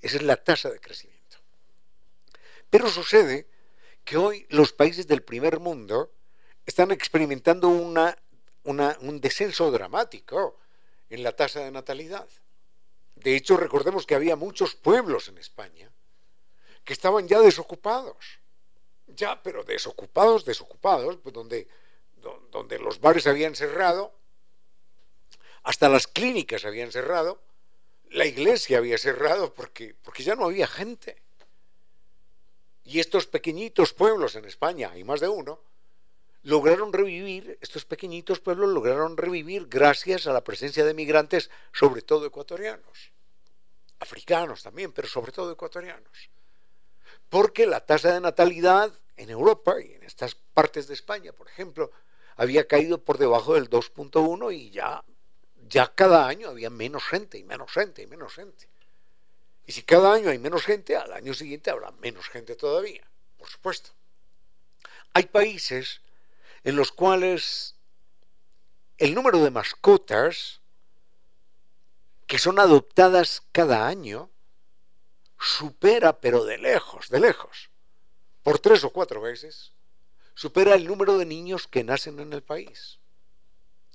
Esa 0.00 0.16
es 0.16 0.22
la 0.22 0.36
tasa 0.36 0.70
de 0.70 0.80
crecimiento. 0.80 1.36
Pero 2.70 2.88
sucede 2.88 3.46
que 4.04 4.16
hoy 4.16 4.46
los 4.48 4.72
países 4.72 5.06
del 5.06 5.22
primer 5.22 5.60
mundo 5.60 6.10
están 6.66 6.90
experimentando 6.90 7.68
una, 7.68 8.16
un 8.64 9.20
descenso 9.20 9.70
dramático 9.70 10.58
en 11.10 11.22
la 11.22 11.32
tasa 11.32 11.60
de 11.60 11.70
natalidad. 11.70 12.28
De 13.16 13.36
hecho, 13.36 13.56
recordemos 13.56 14.06
que 14.06 14.14
había 14.14 14.36
muchos 14.36 14.74
pueblos 14.74 15.28
en 15.28 15.38
España 15.38 15.90
que 16.84 16.92
estaban 16.92 17.28
ya 17.28 17.40
desocupados. 17.40 18.40
Ya, 19.06 19.42
pero 19.42 19.62
desocupados, 19.62 20.44
desocupados, 20.44 21.18
pues 21.22 21.32
donde, 21.34 21.68
donde 22.50 22.78
los 22.78 23.00
bares 23.00 23.26
habían 23.26 23.54
cerrado, 23.54 24.14
hasta 25.62 25.88
las 25.88 26.06
clínicas 26.06 26.64
habían 26.64 26.90
cerrado, 26.90 27.40
la 28.10 28.26
iglesia 28.26 28.78
había 28.78 28.98
cerrado 28.98 29.54
porque, 29.54 29.94
porque 30.02 30.22
ya 30.22 30.34
no 30.34 30.46
había 30.46 30.66
gente. 30.66 31.20
Y 32.84 33.00
estos 33.00 33.26
pequeñitos 33.26 33.92
pueblos 33.92 34.34
en 34.34 34.44
España, 34.44 34.90
hay 34.92 35.04
más 35.04 35.20
de 35.20 35.28
uno, 35.28 35.60
lograron 36.42 36.92
revivir, 36.92 37.58
estos 37.60 37.84
pequeñitos 37.84 38.40
pueblos 38.40 38.70
lograron 38.70 39.16
revivir 39.16 39.66
gracias 39.68 40.26
a 40.26 40.32
la 40.32 40.44
presencia 40.44 40.84
de 40.84 40.94
migrantes, 40.94 41.50
sobre 41.72 42.02
todo 42.02 42.26
ecuatorianos, 42.26 43.12
africanos 44.00 44.62
también, 44.62 44.92
pero 44.92 45.08
sobre 45.08 45.32
todo 45.32 45.52
ecuatorianos. 45.52 46.30
Porque 47.28 47.66
la 47.66 47.84
tasa 47.84 48.12
de 48.12 48.20
natalidad 48.20 48.92
en 49.16 49.30
Europa 49.30 49.80
y 49.80 49.92
en 49.92 50.02
estas 50.02 50.34
partes 50.34 50.88
de 50.88 50.94
España, 50.94 51.32
por 51.32 51.48
ejemplo, 51.48 51.90
había 52.36 52.66
caído 52.66 53.02
por 53.02 53.18
debajo 53.18 53.54
del 53.54 53.70
2.1 53.70 54.54
y 54.54 54.70
ya 54.70 55.02
ya 55.72 55.94
cada 55.94 56.28
año 56.28 56.50
había 56.50 56.68
menos 56.68 57.02
gente 57.04 57.38
y 57.38 57.44
menos 57.44 57.72
gente 57.72 58.02
y 58.02 58.06
menos 58.06 58.34
gente. 58.34 58.68
Y 59.64 59.72
si 59.72 59.82
cada 59.82 60.12
año 60.12 60.28
hay 60.28 60.38
menos 60.38 60.64
gente, 60.64 60.96
al 60.96 61.12
año 61.12 61.32
siguiente 61.32 61.70
habrá 61.70 61.90
menos 61.92 62.28
gente 62.28 62.56
todavía, 62.56 63.08
por 63.38 63.48
supuesto. 63.48 63.90
Hay 65.14 65.24
países 65.26 66.02
en 66.64 66.76
los 66.76 66.92
cuales 66.92 67.76
el 68.98 69.14
número 69.14 69.42
de 69.42 69.50
mascotas 69.50 70.60
que 72.26 72.38
son 72.38 72.58
adoptadas 72.58 73.42
cada 73.52 73.86
año 73.86 74.30
supera, 75.38 76.20
pero 76.20 76.44
de 76.44 76.58
lejos, 76.58 77.08
de 77.08 77.20
lejos, 77.20 77.70
por 78.42 78.58
tres 78.58 78.84
o 78.84 78.90
cuatro 78.90 79.20
veces, 79.20 79.72
supera 80.34 80.74
el 80.74 80.86
número 80.86 81.18
de 81.18 81.26
niños 81.26 81.66
que 81.66 81.84
nacen 81.84 82.20
en 82.20 82.32
el 82.32 82.42
país. 82.42 83.00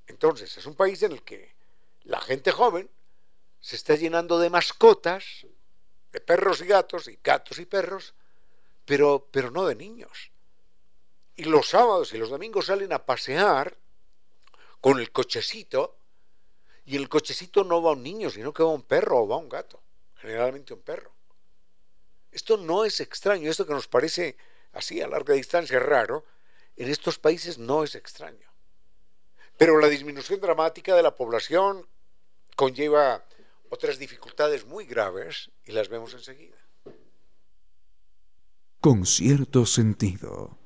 Entonces, 0.08 0.58
es 0.58 0.66
un 0.66 0.76
país 0.76 1.02
en 1.04 1.14
el 1.14 1.24
que 1.24 1.56
la 2.04 2.22
gente 2.22 2.52
joven 2.52 2.90
se 3.60 3.76
está 3.76 3.96
llenando 3.96 4.40
de 4.40 4.50
mascotas, 4.50 5.46
de 6.12 6.22
perros 6.22 6.62
y 6.62 6.66
gatos, 6.66 7.08
y 7.08 7.20
gatos 7.24 7.60
y 7.60 7.66
perros, 7.66 8.14
pero, 8.86 9.28
pero 9.32 9.52
no 9.52 9.66
de 9.66 9.76
niños. 9.76 10.32
Y 11.38 11.44
los 11.46 11.70
sábados 11.70 12.14
y 12.14 12.18
los 12.18 12.30
domingos 12.30 12.66
salen 12.66 12.92
a 12.92 13.06
pasear 13.06 13.78
con 14.82 15.00
el 15.00 15.12
cochecito, 15.12 16.00
y 16.84 16.96
el 16.96 17.10
cochecito 17.10 17.64
no 17.64 17.82
va 17.82 17.92
un 17.92 18.02
niño, 18.04 18.30
sino 18.30 18.54
que 18.54 18.64
va 18.64 18.70
un 18.70 18.84
perro 18.84 19.22
o 19.22 19.28
va 19.28 19.38
un 19.38 19.48
gato, 19.48 19.82
generalmente 20.16 20.74
un 20.74 20.82
perro. 20.82 21.14
Esto 22.32 22.58
no 22.58 22.86
es 22.86 23.00
extraño, 23.00 23.50
esto 23.50 23.66
que 23.68 23.74
nos 23.74 23.88
parece 23.88 24.36
así 24.74 25.02
a 25.02 25.08
larga 25.08 25.34
distancia 25.34 25.80
raro, 25.80 26.26
en 26.76 26.90
estos 26.90 27.20
países 27.20 27.58
no 27.58 27.84
es 27.84 27.96
extraño. 27.96 28.52
Pero 29.58 29.80
la 29.80 29.88
disminución 29.88 30.40
dramática 30.40 30.96
de 30.96 31.04
la 31.04 31.16
población 31.16 31.88
conlleva 32.56 33.26
otras 33.70 34.00
dificultades 34.00 34.66
muy 34.66 34.86
graves 34.86 35.52
y 35.66 35.72
las 35.72 35.90
vemos 35.90 36.14
enseguida. 36.14 36.58
Con 38.80 39.06
cierto 39.06 39.66
sentido. 39.66 40.58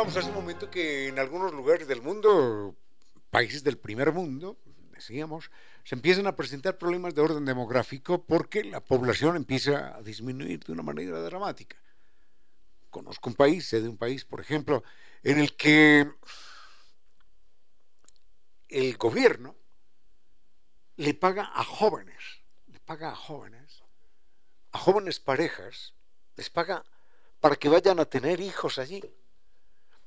Señalábamos 0.00 0.24
hace 0.24 0.30
un 0.30 0.42
momento 0.42 0.70
que 0.70 1.08
en 1.08 1.18
algunos 1.18 1.52
lugares 1.52 1.86
del 1.86 2.00
mundo, 2.00 2.74
países 3.28 3.62
del 3.62 3.76
primer 3.76 4.12
mundo, 4.12 4.56
decíamos, 4.94 5.50
se 5.84 5.94
empiezan 5.94 6.26
a 6.26 6.34
presentar 6.34 6.78
problemas 6.78 7.14
de 7.14 7.20
orden 7.20 7.44
demográfico 7.44 8.24
porque 8.24 8.64
la 8.64 8.80
población 8.80 9.36
empieza 9.36 9.94
a 9.94 10.00
disminuir 10.00 10.64
de 10.64 10.72
una 10.72 10.82
manera 10.82 11.20
dramática. 11.20 11.76
Conozco 12.88 13.28
un 13.28 13.36
país, 13.36 13.68
sé 13.68 13.82
de 13.82 13.90
un 13.90 13.98
país, 13.98 14.24
por 14.24 14.40
ejemplo, 14.40 14.82
en 15.22 15.38
el 15.38 15.54
que 15.54 16.10
el 18.70 18.96
gobierno 18.96 19.54
le 20.96 21.12
paga 21.12 21.52
a 21.54 21.62
jóvenes, 21.62 22.40
le 22.68 22.80
paga 22.80 23.10
a 23.10 23.16
jóvenes, 23.16 23.82
a 24.72 24.78
jóvenes 24.78 25.20
parejas, 25.20 25.92
les 26.36 26.48
paga 26.48 26.86
para 27.38 27.56
que 27.56 27.68
vayan 27.68 28.00
a 28.00 28.06
tener 28.06 28.40
hijos 28.40 28.78
allí, 28.78 29.02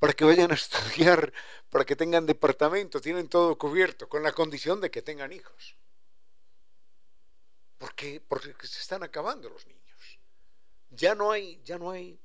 para 0.04 0.12
que 0.12 0.26
vayan 0.26 0.50
a 0.50 0.54
estudiar, 0.64 1.32
para 1.70 1.86
que 1.86 1.96
tengan 1.96 2.26
departamento, 2.26 3.00
tienen 3.00 3.26
todo 3.26 3.56
cubierto, 3.56 4.06
con 4.06 4.22
la 4.22 4.32
condición 4.32 4.78
de 4.78 4.90
que 4.90 5.00
tengan 5.00 5.32
hijos. 5.32 5.78
Porque, 7.78 8.20
porque 8.20 8.66
se 8.66 8.80
están 8.80 9.02
acabando 9.02 9.48
los 9.48 9.66
niños. 9.66 10.18
Ya 10.90 11.14
no 11.14 11.32
hay, 11.32 11.58
ya 11.64 11.78
no 11.78 11.90
hay, 11.90 12.20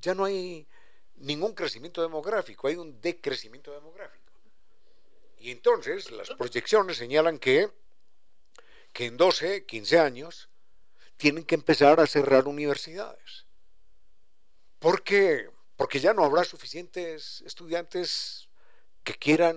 ya 0.00 0.14
no 0.14 0.24
hay 0.24 0.66
ningún 1.16 1.52
crecimiento 1.52 2.00
demográfico, 2.00 2.68
hay 2.68 2.76
un 2.76 2.98
decrecimiento 3.02 3.70
demográfico. 3.70 4.32
Y 5.40 5.50
entonces 5.50 6.10
las 6.10 6.30
proyecciones 6.30 6.96
señalan 6.96 7.38
que, 7.38 7.70
que 8.94 9.04
en 9.04 9.18
12, 9.18 9.66
15 9.66 9.98
años 9.98 10.48
tienen 11.18 11.44
que 11.44 11.54
empezar 11.54 12.00
a 12.00 12.06
cerrar 12.06 12.48
universidades. 12.48 13.44
Porque, 14.78 15.50
porque 15.80 15.98
ya 15.98 16.12
no 16.12 16.26
habrá 16.26 16.44
suficientes 16.44 17.40
estudiantes 17.46 18.50
que 19.02 19.14
quieran, 19.14 19.56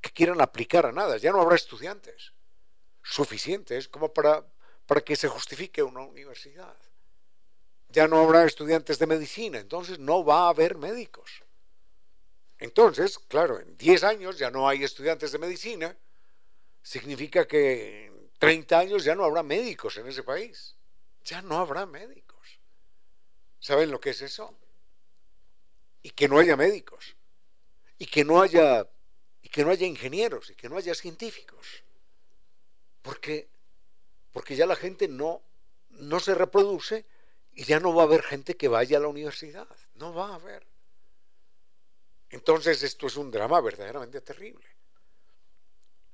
que 0.00 0.10
quieran 0.10 0.40
aplicar 0.40 0.86
a 0.86 0.90
nada, 0.90 1.18
ya 1.18 1.30
no 1.30 1.40
habrá 1.40 1.54
estudiantes 1.54 2.32
suficientes 3.00 3.86
como 3.86 4.12
para, 4.12 4.44
para 4.86 5.02
que 5.02 5.14
se 5.14 5.28
justifique 5.28 5.80
una 5.80 6.00
universidad 6.00 6.76
ya 7.90 8.08
no 8.08 8.18
habrá 8.18 8.44
estudiantes 8.44 8.98
de 8.98 9.06
medicina, 9.06 9.60
entonces 9.60 10.00
no 10.00 10.24
va 10.24 10.46
a 10.46 10.48
haber 10.48 10.76
médicos. 10.76 11.44
Entonces, 12.58 13.20
claro, 13.20 13.60
en 13.60 13.76
10 13.76 14.02
años 14.02 14.38
ya 14.38 14.50
no 14.50 14.68
hay 14.68 14.82
estudiantes 14.82 15.30
de 15.30 15.38
medicina, 15.38 15.96
significa 16.82 17.46
que 17.46 18.06
en 18.06 18.30
30 18.40 18.78
años 18.80 19.04
ya 19.04 19.14
no 19.14 19.24
habrá 19.24 19.44
médicos 19.44 19.96
en 19.96 20.08
ese 20.08 20.24
país. 20.24 20.74
Ya 21.22 21.40
no 21.40 21.58
habrá 21.58 21.86
médicos. 21.86 22.58
¿Saben 23.60 23.92
lo 23.92 24.00
que 24.00 24.10
es 24.10 24.22
eso? 24.22 24.58
Y 26.02 26.10
que 26.10 26.28
no 26.28 26.38
haya 26.38 26.56
médicos. 26.56 27.16
Y 27.98 28.06
que 28.06 28.24
no 28.24 28.40
haya 28.42 28.88
y 29.44 29.48
que 29.48 29.64
no 29.64 29.70
haya 29.70 29.86
ingenieros 29.86 30.50
y 30.50 30.54
que 30.54 30.68
no 30.68 30.76
haya 30.76 30.94
científicos. 30.94 31.84
Porque 33.02 33.48
porque 34.32 34.56
ya 34.56 34.66
la 34.66 34.76
gente 34.76 35.08
no 35.08 35.42
no 35.90 36.20
se 36.20 36.34
reproduce 36.34 37.04
y 37.54 37.64
ya 37.64 37.80
no 37.80 37.94
va 37.94 38.02
a 38.02 38.06
haber 38.06 38.22
gente 38.22 38.56
que 38.56 38.68
vaya 38.68 38.96
a 38.96 39.00
la 39.00 39.08
universidad, 39.08 39.68
no 39.94 40.14
va 40.14 40.30
a 40.30 40.34
haber. 40.36 40.66
Entonces 42.30 42.82
esto 42.82 43.06
es 43.06 43.16
un 43.16 43.30
drama 43.30 43.60
verdaderamente 43.60 44.20
terrible. 44.22 44.66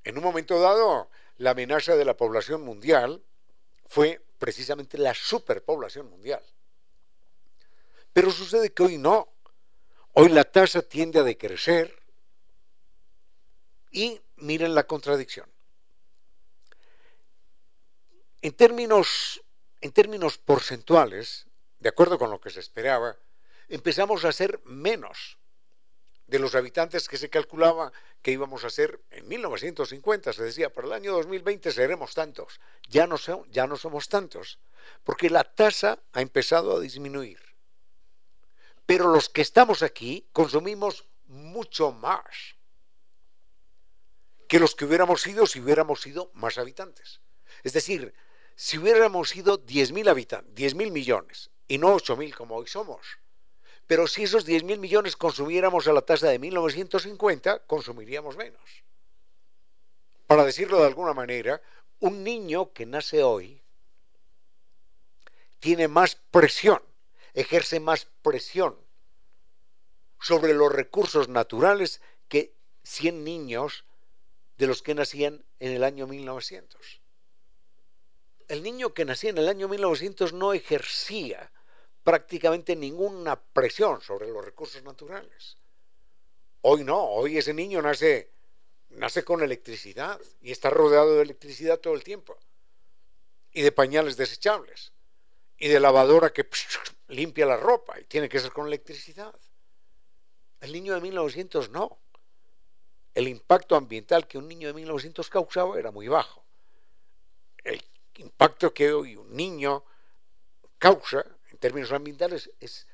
En 0.02 0.18
un 0.18 0.24
momento 0.24 0.58
dado, 0.58 1.10
la 1.36 1.50
amenaza 1.50 1.94
de 1.94 2.04
la 2.04 2.16
población 2.16 2.62
mundial 2.62 3.22
fue 3.86 4.20
precisamente 4.38 4.98
la 4.98 5.14
superpoblación 5.14 6.10
mundial. 6.10 6.42
Pero 8.12 8.30
sucede 8.30 8.72
que 8.72 8.82
hoy 8.82 8.98
no. 8.98 9.28
Hoy 10.20 10.30
la 10.30 10.42
tasa 10.42 10.82
tiende 10.82 11.20
a 11.20 11.22
decrecer 11.22 11.96
y 13.92 14.20
miren 14.34 14.74
la 14.74 14.82
contradicción. 14.82 15.48
En 18.42 18.52
términos 18.54 19.40
en 19.80 19.92
términos 19.92 20.36
porcentuales, 20.38 21.46
de 21.78 21.90
acuerdo 21.90 22.18
con 22.18 22.32
lo 22.32 22.40
que 22.40 22.50
se 22.50 22.58
esperaba, 22.58 23.16
empezamos 23.68 24.24
a 24.24 24.32
ser 24.32 24.60
menos 24.64 25.38
de 26.26 26.40
los 26.40 26.56
habitantes 26.56 27.08
que 27.08 27.16
se 27.16 27.30
calculaba 27.30 27.92
que 28.20 28.32
íbamos 28.32 28.64
a 28.64 28.70
ser 28.70 29.00
en 29.12 29.28
1950. 29.28 30.32
Se 30.32 30.42
decía, 30.42 30.72
para 30.72 30.88
el 30.88 30.94
año 30.94 31.12
2020 31.12 31.70
seremos 31.70 32.12
tantos. 32.14 32.58
Ya 32.88 33.06
no, 33.06 33.18
ya 33.52 33.68
no 33.68 33.76
somos 33.76 34.08
tantos, 34.08 34.58
porque 35.04 35.30
la 35.30 35.44
tasa 35.44 36.00
ha 36.12 36.20
empezado 36.20 36.76
a 36.76 36.80
disminuir. 36.80 37.47
Pero 38.88 39.08
los 39.08 39.28
que 39.28 39.42
estamos 39.42 39.82
aquí 39.82 40.26
consumimos 40.32 41.04
mucho 41.26 41.92
más 41.92 42.56
que 44.48 44.58
los 44.58 44.74
que 44.74 44.86
hubiéramos 44.86 45.20
sido 45.20 45.46
si 45.46 45.60
hubiéramos 45.60 46.00
sido 46.00 46.30
más 46.32 46.56
habitantes. 46.56 47.20
Es 47.64 47.74
decir, 47.74 48.14
si 48.54 48.78
hubiéramos 48.78 49.28
sido 49.28 49.62
10.000 49.62 50.08
habitantes, 50.08 50.74
10.000 50.74 50.90
millones, 50.90 51.50
y 51.68 51.76
no 51.76 51.94
8.000 51.94 52.34
como 52.34 52.56
hoy 52.56 52.66
somos, 52.66 53.18
pero 53.86 54.06
si 54.06 54.22
esos 54.22 54.46
10.000 54.46 54.78
millones 54.78 55.18
consumiéramos 55.18 55.86
a 55.86 55.92
la 55.92 56.00
tasa 56.00 56.28
de 56.28 56.38
1950, 56.38 57.66
consumiríamos 57.66 58.38
menos. 58.38 58.84
Para 60.26 60.46
decirlo 60.46 60.78
de 60.78 60.86
alguna 60.86 61.12
manera, 61.12 61.60
un 62.00 62.24
niño 62.24 62.72
que 62.72 62.86
nace 62.86 63.22
hoy 63.22 63.60
tiene 65.60 65.88
más 65.88 66.14
presión, 66.30 66.82
ejerce 67.34 67.80
más 67.80 68.06
presión 68.22 68.78
sobre 70.20 70.54
los 70.54 70.72
recursos 70.72 71.28
naturales 71.28 72.00
que 72.28 72.54
100 72.84 73.24
niños 73.24 73.84
de 74.56 74.66
los 74.66 74.82
que 74.82 74.94
nacían 74.94 75.44
en 75.60 75.72
el 75.72 75.84
año 75.84 76.06
1900 76.06 77.00
el 78.48 78.62
niño 78.62 78.94
que 78.94 79.04
nacía 79.04 79.30
en 79.30 79.38
el 79.38 79.48
año 79.48 79.68
1900 79.68 80.32
no 80.32 80.52
ejercía 80.52 81.52
prácticamente 82.02 82.74
ninguna 82.74 83.40
presión 83.40 84.00
sobre 84.00 84.28
los 84.28 84.44
recursos 84.44 84.82
naturales. 84.82 85.58
Hoy 86.62 86.82
no, 86.82 86.98
hoy 86.98 87.36
ese 87.36 87.52
niño 87.52 87.82
nace, 87.82 88.32
nace 88.88 89.22
con 89.22 89.42
electricidad 89.42 90.18
y 90.40 90.50
está 90.50 90.70
rodeado 90.70 91.16
de 91.16 91.22
electricidad 91.22 91.78
todo 91.78 91.94
el 91.94 92.02
tiempo. 92.02 92.38
Y 93.52 93.62
de 93.62 93.70
pañales 93.70 94.16
desechables. 94.16 94.92
Y 95.58 95.68
de 95.68 95.80
lavadora 95.80 96.32
que 96.32 96.44
limpia 97.08 97.46
la 97.46 97.56
ropa 97.56 97.98
y 98.00 98.04
tiene 98.04 98.28
que 98.28 98.40
ser 98.40 98.52
con 98.52 98.66
electricidad. 98.66 99.34
El 100.60 100.72
niño 100.72 100.94
de 100.94 101.00
1900 101.00 101.70
no. 101.70 101.98
El 103.14 103.28
impacto 103.28 103.76
ambiental 103.76 104.26
que 104.26 104.38
un 104.38 104.46
niño 104.46 104.68
de 104.68 104.74
1900 104.74 105.28
causaba 105.28 105.78
era 105.78 105.90
muy 105.90 106.08
bajo. 106.08 106.44
El 107.64 107.82
impacto 108.16 108.72
que 108.72 108.92
hoy 108.92 109.16
un 109.16 109.34
niño 109.34 109.84
causa 110.78 111.24
en 111.50 111.58
términos 111.58 111.92
ambientales 111.92 112.50
es 112.60 112.86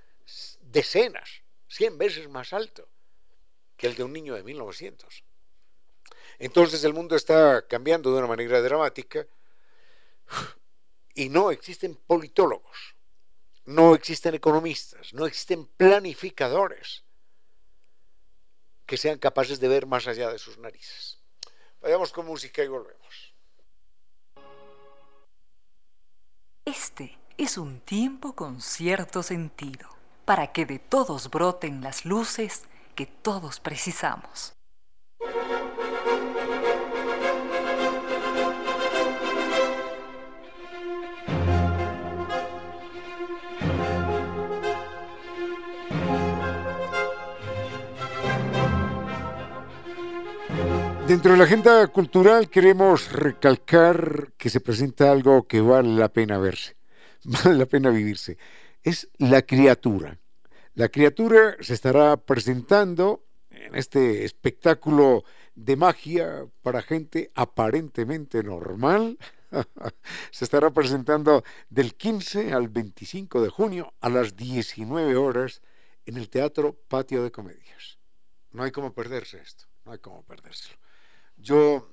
decenas, 0.60 1.42
cien 1.68 1.98
veces 1.98 2.28
más 2.28 2.52
alto 2.52 2.88
que 3.76 3.86
el 3.86 3.94
de 3.94 4.04
un 4.04 4.12
niño 4.12 4.34
de 4.34 4.42
1900. 4.42 5.24
Entonces 6.38 6.82
el 6.84 6.94
mundo 6.94 7.16
está 7.16 7.66
cambiando 7.66 8.12
de 8.12 8.18
una 8.18 8.26
manera 8.26 8.60
dramática 8.60 9.26
y 11.14 11.28
no 11.28 11.50
existen 11.50 11.94
politólogos, 11.94 12.93
no 13.64 13.94
existen 13.94 14.34
economistas, 14.34 15.12
no 15.14 15.26
existen 15.26 15.66
planificadores 15.76 17.04
que 18.86 18.96
sean 18.96 19.18
capaces 19.18 19.60
de 19.60 19.68
ver 19.68 19.86
más 19.86 20.06
allá 20.06 20.30
de 20.30 20.38
sus 20.38 20.58
narices. 20.58 21.20
Vayamos 21.80 22.12
con 22.12 22.26
música 22.26 22.62
y 22.62 22.68
volvemos. 22.68 23.34
Este 26.64 27.18
es 27.36 27.58
un 27.58 27.80
tiempo 27.80 28.34
con 28.34 28.60
cierto 28.60 29.22
sentido, 29.22 29.88
para 30.24 30.52
que 30.52 30.64
de 30.66 30.78
todos 30.78 31.30
broten 31.30 31.82
las 31.82 32.04
luces 32.04 32.64
que 32.94 33.06
todos 33.06 33.60
precisamos. 33.60 34.53
Dentro 51.14 51.30
de 51.30 51.38
la 51.38 51.44
agenda 51.44 51.86
cultural 51.86 52.50
queremos 52.50 53.12
recalcar 53.12 54.32
que 54.36 54.50
se 54.50 54.58
presenta 54.58 55.12
algo 55.12 55.46
que 55.46 55.60
vale 55.60 55.90
la 55.90 56.08
pena 56.08 56.38
verse, 56.38 56.74
vale 57.24 57.54
la 57.54 57.66
pena 57.66 57.90
vivirse. 57.90 58.36
Es 58.82 59.08
la 59.18 59.42
criatura. 59.42 60.18
La 60.74 60.88
criatura 60.88 61.56
se 61.60 61.74
estará 61.74 62.16
presentando 62.16 63.26
en 63.48 63.76
este 63.76 64.24
espectáculo 64.24 65.22
de 65.54 65.76
magia 65.76 66.48
para 66.62 66.82
gente 66.82 67.30
aparentemente 67.36 68.42
normal. 68.42 69.16
se 70.32 70.44
estará 70.44 70.70
presentando 70.70 71.44
del 71.70 71.94
15 71.94 72.52
al 72.52 72.68
25 72.68 73.40
de 73.40 73.50
junio 73.50 73.94
a 74.00 74.08
las 74.08 74.34
19 74.34 75.14
horas 75.14 75.62
en 76.06 76.16
el 76.16 76.28
Teatro 76.28 76.76
Patio 76.88 77.22
de 77.22 77.30
Comedias. 77.30 78.00
No 78.50 78.64
hay 78.64 78.72
como 78.72 78.92
perderse 78.92 79.40
esto, 79.40 79.66
no 79.84 79.92
hay 79.92 80.00
como 80.00 80.24
perdérselo. 80.24 80.83
Yo, 81.44 81.86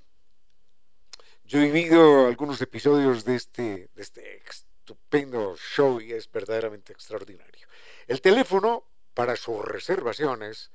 yo 1.44 1.60
he 1.60 1.66
vivido 1.66 2.28
algunos 2.28 2.62
episodios 2.62 3.26
de 3.26 3.36
este, 3.36 3.90
de 3.94 4.02
este 4.02 4.42
estupendo 4.48 5.58
show 5.58 6.00
y 6.00 6.14
es 6.14 6.32
verdaderamente 6.32 6.94
extraordinario. 6.94 7.68
El 8.08 8.22
teléfono 8.22 8.86
para 9.14 9.36
sus 9.36 9.62
reservaciones 9.66 10.72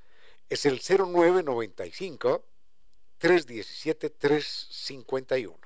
es 0.51 0.67
el 0.67 0.83
0995 0.83 2.45
317-351. 3.19 5.57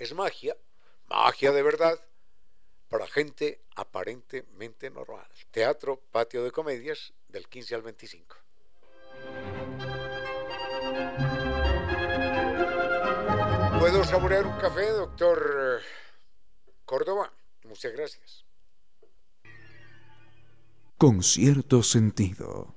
es 0.00 0.12
magia, 0.14 0.56
magia 1.06 1.52
de 1.52 1.62
verdad 1.62 2.00
para 2.92 3.06
gente 3.06 3.58
aparentemente 3.74 4.90
normal. 4.90 5.26
Teatro 5.50 5.98
Patio 6.12 6.44
de 6.44 6.50
Comedias 6.50 7.14
del 7.28 7.48
15 7.48 7.74
al 7.74 7.80
25. 7.80 8.36
¿Puedo 13.80 14.04
saborear 14.04 14.46
un 14.46 14.58
café, 14.58 14.90
doctor 14.90 15.80
Córdoba? 16.84 17.32
Muchas 17.64 17.92
gracias. 17.92 18.44
Con 20.98 21.22
cierto 21.22 21.82
sentido. 21.82 22.74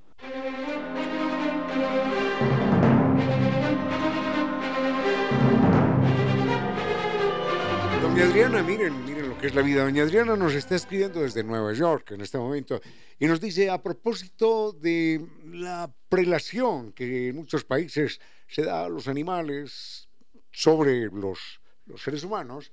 Doña 8.02 8.24
Adriana, 8.24 8.64
miren, 8.64 9.04
miren 9.04 9.15
lo 9.36 9.42
que 9.42 9.48
es 9.48 9.56
la 9.56 9.62
vida. 9.62 9.84
Doña 9.84 10.04
Adriana 10.04 10.36
nos 10.36 10.54
está 10.54 10.76
escribiendo 10.76 11.22
desde 11.22 11.44
Nueva 11.44 11.74
York 11.74 12.12
en 12.12 12.22
este 12.22 12.38
momento 12.38 12.80
y 13.20 13.28
nos 13.28 13.42
dice 13.42 13.70
a 13.70 13.82
propósito 13.82 14.72
de 14.72 15.26
la 15.46 15.94
prelación 16.10 16.94
que 16.94 17.30
en 17.30 17.36
muchos 17.36 17.64
países 17.66 18.20
se 18.48 18.64
da 18.64 18.86
a 18.86 18.90
los 18.90 19.08
animales 19.08 20.08
sobre 20.52 21.08
los, 21.08 21.60
los 21.86 22.02
seres 22.02 22.24
humanos, 22.24 22.72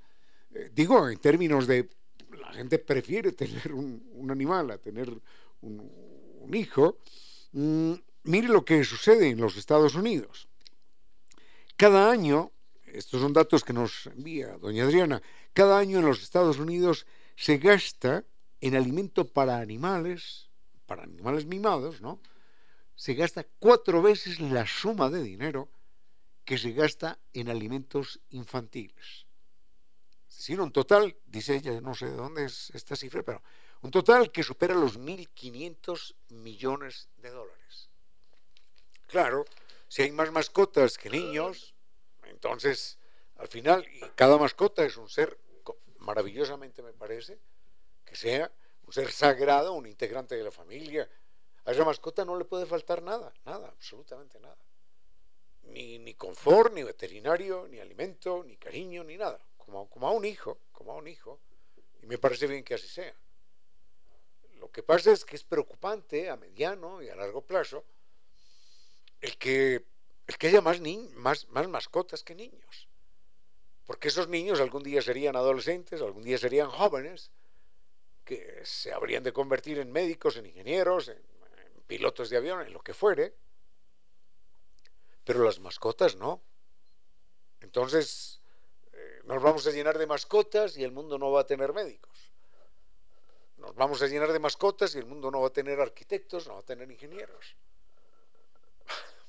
eh, 0.53 0.69
digo 0.73 1.09
en 1.09 1.17
términos 1.19 1.67
de 1.67 1.89
la 2.39 2.53
gente 2.53 2.79
prefiere 2.79 3.31
tener 3.43 3.73
un, 3.73 4.27
animal 4.29 4.71
a 4.71 4.77
tener 4.77 5.09
un, 5.61 6.53
hijo, 6.53 6.97
mm, 7.51 7.93
mire 8.23 8.47
lo 8.47 8.63
que 8.63 8.83
sucede 8.83 9.29
en 9.29 9.41
los 9.41 9.57
Estados 9.57 9.95
Unidos. 9.95 10.47
Cada 11.75 12.09
año 12.09 12.51
estos 12.93 13.21
son 13.21 13.33
datos 13.33 13.63
que 13.63 13.73
nos 13.73 14.05
envía 14.07 14.55
doña 14.57 14.83
Adriana, 14.83 15.21
cada 15.53 15.77
año 15.77 15.99
en 15.99 16.05
los 16.05 16.21
Estados 16.21 16.59
Unidos 16.59 17.05
se 17.35 17.57
gasta 17.57 18.25
en 18.61 18.75
alimento 18.75 19.27
para 19.27 19.59
animales, 19.59 20.49
para 20.85 21.03
animales 21.03 21.45
mimados, 21.45 22.01
¿no? 22.01 22.21
Se 22.95 23.13
gasta 23.13 23.45
cuatro 23.59 24.01
veces 24.01 24.39
la 24.39 24.65
suma 24.65 25.09
de 25.09 25.23
dinero 25.23 25.69
que 26.45 26.57
se 26.57 26.71
gasta 26.71 27.19
en 27.33 27.49
alimentos 27.49 28.19
infantiles. 28.29 29.25
Es 30.29 30.37
decir, 30.37 30.59
un 30.59 30.71
total, 30.71 31.15
dice 31.25 31.55
ella, 31.55 31.79
no 31.81 31.93
sé 31.93 32.07
de 32.07 32.15
dónde 32.15 32.45
es 32.45 32.69
esta 32.71 32.95
cifra, 32.95 33.23
pero 33.23 33.41
un 33.81 33.91
total 33.91 34.31
que 34.31 34.43
supera 34.43 34.73
los 34.73 34.97
1.500 34.97 36.15
millones 36.29 37.09
de 37.17 37.29
dólares. 37.29 37.89
Claro, 39.07 39.45
si 39.87 40.01
hay 40.01 40.11
más 40.11 40.31
mascotas 40.31 40.97
que 40.97 41.09
niños, 41.09 41.75
entonces, 42.23 42.97
al 43.43 43.49
final, 43.49 43.85
cada 44.15 44.37
mascota 44.37 44.85
es 44.85 44.95
un 44.95 45.09
ser 45.09 45.37
maravillosamente, 45.99 46.81
me 46.81 46.93
parece, 46.93 47.37
que 48.05 48.15
sea 48.15 48.49
un 48.85 48.93
ser 48.93 49.11
sagrado, 49.11 49.73
un 49.73 49.85
integrante 49.85 50.35
de 50.37 50.45
la 50.45 50.51
familia. 50.51 51.09
A 51.65 51.71
esa 51.73 51.83
mascota 51.83 52.23
no 52.23 52.37
le 52.37 52.45
puede 52.45 52.65
faltar 52.65 53.03
nada, 53.03 53.33
nada, 53.43 53.67
absolutamente 53.67 54.39
nada. 54.39 54.57
Ni, 55.63 55.99
ni 55.99 56.13
confort, 56.13 56.73
ni 56.73 56.83
veterinario, 56.83 57.67
ni 57.67 57.79
alimento, 57.79 58.45
ni 58.45 58.55
cariño, 58.55 59.03
ni 59.03 59.17
nada. 59.17 59.45
Como, 59.57 59.89
como 59.89 60.07
a 60.07 60.11
un 60.11 60.23
hijo, 60.23 60.59
como 60.71 60.93
a 60.93 60.95
un 60.95 61.09
hijo. 61.09 61.41
Y 62.01 62.05
me 62.05 62.17
parece 62.17 62.47
bien 62.47 62.63
que 62.63 62.75
así 62.75 62.87
sea. 62.87 63.13
Lo 64.55 64.71
que 64.71 64.83
pasa 64.83 65.11
es 65.11 65.25
que 65.25 65.35
es 65.35 65.43
preocupante 65.43 66.29
a 66.29 66.37
mediano 66.37 67.01
y 67.01 67.09
a 67.09 67.15
largo 67.15 67.41
plazo 67.41 67.83
el 69.19 69.37
que 69.37 69.85
el 70.27 70.37
que 70.37 70.47
haya 70.47 70.61
más, 70.61 70.79
más, 71.15 71.49
más 71.49 71.67
mascotas 71.67 72.23
que 72.23 72.35
niños. 72.35 72.87
Porque 73.85 74.07
esos 74.07 74.27
niños 74.27 74.59
algún 74.59 74.83
día 74.83 75.01
serían 75.01 75.35
adolescentes, 75.35 76.01
algún 76.01 76.23
día 76.23 76.37
serían 76.37 76.69
jóvenes, 76.69 77.31
que 78.23 78.61
se 78.63 78.93
habrían 78.93 79.23
de 79.23 79.33
convertir 79.33 79.79
en 79.79 79.91
médicos, 79.91 80.37
en 80.37 80.45
ingenieros, 80.45 81.09
en, 81.09 81.21
pilotos 81.85 82.29
de 82.29 82.37
avión, 82.37 82.61
en 82.61 82.71
lo 82.71 82.81
que 82.81 82.93
fuere. 82.93 83.35
Pero 85.25 85.43
las 85.43 85.59
mascotas 85.59 86.15
no. 86.15 86.41
Entonces, 87.59 88.41
eh, 88.93 89.21
nos 89.25 89.41
vamos 89.41 89.67
a 89.67 89.71
llenar 89.71 89.97
de 89.97 90.07
mascotas 90.07 90.77
y 90.77 90.83
el 90.83 90.91
mundo 90.91 91.17
no 91.17 91.31
va 91.31 91.41
a 91.41 91.45
tener 91.45 91.73
médicos. 91.73 92.33
Nos 93.57 93.75
vamos 93.75 94.01
a 94.01 94.07
llenar 94.07 94.31
de 94.33 94.39
mascotas 94.39 94.95
y 94.95 94.97
el 94.99 95.05
mundo 95.05 95.31
no 95.31 95.41
va 95.41 95.47
a 95.47 95.53
tener 95.53 95.79
arquitectos, 95.79 96.47
no 96.47 96.55
va 96.55 96.59
a 96.59 96.63
tener 96.63 96.89
ingenieros. 96.89 97.55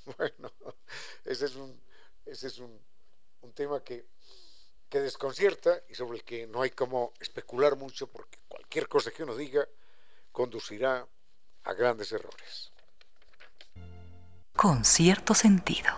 Bueno, 0.19 0.53
ese 1.25 1.47
es 1.47 1.57
un, 1.57 1.81
ese 2.27 2.49
es 2.49 2.59
un, 2.59 2.79
tema 3.55 3.83
que, 3.83 4.05
que 4.95 5.01
desconcierta 5.01 5.83
y 5.89 5.97
sobre 5.97 6.19
el 6.19 6.25
que 6.25 6.47
no 6.47 6.63
hay 6.63 6.71
como 6.71 7.15
especular 7.19 7.75
mucho 7.75 8.07
porque 8.07 8.39
cualquier 8.47 8.87
cosa 8.87 9.11
que 9.11 9.25
uno 9.25 9.35
diga 9.35 9.67
conducirá 10.31 11.05
a 11.65 11.73
grandes 11.73 12.13
errores. 12.13 12.71
Con 14.55 14.85
cierto 14.85 15.35
sentido. 15.35 15.91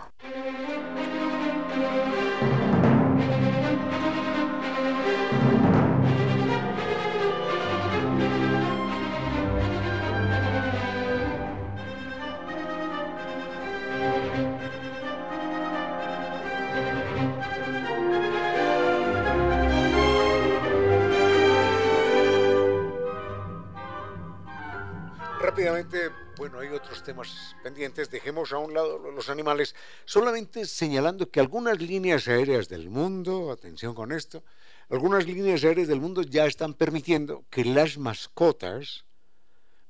Temas 27.07 27.55
pendientes, 27.63 28.11
dejemos 28.11 28.53
a 28.53 28.59
un 28.59 28.75
lado 28.75 28.99
los 28.99 29.29
animales, 29.31 29.77
solamente 30.05 30.67
señalando 30.67 31.31
que 31.31 31.39
algunas 31.39 31.81
líneas 31.81 32.27
aéreas 32.27 32.69
del 32.69 32.91
mundo, 32.91 33.53
atención 33.53 33.95
con 33.95 34.11
esto, 34.11 34.43
algunas 34.91 35.25
líneas 35.25 35.63
aéreas 35.63 35.87
del 35.87 36.01
mundo 36.01 36.23
ya 36.23 36.47
están 36.47 36.75
permitiendo 36.75 37.45
que 37.49 37.65
las 37.65 37.97
mascotas 37.97 39.05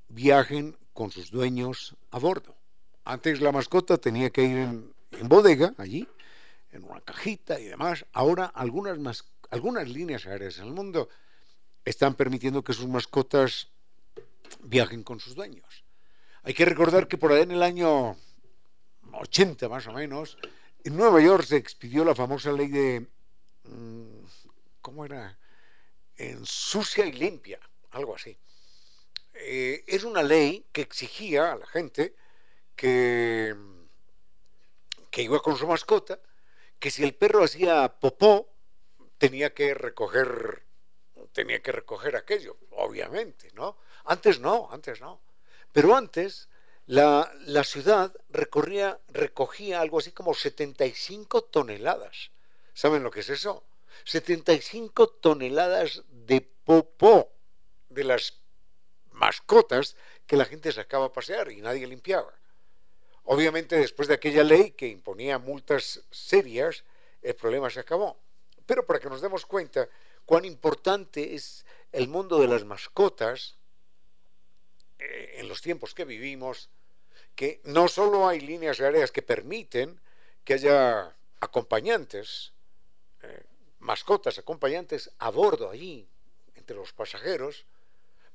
viajen 0.09 0.77
con 0.93 1.11
sus 1.11 1.31
dueños 1.31 1.97
a 2.11 2.19
bordo. 2.19 2.55
Antes 3.05 3.41
la 3.41 3.51
mascota 3.51 3.97
tenía 3.97 4.29
que 4.29 4.43
ir 4.43 4.59
en, 4.59 5.29
bodega, 5.29 5.73
allí, 5.79 6.07
en 6.71 6.85
una 6.85 7.01
cajita 7.01 7.59
y 7.59 7.65
demás. 7.65 8.05
Ahora 8.13 8.45
algunas, 8.45 9.25
algunas 9.49 9.89
líneas 9.89 10.27
aéreas 10.27 10.59
en 10.59 10.67
el 10.67 10.75
mundo 10.75 11.09
están 11.87 12.15
permitiendo 12.15 12.63
que 12.63 12.75
sus 12.75 12.89
mascotas 12.89 13.69
viajen 14.61 15.03
con 15.03 15.19
sus 15.19 15.35
dueños. 15.35 15.86
Hay 16.47 16.55
que 16.55 16.65
recordar 16.65 17.09
que 17.09 17.19
por 17.19 17.33
ahí 17.33 17.43
en 17.43 17.51
el 17.51 17.63
año 17.65 18.17
80 19.15 19.69
más 19.69 19.89
o 19.89 19.93
menos, 19.93 20.39
en 20.85 20.97
Nueva 20.97 21.21
York 21.21 21.43
se 21.43 21.57
expidió 21.57 22.05
la 22.05 22.15
famosa 22.15 22.53
ley 22.53 22.69
de... 22.69 23.05
Mm, 23.65 24.25
¿Cómo 24.81 25.05
era? 25.05 25.37
En 26.15 26.47
sucia 26.47 27.05
y 27.05 27.11
limpia, 27.11 27.59
algo 27.91 28.15
así. 28.15 28.39
Eh, 29.35 29.83
es 29.89 30.05
una 30.05 30.23
ley 30.23 30.65
que 30.71 30.83
exigía 30.83 31.51
a 31.51 31.57
la 31.57 31.67
gente 31.67 32.15
que, 32.77 33.53
que 35.11 35.23
iba 35.23 35.41
con 35.41 35.57
su 35.57 35.67
mascota, 35.67 36.21
que 36.79 36.93
si 36.93 37.03
el 37.03 37.17
perro 37.17 37.43
hacía 37.43 37.89
popó, 37.99 38.55
tenía 39.19 39.53
que 39.53 39.75
recoger 39.75 40.65
tenía 41.33 41.61
que 41.61 41.73
recoger 41.73 42.15
aquello, 42.15 42.57
obviamente, 42.71 43.51
¿no? 43.55 43.79
Antes 44.05 44.39
no, 44.39 44.69
antes 44.71 45.01
no. 45.01 45.26
Pero 45.77 45.95
antes 45.95 46.49
la, 46.87 47.31
ciudad 47.63 48.11
recorría, 48.31 48.99
recogía 49.09 49.83
algo 49.83 49.99
así 49.99 50.11
como 50.11 50.33
75 50.33 51.45
toneladas. 51.45 52.31
¿Saben 52.73 53.03
lo 53.03 53.11
que 53.11 53.21
es 53.21 53.29
eso? 53.29 53.63
75 54.05 55.07
toneladas 55.21 56.03
de 56.09 56.41
popó 56.41 57.31
de 57.91 58.05
las 58.05 58.39
mascotas 59.11 59.97
que 60.27 60.39
la 60.39 60.47
gente 60.47 60.73
sacaba 60.73 61.05
a 61.05 61.13
pasear 61.13 61.53
y 61.53 61.61
nadie 61.61 61.87
limpiaba. 61.87 62.33
Obviamente 63.25 63.77
después 63.77 64.09
de 64.09 64.15
aquella 64.15 64.45
ley 64.45 64.71
que 64.71 64.89
imponía 64.89 65.39
multas 65.39 66.01
serias, 66.11 66.85
el 67.21 67.35
problema 67.35 67.69
se 67.69 67.81
acabó. 67.81 68.17
Pero 68.65 68.87
para 68.87 68.99
que 68.99 69.11
nos 69.11 69.21
demos 69.21 69.45
cuenta 69.45 69.91
cuán 70.25 70.47
importante 70.47 71.35
es 71.35 71.67
el 71.93 72.09
mundo 72.09 72.41
de 72.41 72.49
las 72.49 72.65
mascotas 72.65 73.59
eh, 74.99 75.35
en 75.39 75.49
los 75.49 75.63
tiempos 75.63 75.95
que 75.95 76.05
vivimos, 76.05 76.71
que 77.35 77.61
no 77.65 77.89
solo 77.89 78.29
hay 78.29 78.41
líneas 78.41 78.81
aéreas 78.81 79.13
que 79.13 79.23
permiten 79.23 80.01
que 80.45 80.55
haya 80.55 81.15
acompañantes, 81.41 82.53
eh, 83.23 83.45
mascotas 83.81 84.39
acompañantes 84.39 85.11
a 85.19 85.31
bordo 85.31 85.71
allí, 85.71 86.09
entre 86.55 86.77
los 86.77 86.93
pasajeros 86.93 87.67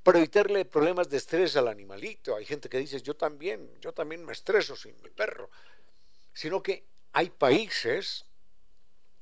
para 0.03 0.17
evitarle 0.17 0.65
problemas 0.65 1.09
de 1.09 1.17
estrés 1.17 1.55
al 1.55 1.67
animalito. 1.67 2.35
Hay 2.35 2.45
gente 2.45 2.69
que 2.69 2.77
dice, 2.77 3.01
yo 3.01 3.15
también, 3.15 3.69
yo 3.79 3.93
también 3.93 4.25
me 4.25 4.33
estreso 4.33 4.75
sin 4.75 4.99
mi 5.01 5.09
perro. 5.09 5.49
Sino 6.33 6.63
que 6.63 6.85
hay 7.13 7.29
países 7.29 8.25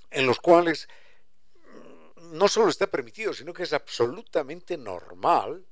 en 0.10 0.26
los 0.26 0.40
cuales 0.40 0.88
mm, 1.53 2.38
no 2.38 2.48
solo 2.48 2.70
está 2.70 2.88
permitido, 2.88 3.34
sino 3.34 3.53
que 3.53 3.64
es 3.64 3.74
absolutamente 3.74 4.78
normal 4.78 5.66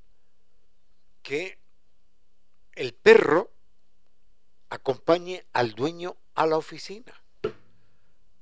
que 1.28 1.60
el 2.74 2.94
perro 2.94 3.52
acompañe 4.70 5.46
al 5.52 5.74
dueño 5.74 6.16
a 6.36 6.48
la 6.48 6.56
oficina. 6.56 7.22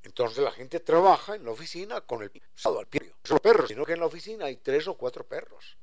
Entonces 0.03 0.44
la 0.44 0.52
gente 0.52 0.80
trabaja 0.80 1.34
en 1.34 1.45
la 1.45 1.52
oficina 1.52 2.02
con 2.02 2.22
el 2.22 2.32
al 2.64 2.88
pie. 2.88 3.12
No 3.28 3.40
perros, 3.40 3.70
sino 3.70 3.86
que 3.86 3.94
en 3.94 4.02
la 4.02 4.06
oficina 4.06 4.45
hay 4.45 4.57
tres 4.57 4.88
o 4.88 4.94
cuatro 4.94 5.26
perros. 5.26 5.80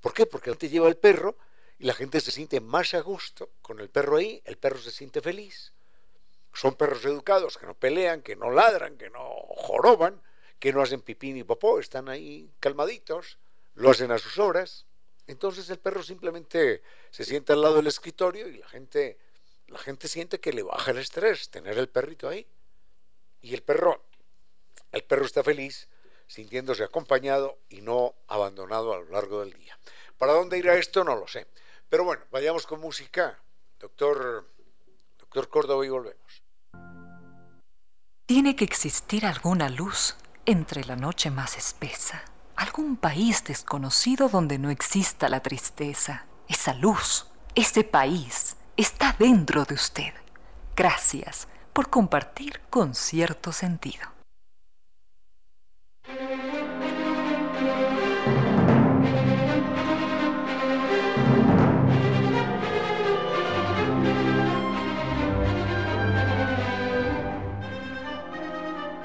¿Por 0.00 0.12
qué? 0.12 0.26
Porque 0.26 0.50
la 0.50 0.54
gente 0.54 0.70
lleva 0.70 0.88
el 0.88 0.96
perro 0.96 1.36
y 1.78 1.84
la 1.84 1.94
gente 1.94 2.20
se 2.20 2.32
siente 2.32 2.60
más 2.60 2.94
a 2.94 3.00
gusto 3.00 3.50
con 3.62 3.78
el 3.78 3.88
perro 3.88 4.16
ahí, 4.16 4.42
el 4.44 4.58
perro 4.58 4.78
se 4.78 4.90
siente 4.90 5.20
feliz. 5.20 5.72
Son 6.52 6.74
perros 6.74 7.04
educados 7.04 7.58
que 7.58 7.66
no 7.66 7.74
pelean, 7.74 8.22
que 8.22 8.34
no 8.34 8.50
ladran, 8.50 8.98
que 8.98 9.08
no 9.08 9.24
joroban, 9.50 10.20
que 10.58 10.72
no 10.72 10.82
hacen 10.82 11.00
pipí 11.00 11.32
ni 11.32 11.44
popó, 11.44 11.78
están 11.78 12.08
ahí 12.08 12.52
calmaditos, 12.58 13.38
lo 13.74 13.90
hacen 13.90 14.10
a 14.10 14.18
sus 14.18 14.40
horas. 14.40 14.84
Entonces 15.26 15.68
el 15.70 15.78
perro 15.78 16.02
simplemente 16.02 16.82
se 17.10 17.24
sienta 17.24 17.54
al 17.54 17.62
lado 17.62 17.76
del 17.76 17.86
escritorio 17.86 18.48
y 18.48 18.58
la 18.58 18.68
gente, 18.68 19.18
la 19.68 19.78
gente 19.78 20.08
siente 20.08 20.40
que 20.40 20.52
le 20.52 20.62
baja 20.62 20.90
el 20.90 20.98
estrés 20.98 21.48
tener 21.50 21.78
el 21.78 21.88
perrito 21.88 22.28
ahí. 22.28 22.46
Y 23.40 23.54
el 23.54 23.62
perro, 23.62 24.04
el 24.92 25.04
perro 25.04 25.24
está 25.24 25.42
feliz 25.42 25.88
sintiéndose 26.26 26.84
acompañado 26.84 27.58
y 27.68 27.80
no 27.80 28.14
abandonado 28.28 28.94
a 28.94 28.98
lo 28.98 29.10
largo 29.10 29.40
del 29.40 29.52
día. 29.52 29.78
¿Para 30.18 30.32
dónde 30.32 30.58
irá 30.58 30.76
esto? 30.76 31.04
No 31.04 31.16
lo 31.16 31.28
sé. 31.28 31.46
Pero 31.88 32.04
bueno, 32.04 32.24
vayamos 32.30 32.66
con 32.66 32.80
música. 32.80 33.38
Doctor, 33.78 34.48
doctor 35.18 35.48
Córdoba 35.48 35.84
y 35.84 35.90
volvemos. 35.90 36.42
Tiene 38.26 38.56
que 38.56 38.64
existir 38.64 39.26
alguna 39.26 39.68
luz 39.68 40.16
entre 40.46 40.84
la 40.84 40.96
noche 40.96 41.30
más 41.30 41.58
espesa, 41.58 42.24
algún 42.56 42.96
país 42.96 43.44
desconocido 43.44 44.28
donde 44.28 44.58
no 44.58 44.70
exista 44.70 45.28
la 45.28 45.40
tristeza. 45.40 46.26
Esa 46.48 46.74
luz, 46.74 47.26
ese 47.54 47.84
país, 47.84 48.56
está 48.76 49.14
dentro 49.18 49.64
de 49.64 49.74
usted. 49.74 50.14
Gracias 50.76 51.48
por 51.72 51.90
compartir 51.90 52.60
con 52.70 52.94
cierto 52.94 53.52
sentido. 53.52 54.13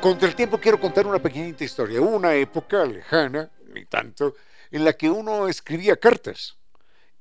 Contra 0.01 0.30
el 0.30 0.35
tiempo 0.35 0.57
quiero 0.57 0.80
contar 0.80 1.05
una 1.05 1.21
pequeñita 1.21 1.65
historia. 1.65 1.99
Una 1.99 2.34
época 2.34 2.85
lejana, 2.85 3.51
ni 3.73 3.84
tanto, 3.85 4.35
en 4.71 4.85
la 4.85 4.93
que 4.93 5.09
uno 5.09 5.49
escribía 5.49 5.97
cartas. 5.97 6.57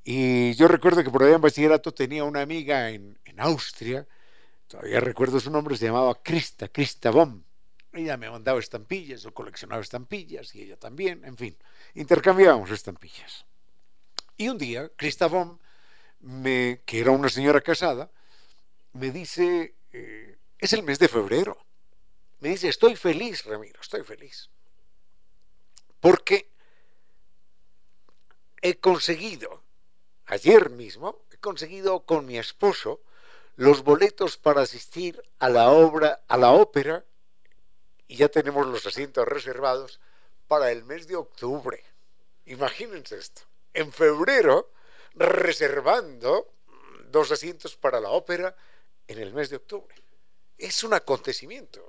Y 0.05 0.55
yo 0.55 0.69
recuerdo 0.69 1.03
que 1.03 1.11
por 1.11 1.25
allá 1.25 1.35
en 1.35 1.41
bachillerato 1.41 1.93
tenía 1.93 2.23
una 2.23 2.41
amiga 2.41 2.89
en, 2.91 3.19
Austria, 3.39 4.07
todavía 4.69 4.99
recuerdo 4.99 5.39
su 5.39 5.51
nombre, 5.51 5.77
se 5.77 5.87
llamaba 5.87 6.23
Krista, 6.23 6.69
Krista 6.69 7.11
Baum. 7.11 7.43
Ella 7.93 8.17
me 8.17 8.31
mandaba 8.31 8.59
estampillas, 8.59 9.23
yo 9.23 9.33
coleccionaba 9.33 9.81
estampillas 9.81 10.55
y 10.55 10.63
ella 10.63 10.77
también, 10.77 11.25
en 11.25 11.37
fin, 11.37 11.57
intercambiábamos 11.95 12.71
estampillas. 12.71 13.45
Y 14.37 14.49
un 14.49 14.59
día, 14.59 14.89
Krista 14.97 15.29
Baum, 15.29 15.59
me, 16.21 16.81
que 16.85 17.01
era 17.01 17.11
una 17.13 17.29
señora 17.29 17.61
casada, 17.61 18.11
me 18.93 19.11
dice, 19.13 19.77
eh, 19.93 20.37
es 20.59 20.73
el 20.73 20.83
mes 20.83 20.99
de 20.99 21.07
febrero 21.09 21.68
me 22.41 22.51
dice, 22.51 22.69
estoy 22.69 22.97
feliz, 22.97 23.45
Ramiro, 23.45 23.81
estoy 23.81 24.03
feliz. 24.05 24.51
Porque 26.01 26.51
he 28.63 28.79
conseguido, 28.79 29.63
ayer 30.27 30.71
mismo, 30.71 31.25
he 31.33 31.37
conseguido 31.39 32.01
con 32.01 32.27
mi 32.27 32.39
esposo 32.39 33.01
los 33.57 33.83
boletos 33.83 34.37
para 34.37 34.63
asistir 34.63 35.21
a 35.41 35.49
la 35.49 35.71
obra, 35.71 36.23
a 36.29 36.37
la 36.37 36.53
ópera, 36.53 37.05
y 38.07 38.17
ya 38.17 38.29
tenemos 38.29 38.67
los 38.67 38.87
asientos 38.87 39.27
reservados 39.27 40.01
para 40.47 40.71
el 40.71 40.85
mes 40.85 41.09
de 41.09 41.17
octubre. 41.17 41.85
Imagínense 42.47 43.19
esto. 43.19 43.43
En 43.75 43.93
febrero, 43.93 44.71
reservando 45.15 46.55
dos 47.11 47.33
asientos 47.33 47.77
para 47.77 48.01
la 48.01 48.11
ópera 48.11 48.57
en 49.07 49.19
el 49.19 49.33
mes 49.33 49.51
de 49.51 49.57
octubre. 49.57 49.95
Es 50.59 50.85
un 50.85 50.93
acontecimiento 50.93 51.89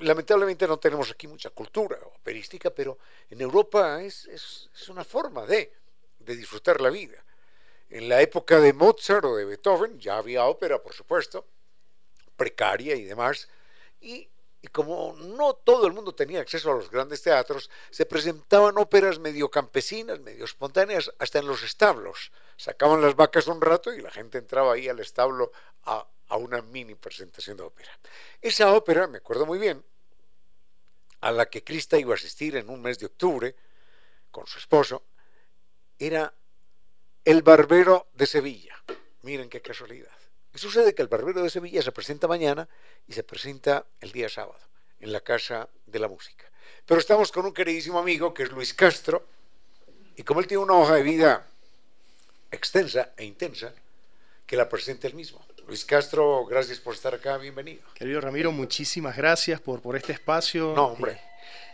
lamentablemente 0.00 0.66
no 0.66 0.78
tenemos 0.78 1.10
aquí 1.10 1.26
mucha 1.26 1.50
cultura 1.50 1.98
operística, 2.16 2.70
pero 2.70 2.98
en 3.30 3.40
Europa 3.40 4.02
es, 4.02 4.68
una 4.88 5.04
forma 5.04 5.46
de, 5.46 5.72
disfrutar 6.18 6.80
la 6.80 6.90
vida. 6.90 7.22
En 7.90 8.08
la 8.08 8.20
época 8.20 8.60
de 8.60 8.72
Mozart 8.72 9.24
o 9.24 9.36
de 9.36 9.44
Beethoven 9.44 9.98
ya 10.00 10.16
había 10.16 10.46
ópera, 10.46 10.82
por 10.82 10.94
supuesto, 10.94 11.46
precaria 12.36 12.96
y 12.96 13.04
demás, 13.04 13.48
y, 14.00 14.28
y, 14.60 14.68
como 14.68 15.14
no 15.18 15.54
todo 15.54 15.86
el 15.86 15.92
mundo 15.92 16.14
tenía 16.14 16.40
acceso 16.40 16.72
a 16.72 16.74
los 16.74 16.90
grandes 16.90 17.22
teatros, 17.22 17.70
se 17.90 18.06
presentaban 18.06 18.78
óperas 18.78 19.18
medio 19.18 19.50
campesinas, 19.50 20.20
medio 20.20 20.44
espontáneas, 20.44 21.12
hasta 21.18 21.38
en 21.38 21.46
los 21.46 21.62
establos. 21.62 22.32
Sacaban 22.56 23.02
las 23.02 23.14
vacas 23.14 23.46
un 23.46 23.60
rato 23.60 23.92
y 23.92 24.00
la 24.00 24.10
gente 24.10 24.38
entraba 24.38 24.72
ahí 24.72 24.88
al 24.88 25.00
establo 25.00 25.52
a, 25.84 26.06
a 26.28 26.36
una 26.36 26.62
mini 26.62 26.94
presentación 26.94 27.56
de 27.56 27.62
ópera. 27.62 27.90
Esa 28.40 28.72
ópera, 28.72 29.06
me 29.06 29.18
acuerdo 29.18 29.46
muy 29.46 29.58
bien, 29.58 29.84
a 31.20 31.32
la 31.32 31.46
que 31.46 31.64
Krista 31.64 31.98
iba 31.98 32.12
a 32.12 32.16
asistir 32.16 32.56
en 32.56 32.68
un 32.68 32.82
mes 32.82 32.98
de 32.98 33.06
octubre 33.06 33.54
con 34.30 34.46
su 34.46 34.58
esposo, 34.58 35.02
era 35.98 36.32
El 37.24 37.42
Barbero 37.42 38.08
de 38.14 38.26
Sevilla. 38.26 38.74
Miren 39.22 39.48
qué 39.48 39.62
casualidad. 39.62 40.12
Y 40.52 40.58
sucede 40.58 40.94
que 40.94 41.02
el 41.02 41.08
Barbero 41.08 41.42
de 41.42 41.50
Sevilla 41.50 41.82
se 41.82 41.92
presenta 41.92 42.28
mañana 42.28 42.68
y 43.06 43.12
se 43.12 43.24
presenta 43.24 43.86
el 44.00 44.12
día 44.12 44.28
sábado 44.28 44.60
en 45.00 45.12
la 45.12 45.20
Casa 45.20 45.68
de 45.86 45.98
la 45.98 46.08
Música. 46.08 46.50
Pero 46.86 47.00
estamos 47.00 47.32
con 47.32 47.46
un 47.46 47.54
queridísimo 47.54 47.98
amigo 47.98 48.34
que 48.34 48.44
es 48.44 48.50
Luis 48.50 48.74
Castro 48.74 49.26
y 50.16 50.22
como 50.22 50.40
él 50.40 50.46
tiene 50.46 50.62
una 50.62 50.74
hoja 50.74 50.94
de 50.94 51.02
vida 51.02 51.46
extensa 52.50 53.12
e 53.16 53.24
intensa, 53.24 53.74
que 54.46 54.56
la 54.56 54.68
presente 54.68 55.06
él 55.06 55.14
mismo. 55.14 55.44
Luis 55.66 55.84
Castro, 55.84 56.44
gracias 56.44 56.78
por 56.78 56.94
estar 56.94 57.14
acá, 57.14 57.38
bienvenido. 57.38 57.82
Querido 57.94 58.20
Ramiro, 58.20 58.52
muchísimas 58.52 59.16
gracias 59.16 59.60
por, 59.60 59.80
por 59.80 59.96
este 59.96 60.12
espacio. 60.12 60.74
No, 60.76 60.86
hombre. 60.88 61.18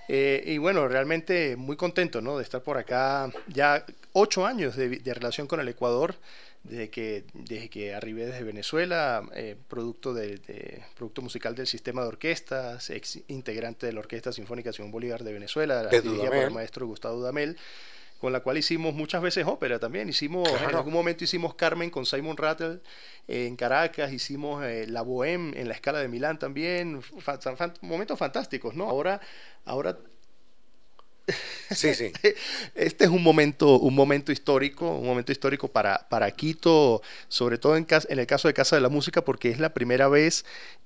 Eh, 0.08 0.42
y 0.46 0.58
bueno, 0.58 0.86
realmente 0.88 1.56
muy 1.56 1.76
contento 1.76 2.20
¿no? 2.20 2.36
de 2.36 2.44
estar 2.44 2.62
por 2.62 2.78
acá. 2.78 3.30
Ya 3.48 3.84
ocho 4.12 4.46
años 4.46 4.76
de, 4.76 5.00
relación 5.04 5.46
con 5.46 5.60
el 5.60 5.68
Ecuador, 5.68 6.14
desde 6.62 6.90
que, 6.90 7.24
desde 7.32 7.68
que 7.68 7.94
arribé 7.94 8.26
desde 8.26 8.44
Venezuela, 8.44 9.22
eh, 9.34 9.56
producto, 9.68 10.14
de, 10.14 10.82
producto 10.96 11.22
musical 11.22 11.54
del 11.54 11.66
sistema 11.66 12.02
de 12.02 12.08
orquestas, 12.08 12.90
ex 12.90 13.20
integrante 13.28 13.86
de 13.86 13.92
la 13.92 14.00
Orquesta 14.00 14.32
Sinfónica 14.32 14.72
Simón 14.72 14.90
Bolívar 14.92 15.24
de 15.24 15.32
Venezuela, 15.32 15.86
dirigida 15.88 16.26
por 16.26 16.36
el 16.36 16.50
maestro 16.50 16.86
Gustavo 16.86 17.16
Dudamel 17.16 17.56
con 18.20 18.34
la 18.34 18.40
cual 18.40 18.58
hicimos 18.58 18.94
muchas 18.94 19.22
veces 19.22 19.46
ópera 19.46 19.78
también. 19.78 20.08
Hicimos, 20.08 20.46
en 20.48 20.74
algún 20.74 20.92
momento 20.92 21.24
hicimos 21.24 21.54
Carmen 21.54 21.88
con 21.88 22.04
Simon 22.04 22.36
Rattle 22.36 22.80
en 23.26 23.56
Caracas, 23.56 24.12
hicimos 24.12 24.62
eh, 24.62 24.86
La 24.86 25.02
Bohème 25.02 25.56
en 25.56 25.68
la 25.68 25.74
escala 25.74 26.00
de 26.00 26.08
Milán 26.08 26.38
también, 26.38 27.00
momentos 27.80 28.18
fantásticos, 28.18 28.74
¿no? 28.74 28.90
Ahora, 28.90 29.20
ahora 29.64 29.96
Sí, 31.70 31.94
sí. 31.94 32.12
Este 32.74 33.04
es 33.04 33.10
un 33.10 33.22
momento, 33.22 33.78
un 33.78 33.94
momento 33.94 34.32
histórico, 34.32 34.88
un 34.88 35.06
momento 35.06 35.30
histórico 35.30 35.68
para, 35.68 36.08
para 36.08 36.30
Quito, 36.32 37.00
sobre 37.28 37.58
todo 37.58 37.76
en, 37.76 37.86
en 38.08 38.18
el 38.18 38.26
caso 38.26 38.48
de 38.48 38.54
Casa 38.54 38.74
de 38.74 38.82
la 38.82 38.88
Música, 38.88 39.22
porque 39.22 39.50
es 39.50 39.60
la 39.60 39.72
primera 39.72 40.08
vez 40.08 40.44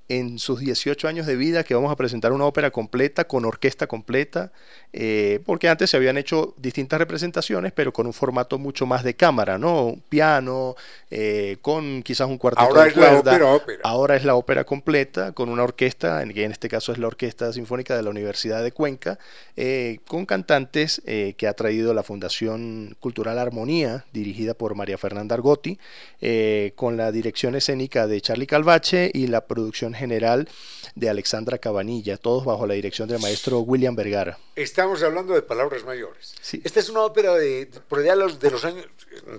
en 0.08 0.38
sus 0.38 0.60
18 0.60 1.08
años 1.08 1.26
de 1.26 1.34
vida 1.34 1.64
que 1.64 1.74
vamos 1.74 1.90
a 1.90 1.96
presentar 1.96 2.32
una 2.32 2.44
ópera 2.44 2.70
completa, 2.70 3.24
con 3.24 3.44
orquesta 3.46 3.86
completa, 3.86 4.52
eh, 4.92 5.40
porque 5.46 5.68
antes 5.68 5.90
se 5.90 5.96
habían 5.96 6.18
hecho 6.18 6.54
distintas 6.58 6.98
representaciones, 6.98 7.72
pero 7.72 7.92
con 7.92 8.06
un 8.06 8.12
formato 8.12 8.58
mucho 8.58 8.84
más 8.84 9.02
de 9.02 9.14
cámara, 9.14 9.58
¿no? 9.58 9.96
piano, 10.10 10.76
eh, 11.10 11.56
con 11.62 12.02
quizás 12.02 12.28
un 12.28 12.36
cuarteto 12.36 12.66
Ahora 12.66 12.86
es 12.86 12.96
la 12.96 13.16
ópera, 13.16 13.80
Ahora 13.82 14.16
es 14.16 14.24
la 14.24 14.34
ópera 14.34 14.64
completa, 14.64 15.32
con 15.32 15.48
una 15.48 15.62
orquesta, 15.62 16.22
que 16.34 16.44
en 16.44 16.52
este 16.52 16.68
caso 16.68 16.92
es 16.92 16.98
la 16.98 17.06
Orquesta 17.06 17.52
Sinfónica 17.52 17.96
de 17.96 18.02
la 18.02 18.10
Universidad 18.10 18.62
de 18.62 18.72
Cuenca, 18.72 19.18
eh, 19.56 20.00
con 20.06 20.26
cantantes 20.34 21.00
eh, 21.06 21.34
que 21.38 21.46
ha 21.46 21.52
traído 21.52 21.94
la 21.94 22.02
Fundación 22.02 22.96
Cultural 22.98 23.38
Armonía, 23.38 24.04
dirigida 24.12 24.54
por 24.54 24.74
María 24.74 24.98
Fernanda 24.98 25.36
Argotti, 25.36 25.78
eh, 26.20 26.72
con 26.74 26.96
la 26.96 27.12
dirección 27.12 27.54
escénica 27.54 28.08
de 28.08 28.20
Charlie 28.20 28.48
Calvache 28.48 29.12
y 29.14 29.28
la 29.28 29.46
producción 29.46 29.94
general 29.94 30.48
de 30.96 31.08
Alexandra 31.08 31.58
Cabanilla, 31.58 32.16
todos 32.16 32.44
bajo 32.44 32.66
la 32.66 32.74
dirección 32.74 33.08
del 33.08 33.20
maestro 33.20 33.60
William 33.60 33.94
Vergara. 33.94 34.36
Estamos 34.56 35.04
hablando 35.04 35.34
de 35.34 35.42
palabras 35.42 35.84
mayores. 35.84 36.34
Esta 36.64 36.80
es 36.80 36.88
una 36.88 37.02
ópera 37.02 37.34
de, 37.34 37.70
por 37.88 38.00
allá 38.00 38.16
de 38.16 38.50
los 38.50 38.64
años, 38.64 38.88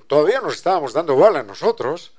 todavía 0.07 0.39
nos 0.39 0.55
estábamos 0.55 0.93
dando 0.93 1.17
bala 1.17 1.43
nosotros, 1.43 2.13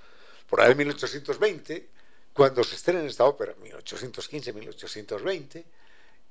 por 0.51 0.61
ahí 0.61 0.73
en 0.73 0.77
1820, 0.77 1.89
cuando 2.35 2.63
se 2.63 2.75
estrena 2.75 3.03
esta 3.05 3.25
ópera, 3.25 3.55
1815, 3.63 4.53
1820, 4.53 5.65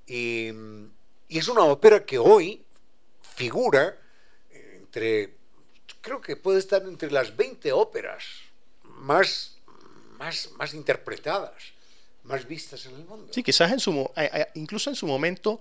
y, 0.05 0.51
y 1.27 1.39
es 1.39 1.47
una 1.47 1.63
ópera 1.63 2.05
que 2.05 2.17
hoy 2.17 2.63
figura 3.35 3.97
entre, 4.51 5.35
creo 6.01 6.21
que 6.21 6.35
puede 6.35 6.59
estar 6.59 6.83
entre 6.83 7.11
las 7.11 7.35
20 7.35 7.71
óperas 7.71 8.23
más, 8.83 9.57
más, 10.17 10.49
más 10.57 10.73
interpretadas, 10.73 11.53
más 12.23 12.47
vistas 12.47 12.85
en 12.85 12.95
el 12.95 13.05
mundo. 13.05 13.31
Sí, 13.33 13.43
quizás 13.43 13.71
en 13.71 14.07
incluso 14.53 14.89
en 14.89 14.95
su 14.95 15.07
momento, 15.07 15.59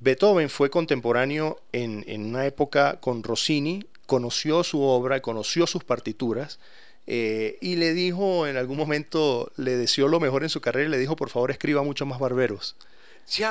Beethoven 0.00 0.50
fue 0.50 0.68
contemporáneo 0.68 1.60
en, 1.72 2.04
en 2.06 2.26
una 2.26 2.46
época 2.46 3.00
con 3.00 3.22
Rossini, 3.22 3.86
conoció 4.06 4.62
su 4.64 4.82
obra, 4.82 5.20
conoció 5.22 5.66
sus 5.66 5.84
partituras, 5.84 6.58
eh, 7.06 7.56
y 7.60 7.76
le 7.76 7.94
dijo 7.94 8.46
en 8.46 8.56
algún 8.56 8.76
momento, 8.76 9.52
le 9.56 9.76
deseó 9.76 10.08
lo 10.08 10.18
mejor 10.18 10.42
en 10.42 10.48
su 10.48 10.60
carrera 10.60 10.88
y 10.88 10.90
le 10.90 10.98
dijo, 10.98 11.14
por 11.14 11.30
favor, 11.30 11.52
escriba 11.52 11.82
mucho 11.82 12.04
más 12.04 12.18
barberos 12.18 12.76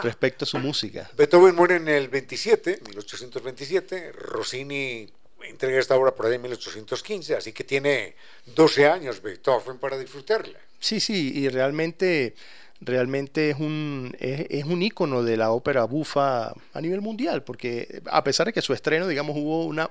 respecto 0.04 0.46
a 0.46 0.48
su 0.48 0.58
música. 0.60 1.10
Beethoven 1.16 1.56
muere 1.56 1.76
en 1.76 1.88
el 1.88 2.08
27, 2.08 2.82
1827, 2.86 4.12
Rossini 4.14 5.08
entrega 5.50 5.80
esta 5.80 5.96
obra 5.96 6.14
por 6.14 6.26
ahí 6.26 6.36
en 6.36 6.42
1815, 6.42 7.36
así 7.36 7.54
que 7.54 7.64
tiene 7.64 8.16
12 8.48 8.88
años 8.88 9.22
Beethoven 9.22 9.78
para 9.78 9.98
disfrutarla. 9.98 10.60
Sí, 10.80 11.00
sí, 11.00 11.34
y 11.36 11.50
realmente 11.50 12.36
realmente 12.82 13.50
es 13.50 13.58
un, 13.58 14.16
es, 14.20 14.66
un 14.66 14.82
ícono 14.82 15.24
de 15.24 15.38
la 15.38 15.52
ópera 15.52 15.86
bufa 15.86 16.54
a 16.74 16.82
nivel 16.82 17.02
mundial, 17.02 17.44
porque 17.44 18.02
a 18.06 18.24
pesar 18.24 18.48
de 18.48 18.54
que 18.54 18.62
su 18.62 18.74
estreno, 18.74 19.08
digamos, 19.08 19.36
hubo 19.38 19.66
una 19.66 19.90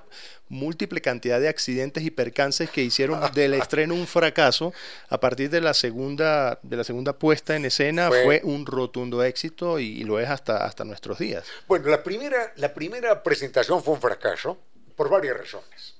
múltiple 0.49 1.01
cantidad 1.01 1.39
de 1.39 1.47
accidentes 1.47 2.03
y 2.03 2.11
percances 2.11 2.69
que 2.69 2.83
hicieron 2.83 3.19
del 3.33 3.55
estreno 3.55 3.95
un 3.95 4.07
fracaso, 4.07 4.73
a 5.09 5.19
partir 5.19 5.49
de 5.49 5.61
la 5.61 5.73
segunda, 5.73 6.59
de 6.61 6.77
la 6.77 6.83
segunda 6.83 7.13
puesta 7.13 7.55
en 7.55 7.65
escena 7.65 8.09
fue, 8.09 8.41
un 8.43 8.65
rotundo 8.65 9.23
éxito 9.23 9.79
y, 9.79 10.03
lo 10.03 10.19
es 10.19 10.29
hasta, 10.29 10.65
hasta 10.65 10.83
nuestros 10.83 11.17
días. 11.17 11.45
Bueno, 11.67 11.89
la 11.89 12.03
primera, 12.03 12.53
la 12.57 12.73
primera 12.73 13.23
presentación 13.23 13.83
fue 13.83 13.95
un 13.95 14.01
fracaso 14.01 14.57
por 14.95 15.09
varias 15.09 15.37
razones 15.37 15.94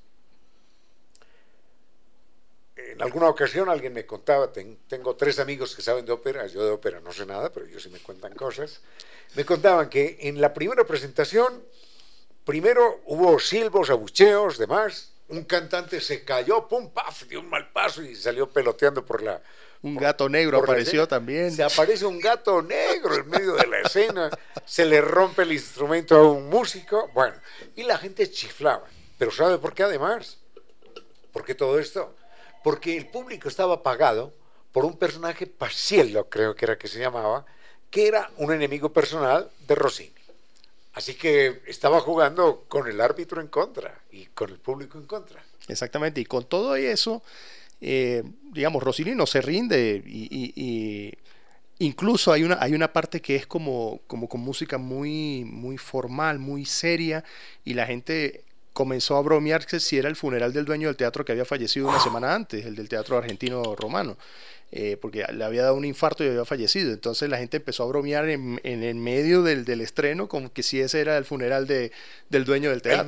en 2.76 3.02
alguna 3.02 3.30
ocasión 3.30 3.70
alguien 3.70 3.94
me 3.94 4.06
contaba, 4.06 4.52
tengo 4.52 5.16
tres 5.16 5.40
amigos 5.40 5.76
que 5.76 5.82
saben 5.82 6.06
de 6.06 6.12
ópera, 6.12 6.46
yo 6.48 6.64
de 6.64 6.72
ópera 6.72 7.00
no 7.00 7.12
sé 7.12 7.26
nada, 7.26 7.52
pero 7.52 7.66
ellos 7.66 7.84
sí 7.84 7.90
me 7.90 8.00
cuentan 8.00 8.34
cosas, 8.36 8.82
me 9.36 9.46
contaban 9.46 9.90
que 9.90 10.18
en 10.22 10.42
la 10.42 10.54
primera 10.54 10.84
presentación, 10.84 11.64
primero 12.44 13.02
hubo 13.06 13.40
silbos, 13.40 13.90
abucheos, 13.90 14.58
demás, 14.58 15.14
un 15.30 15.44
cantante 15.46 16.02
se 16.02 16.24
cayó, 16.24 16.68
pum, 16.68 16.92
paf, 16.92 17.24
dio 17.24 17.40
un 17.40 17.50
mal 17.50 17.72
paso 17.72 18.04
y 18.04 18.16
salió 18.16 18.50
peloteando 18.50 19.06
por 19.06 19.24
la... 19.24 19.42
Un 19.82 19.96
gato 19.96 20.28
negro 20.28 20.60
apareció 20.60 21.08
también. 21.08 21.52
Se 21.52 21.64
aparece 21.64 22.06
un 22.06 22.20
gato 22.20 22.62
negro 22.62 23.16
en 23.16 23.30
medio 23.30 23.54
de 23.54 23.68
la 23.68 23.80
escena, 23.82 24.30
se 24.66 24.86
le 24.86 25.00
rompe 25.00 25.44
el 25.44 25.52
instrumento 25.52 26.16
a 26.16 26.32
un 26.32 26.50
músico, 26.50 27.10
bueno, 27.14 27.36
y 27.76 27.84
la 27.84 27.98
gente 27.98 28.30
chiflaba. 28.30 28.86
Pero 29.18 29.32
¿sabe 29.32 29.58
por 29.60 29.74
qué 29.74 29.84
además? 29.84 30.40
¿Por 31.32 31.46
qué 31.46 31.56
todo 31.56 31.80
esto? 31.80 32.16
Porque 32.66 32.98
el 32.98 33.06
público 33.06 33.48
estaba 33.48 33.84
pagado 33.84 34.34
por 34.72 34.86
un 34.86 34.98
personaje 34.98 35.46
Paciello, 35.46 36.28
creo 36.30 36.56
que 36.56 36.66
era 36.66 36.80
que 36.80 36.88
se 36.88 36.98
llamaba, 36.98 37.46
que 37.92 38.08
era 38.08 38.32
un 38.38 38.52
enemigo 38.52 38.92
personal 38.92 39.52
de 39.68 39.76
Rossini. 39.76 40.10
Así 40.94 41.14
que 41.14 41.62
estaba 41.68 42.00
jugando 42.00 42.66
con 42.68 42.88
el 42.88 43.02
árbitro 43.02 43.40
en 43.40 43.50
contra 43.50 44.02
y 44.12 44.26
con 44.26 44.50
el 44.50 44.58
público 44.58 44.98
en 44.98 45.06
contra. 45.06 45.44
Exactamente, 45.68 46.20
y 46.22 46.26
con 46.26 46.46
todo 46.46 46.76
eso, 46.76 47.22
eh, 47.82 48.24
digamos, 48.52 48.82
Rossini 48.82 49.14
no 49.14 49.28
se 49.28 49.42
rinde 49.42 50.02
y, 50.04 51.14
incluso 51.78 52.32
hay 52.32 52.46
una, 52.46 52.58
hay 52.60 52.74
una 52.74 52.92
parte 52.92 53.22
que 53.22 53.36
es 53.36 53.46
como, 53.46 54.00
como 54.08 54.28
con 54.28 54.42
música 54.42 54.80
muy, 54.80 55.44
muy 55.46 55.78
formal, 55.78 56.40
muy 56.40 56.66
seria, 56.66 57.24
y 57.64 57.76
la 57.76 57.86
gente 57.86 58.44
comenzó 58.76 59.16
a 59.16 59.22
bromearse 59.22 59.80
si 59.80 59.98
era 59.98 60.10
el 60.10 60.18
funeral 60.18 60.52
del 60.52 60.66
dueño 60.66 60.90
del 60.90 60.98
teatro 60.98 61.24
que 61.24 61.32
había 61.32 61.46
fallecido 61.46 61.88
una 61.88 62.02
semana 62.02 62.36
antes, 62.36 62.66
el 62.66 62.76
del 62.76 62.90
teatro 62.90 63.18
argentino 63.18 63.74
romano, 63.74 64.18
eh, 64.70 64.98
porque 65.02 65.26
le 65.32 65.46
había 65.46 65.62
dado 65.64 65.76
un 65.76 65.86
infarto 65.86 66.26
y 66.26 66.28
había 66.28 66.44
fallecido. 66.44 66.92
Entonces 66.92 67.30
la 67.30 67.38
gente 67.38 67.56
empezó 67.56 67.84
a 67.84 67.86
bromear 67.88 68.28
en, 68.28 68.60
el 68.62 68.96
medio 68.96 69.44
del, 69.44 69.80
estreno 69.80 70.28
como 70.28 70.52
que 70.52 70.62
si 70.62 70.82
ese 70.82 71.00
era 71.00 71.18
el 71.18 71.24
funeral 71.24 71.68
de, 71.68 71.94
del 72.30 72.44
dueño 72.44 72.70
del 72.70 72.82
teatro. 72.82 73.04
El 73.04 73.08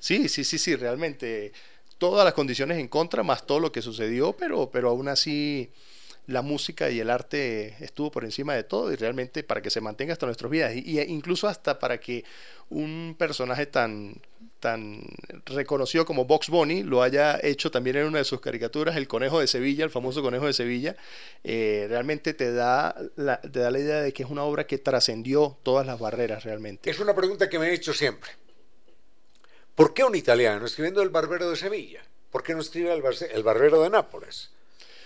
Sí, 0.00 0.28
sí, 0.28 0.42
sí, 0.42 0.58
sí, 0.58 0.74
realmente. 0.74 1.52
Todas 1.98 2.24
las 2.24 2.34
condiciones 2.34 2.78
en 2.78 2.88
contra, 2.88 3.22
más 3.22 3.46
todo 3.46 3.60
lo 3.60 3.70
que 3.70 3.82
sucedió, 3.82 4.32
pero, 4.32 4.70
pero 4.72 4.90
aún 4.90 5.06
así 5.06 5.70
la 6.26 6.42
música 6.42 6.90
y 6.90 7.00
el 7.00 7.10
arte 7.10 7.76
estuvo 7.80 8.10
por 8.10 8.24
encima 8.24 8.54
de 8.54 8.64
todo 8.64 8.92
y 8.92 8.96
realmente 8.96 9.42
para 9.42 9.62
que 9.62 9.70
se 9.70 9.80
mantenga 9.80 10.12
hasta 10.12 10.26
nuestros 10.26 10.50
días 10.50 10.74
y, 10.74 11.00
incluso 11.00 11.48
hasta 11.48 11.78
para 11.78 11.98
que 11.98 12.24
un 12.68 13.16
personaje 13.18 13.66
tan 13.66 14.14
tan 14.60 15.02
reconocido 15.46 16.04
como 16.04 16.26
Box 16.26 16.50
Bunny 16.50 16.82
lo 16.82 17.02
haya 17.02 17.40
hecho 17.42 17.70
también 17.70 17.96
en 17.96 18.04
una 18.04 18.18
de 18.18 18.24
sus 18.24 18.40
caricaturas, 18.42 18.94
el 18.96 19.08
conejo 19.08 19.40
de 19.40 19.46
Sevilla, 19.46 19.84
el 19.84 19.90
famoso 19.90 20.20
conejo 20.20 20.44
de 20.44 20.52
Sevilla, 20.52 20.96
eh, 21.42 21.86
realmente 21.88 22.34
te 22.34 22.52
da, 22.52 22.94
la, 23.16 23.40
te 23.40 23.58
da 23.58 23.70
la 23.70 23.78
idea 23.78 24.02
de 24.02 24.12
que 24.12 24.22
es 24.22 24.28
una 24.28 24.44
obra 24.44 24.66
que 24.66 24.76
trascendió 24.76 25.56
todas 25.62 25.86
las 25.86 25.98
barreras 25.98 26.44
realmente. 26.44 26.90
Es 26.90 27.00
una 27.00 27.14
pregunta 27.14 27.48
que 27.48 27.58
me 27.58 27.68
he 27.68 27.74
hecho 27.74 27.94
siempre. 27.94 28.30
¿Por 29.74 29.94
qué 29.94 30.04
un 30.04 30.14
italiano 30.14 30.66
escribiendo 30.66 31.00
El 31.00 31.08
Barbero 31.08 31.48
de 31.48 31.56
Sevilla? 31.56 32.02
¿Por 32.30 32.42
qué 32.42 32.54
no 32.54 32.60
escribe 32.60 32.92
El, 32.92 33.42
Barbero 33.42 33.82
de 33.82 33.88
Nápoles? 33.88 34.50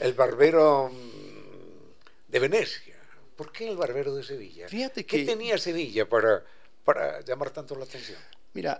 El 0.01 0.13
Barbero 0.15 0.91
mm, 0.91 2.31
de 2.33 2.39
Venecia. 2.39 2.95
¿Por 3.37 3.51
qué 3.53 3.69
el 3.69 3.77
Barbero 3.77 4.15
de 4.15 4.23
Sevilla? 4.23 4.69
Fíjate 4.69 5.05
que... 5.05 5.19
¿Qué 5.19 5.25
tenía 5.25 5.59
Sevilla 5.59 6.09
para, 6.09 6.45
para 6.85 7.21
llamar 7.23 7.51
tanto 7.51 7.75
la 7.77 7.85
atención? 7.85 8.19
Mira, 8.53 8.79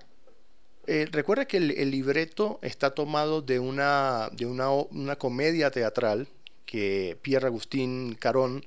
eh, 0.87 1.09
recuerda 1.11 1.47
que 1.47 1.57
el, 1.57 1.91
libreto 1.91 2.59
está 2.63 2.91
tomado 2.91 3.41
de 3.41 3.59
una, 3.59 4.29
de 4.33 4.47
una, 4.47 5.17
comedia 5.17 5.71
teatral 5.71 6.29
que 6.67 7.17
Pierre 7.23 7.47
Agustín 7.47 8.17
Carón 8.19 8.65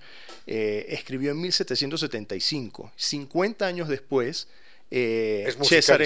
eh, 0.48 0.86
escribió 0.90 1.32
en 1.32 1.42
1775. 1.42 2.92
50 2.96 3.66
años 3.66 3.88
después, 3.88 4.48
eh, 4.90 5.54
César 5.62 6.02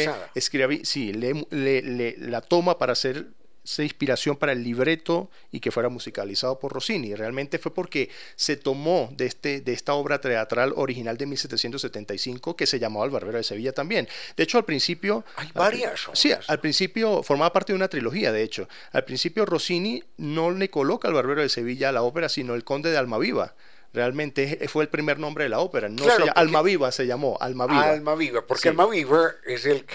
sí, 0.83 1.13
la 1.13 2.41
toma 2.41 2.77
para 2.77 2.93
hacer 2.93 3.27
esa 3.63 3.83
inspiración 3.83 4.37
para 4.37 4.51
el 4.53 4.63
libreto 4.63 5.29
y 5.51 5.59
que 5.59 5.71
fuera 5.71 5.89
musicalizado 5.89 6.59
por 6.59 6.73
Rossini. 6.73 7.15
Realmente 7.15 7.59
fue 7.59 7.73
porque 7.73 8.09
se 8.35 8.57
tomó 8.57 9.09
de, 9.15 9.25
este, 9.27 9.61
de 9.61 9.73
esta 9.73 9.93
obra 9.93 10.19
teatral 10.19 10.73
original 10.75 11.17
de 11.17 11.27
1775 11.27 12.55
que 12.55 12.65
se 12.65 12.79
llamaba 12.79 13.05
El 13.05 13.11
Barbero 13.11 13.37
de 13.37 13.43
Sevilla 13.43 13.71
también. 13.71 14.07
De 14.35 14.43
hecho, 14.43 14.57
al 14.57 14.65
principio... 14.65 15.23
Hay 15.35 15.49
varias. 15.53 16.09
sí, 16.13 16.31
al 16.47 16.59
principio 16.59 17.23
formaba 17.23 17.53
parte 17.53 17.73
de 17.73 17.77
una 17.77 17.87
trilogía, 17.87 18.31
de 18.31 18.43
hecho. 18.43 18.67
Al 18.91 19.05
principio 19.05 19.45
Rossini 19.45 20.03
no 20.17 20.51
le 20.51 20.69
coloca 20.69 21.07
al 21.07 21.13
Barbero 21.13 21.41
de 21.41 21.49
Sevilla 21.49 21.89
a 21.89 21.91
la 21.91 22.01
ópera, 22.01 22.29
sino 22.29 22.55
el 22.55 22.63
Conde 22.63 22.91
de 22.91 22.97
Almaviva 22.97 23.55
realmente 23.93 24.65
fue 24.69 24.85
el 24.85 24.89
primer 24.89 25.19
nombre 25.19 25.43
de 25.43 25.49
la 25.49 25.59
ópera. 25.59 25.89
No 25.89 26.05
se, 26.05 26.31
Almaviva 26.33 26.93
se 26.93 27.05
llamó, 27.05 27.37
Almaviva. 27.41 27.89
Almaviva, 27.89 28.41
porque 28.47 28.69
Almaviva 28.69 29.33
es 29.45 29.65
el 29.65 29.85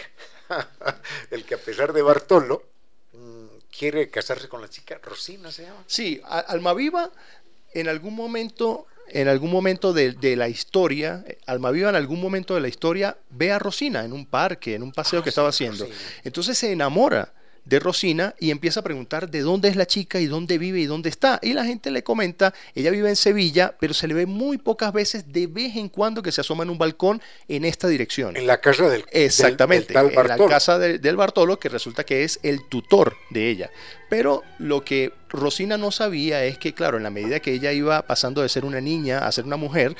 el 1.30 1.44
que 1.44 1.54
a 1.54 1.58
pesar 1.58 1.94
de 1.94 2.02
Bartolo 2.02 2.62
quiere 3.76 4.08
casarse 4.08 4.48
con 4.48 4.60
la 4.60 4.68
chica, 4.68 4.98
Rosina 5.02 5.50
se 5.50 5.62
llama. 5.62 5.84
Sí, 5.86 6.20
Almaviva 6.24 7.10
en 7.74 7.88
algún 7.88 8.14
momento, 8.14 8.86
en 9.08 9.28
algún 9.28 9.50
momento 9.50 9.92
de, 9.92 10.36
la 10.36 10.48
historia, 10.48 11.24
Almaviva 11.46 11.90
en 11.90 11.96
algún 11.96 12.20
momento 12.20 12.54
de 12.54 12.60
la 12.60 12.68
historia 12.68 13.16
ve 13.30 13.52
a 13.52 13.58
Rosina 13.58 14.04
en 14.04 14.12
un 14.12 14.26
parque, 14.26 14.74
en 14.74 14.82
un 14.82 14.92
paseo 14.92 15.20
ah, 15.20 15.22
que 15.22 15.28
estaba 15.28 15.50
haciendo. 15.50 15.86
Entonces 16.24 16.56
se 16.56 16.72
enamora 16.72 17.32
de 17.66 17.80
Rosina 17.80 18.34
y 18.38 18.50
empieza 18.50 18.80
a 18.80 18.82
preguntar 18.84 19.28
de 19.28 19.40
dónde 19.40 19.68
es 19.68 19.76
la 19.76 19.86
chica 19.86 20.20
y 20.20 20.26
dónde 20.26 20.56
vive 20.56 20.78
y 20.80 20.86
dónde 20.86 21.10
está. 21.10 21.38
Y 21.42 21.52
la 21.52 21.64
gente 21.64 21.90
le 21.90 22.02
comenta, 22.02 22.54
ella 22.74 22.90
vive 22.90 23.08
en 23.08 23.16
Sevilla, 23.16 23.74
pero 23.78 23.92
se 23.92 24.08
le 24.08 24.14
ve 24.14 24.24
muy 24.24 24.56
pocas 24.56 24.92
veces, 24.92 25.32
de 25.32 25.46
vez 25.48 25.76
en 25.76 25.88
cuando 25.88 26.22
que 26.22 26.32
se 26.32 26.40
asoma 26.40 26.62
en 26.62 26.70
un 26.70 26.78
balcón 26.78 27.20
en 27.48 27.64
esta 27.64 27.88
dirección. 27.88 28.36
En 28.36 28.46
la 28.46 28.60
casa 28.60 28.88
del 28.88 29.04
Exactamente, 29.10 29.98
en 29.98 30.14
la 30.14 30.36
casa 30.48 30.78
del 30.78 31.16
Bartolo, 31.16 31.58
que 31.58 31.68
resulta 31.68 32.04
que 32.04 32.24
es 32.24 32.38
el 32.42 32.64
tutor 32.68 33.16
de 33.30 33.50
ella. 33.50 33.70
Pero 34.08 34.44
lo 34.58 34.84
que 34.84 35.12
Rosina 35.28 35.76
no 35.76 35.90
sabía 35.90 36.44
es 36.44 36.58
que, 36.58 36.72
claro, 36.72 36.96
en 36.96 37.02
la 37.02 37.10
medida 37.10 37.40
que 37.40 37.52
ella 37.52 37.72
iba 37.72 38.00
pasando 38.02 38.42
de 38.42 38.48
ser 38.48 38.64
una 38.64 38.80
niña 38.80 39.26
a 39.26 39.32
ser 39.32 39.44
una 39.44 39.56
mujer, 39.56 39.96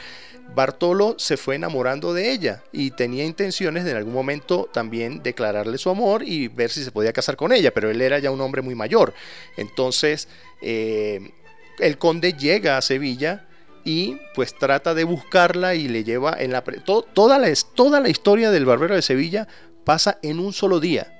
Bartolo 0.54 1.16
se 1.18 1.36
fue 1.36 1.56
enamorando 1.56 2.14
de 2.14 2.32
ella 2.32 2.62
y 2.72 2.90
tenía 2.90 3.24
intenciones 3.24 3.84
de 3.84 3.90
en 3.90 3.96
algún 3.96 4.14
momento 4.14 4.68
también 4.72 5.22
declararle 5.22 5.78
su 5.78 5.90
amor 5.90 6.22
y 6.22 6.48
ver 6.48 6.70
si 6.70 6.82
se 6.82 6.92
podía 6.92 7.12
casar 7.12 7.36
con 7.36 7.52
ella, 7.52 7.72
pero 7.72 7.90
él 7.90 8.00
era 8.00 8.18
ya 8.18 8.30
un 8.30 8.40
hombre 8.40 8.62
muy 8.62 8.74
mayor. 8.74 9.12
Entonces, 9.56 10.28
eh, 10.62 11.32
el 11.78 11.98
conde 11.98 12.32
llega 12.32 12.76
a 12.76 12.82
Sevilla 12.82 13.46
y 13.84 14.18
pues 14.34 14.58
trata 14.58 14.94
de 14.94 15.04
buscarla 15.04 15.74
y 15.74 15.88
le 15.88 16.04
lleva 16.04 16.34
en 16.38 16.52
la... 16.52 16.62
toda, 16.62 17.38
la, 17.38 17.52
toda 17.74 18.00
la 18.00 18.08
historia 18.08 18.50
del 18.50 18.64
Barbero 18.64 18.94
de 18.94 19.02
Sevilla 19.02 19.46
pasa 19.84 20.18
en 20.22 20.40
un 20.40 20.52
solo 20.52 20.80
día. 20.80 21.12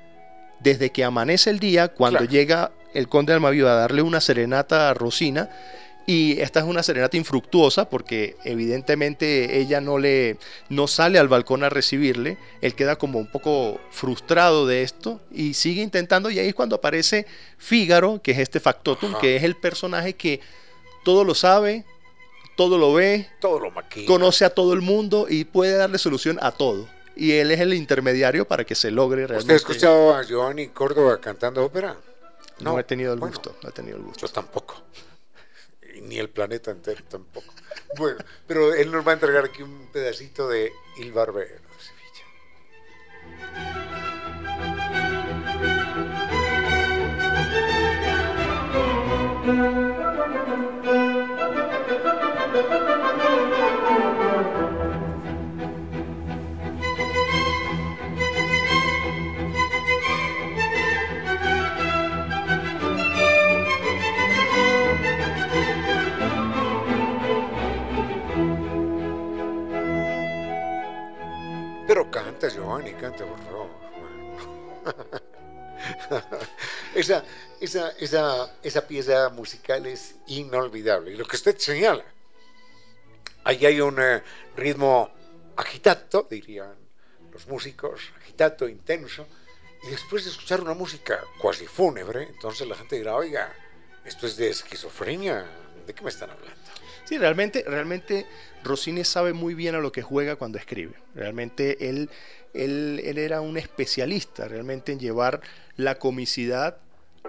Desde 0.60 0.90
que 0.90 1.04
amanece 1.04 1.50
el 1.50 1.60
día, 1.60 1.88
cuando 1.88 2.24
llega 2.24 2.72
el 2.94 3.08
conde 3.08 3.32
de 3.32 3.34
Almaviva 3.34 3.72
a 3.72 3.76
darle 3.76 4.02
una 4.02 4.20
serenata 4.20 4.88
a 4.88 4.94
Rosina, 4.94 5.50
y 6.06 6.40
esta 6.40 6.60
es 6.60 6.66
una 6.66 6.84
serenata 6.84 7.16
infructuosa 7.16 7.90
porque 7.90 8.36
evidentemente 8.44 9.58
ella 9.58 9.80
no 9.80 9.98
le 9.98 10.38
no 10.68 10.86
sale 10.86 11.18
al 11.18 11.26
balcón 11.26 11.64
a 11.64 11.68
recibirle. 11.68 12.38
Él 12.60 12.76
queda 12.76 12.94
como 12.94 13.18
un 13.18 13.26
poco 13.26 13.80
frustrado 13.90 14.68
de 14.68 14.84
esto 14.84 15.20
y 15.32 15.54
sigue 15.54 15.82
intentando 15.82 16.30
y 16.30 16.38
ahí 16.38 16.48
es 16.48 16.54
cuando 16.54 16.76
aparece 16.76 17.26
Fígaro, 17.58 18.20
que 18.22 18.30
es 18.30 18.38
este 18.38 18.60
factotum, 18.60 19.18
que 19.20 19.34
es 19.34 19.42
el 19.42 19.56
personaje 19.56 20.12
que 20.12 20.40
todo 21.04 21.24
lo 21.24 21.34
sabe, 21.34 21.84
todo 22.56 22.78
lo 22.78 22.94
ve, 22.94 23.28
todo 23.40 23.58
lo 23.58 23.72
conoce 24.06 24.44
a 24.44 24.50
todo 24.50 24.74
el 24.74 24.82
mundo 24.82 25.26
y 25.28 25.44
puede 25.44 25.76
darle 25.76 25.98
solución 25.98 26.38
a 26.40 26.52
todo. 26.52 26.88
Y 27.16 27.32
él 27.32 27.50
es 27.50 27.58
el 27.58 27.74
intermediario 27.74 28.46
para 28.46 28.64
que 28.64 28.76
se 28.76 28.92
logre 28.92 29.26
realmente. 29.26 29.54
¿Usted 29.54 29.54
ha 29.54 29.72
escuchado 29.72 30.14
a 30.14 30.22
Giovanni 30.22 30.68
Córdoba 30.68 31.18
cantando 31.20 31.64
ópera? 31.64 31.96
No, 32.60 32.78
he 32.78 32.84
tenido 32.84 33.12
el 33.12 33.18
gusto, 33.18 33.56
no 33.62 33.70
he 33.70 33.72
tenido 33.72 33.96
el 33.96 34.04
gusto. 34.04 34.26
Yo 34.26 34.32
tampoco 34.32 34.82
ni 36.02 36.18
el 36.18 36.28
planeta 36.31 36.70
entero 36.70 37.02
tampoco. 37.09 37.55
Bueno, 37.97 38.18
pero 38.47 38.74
él 38.74 38.90
nos 38.90 39.06
va 39.06 39.12
a 39.12 39.14
entregar 39.14 39.44
aquí 39.44 39.62
un 39.62 39.89
pedacito 39.93 40.48
de 40.48 40.73
Il 40.98 41.12
Barbero 41.12 41.55
de 41.55 41.60
Sevilla. 49.44 49.95
Pero 71.86 72.10
canta, 72.10 72.48
Giovanni, 72.48 72.92
canta, 72.94 73.24
por 73.24 73.38
favor. 73.44 73.86
esa, 76.94 77.24
esa, 77.60 77.90
esa, 77.98 78.54
esa 78.62 78.86
pieza 78.86 79.28
musical 79.30 79.86
es 79.86 80.16
inolvidable. 80.26 81.12
Y 81.12 81.16
lo 81.16 81.24
que 81.24 81.36
usted 81.36 81.56
señala, 81.58 82.04
ahí 83.44 83.64
hay 83.64 83.80
un 83.80 84.00
eh, 84.00 84.22
ritmo 84.56 85.10
agitato, 85.56 86.26
dirían 86.28 86.74
los 87.32 87.46
músicos, 87.46 88.12
agitato, 88.16 88.68
intenso, 88.68 89.26
y 89.84 89.90
después 89.90 90.24
de 90.24 90.30
escuchar 90.30 90.60
una 90.60 90.74
música 90.74 91.22
cuasi 91.38 91.66
fúnebre, 91.66 92.24
entonces 92.24 92.66
la 92.66 92.74
gente 92.74 92.96
dirá, 92.96 93.14
oiga, 93.14 93.54
esto 94.04 94.26
es 94.26 94.36
de 94.36 94.48
esquizofrenia, 94.48 95.46
¿de 95.86 95.94
qué 95.94 96.02
me 96.02 96.10
están 96.10 96.30
hablando? 96.30 96.55
Sí, 97.06 97.18
realmente, 97.18 97.64
realmente 97.66 98.26
Rossini 98.64 99.04
sabe 99.04 99.32
muy 99.32 99.54
bien 99.54 99.76
a 99.76 99.78
lo 99.78 99.92
que 99.92 100.02
juega 100.02 100.36
cuando 100.36 100.58
escribe. 100.58 100.94
Realmente 101.14 101.88
él, 101.88 102.10
él, 102.52 103.00
él 103.04 103.18
era 103.18 103.40
un 103.40 103.56
especialista 103.56 104.48
realmente 104.48 104.92
en 104.92 104.98
llevar 104.98 105.40
la 105.76 106.00
comicidad 106.00 106.78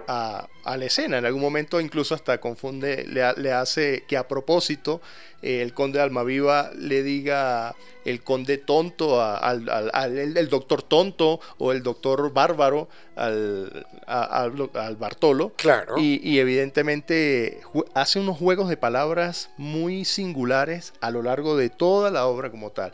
a, 0.06 0.48
la 0.64 0.84
escena. 0.84 1.18
En 1.18 1.24
algún 1.24 1.40
momento 1.40 1.80
incluso 1.80 2.14
hasta 2.14 2.38
confunde, 2.38 3.04
le, 3.06 3.52
hace 3.52 4.04
que 4.06 4.16
a 4.16 4.28
propósito 4.28 5.00
eh, 5.42 5.62
el 5.62 5.72
conde 5.72 5.98
de 5.98 6.04
Almaviva 6.04 6.70
le 6.76 7.02
diga 7.02 7.74
el 8.04 8.22
conde 8.22 8.58
tonto 8.58 9.22
al, 9.22 9.68
el, 10.16 10.48
doctor 10.48 10.82
tonto 10.82 11.40
o 11.58 11.72
el 11.72 11.82
doctor 11.82 12.32
bárbaro 12.32 12.88
al, 13.16 13.86
al 14.06 14.96
Bartolo. 14.96 15.52
Claro. 15.56 15.96
Y, 15.98 16.38
evidentemente 16.38 17.60
hace 17.94 18.20
unos 18.20 18.38
juegos 18.38 18.68
de 18.68 18.76
palabras 18.76 19.50
muy 19.56 20.04
singulares 20.04 20.92
a 21.00 21.10
lo 21.10 21.22
largo 21.22 21.56
de 21.56 21.70
toda 21.70 22.10
la 22.10 22.26
obra 22.26 22.50
como 22.50 22.70
tal. 22.70 22.92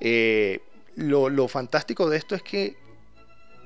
Eh, 0.00 0.60
lo, 0.96 1.28
lo 1.28 1.48
fantástico 1.48 2.08
de 2.08 2.18
esto 2.18 2.34
es 2.34 2.42
que 2.42 2.76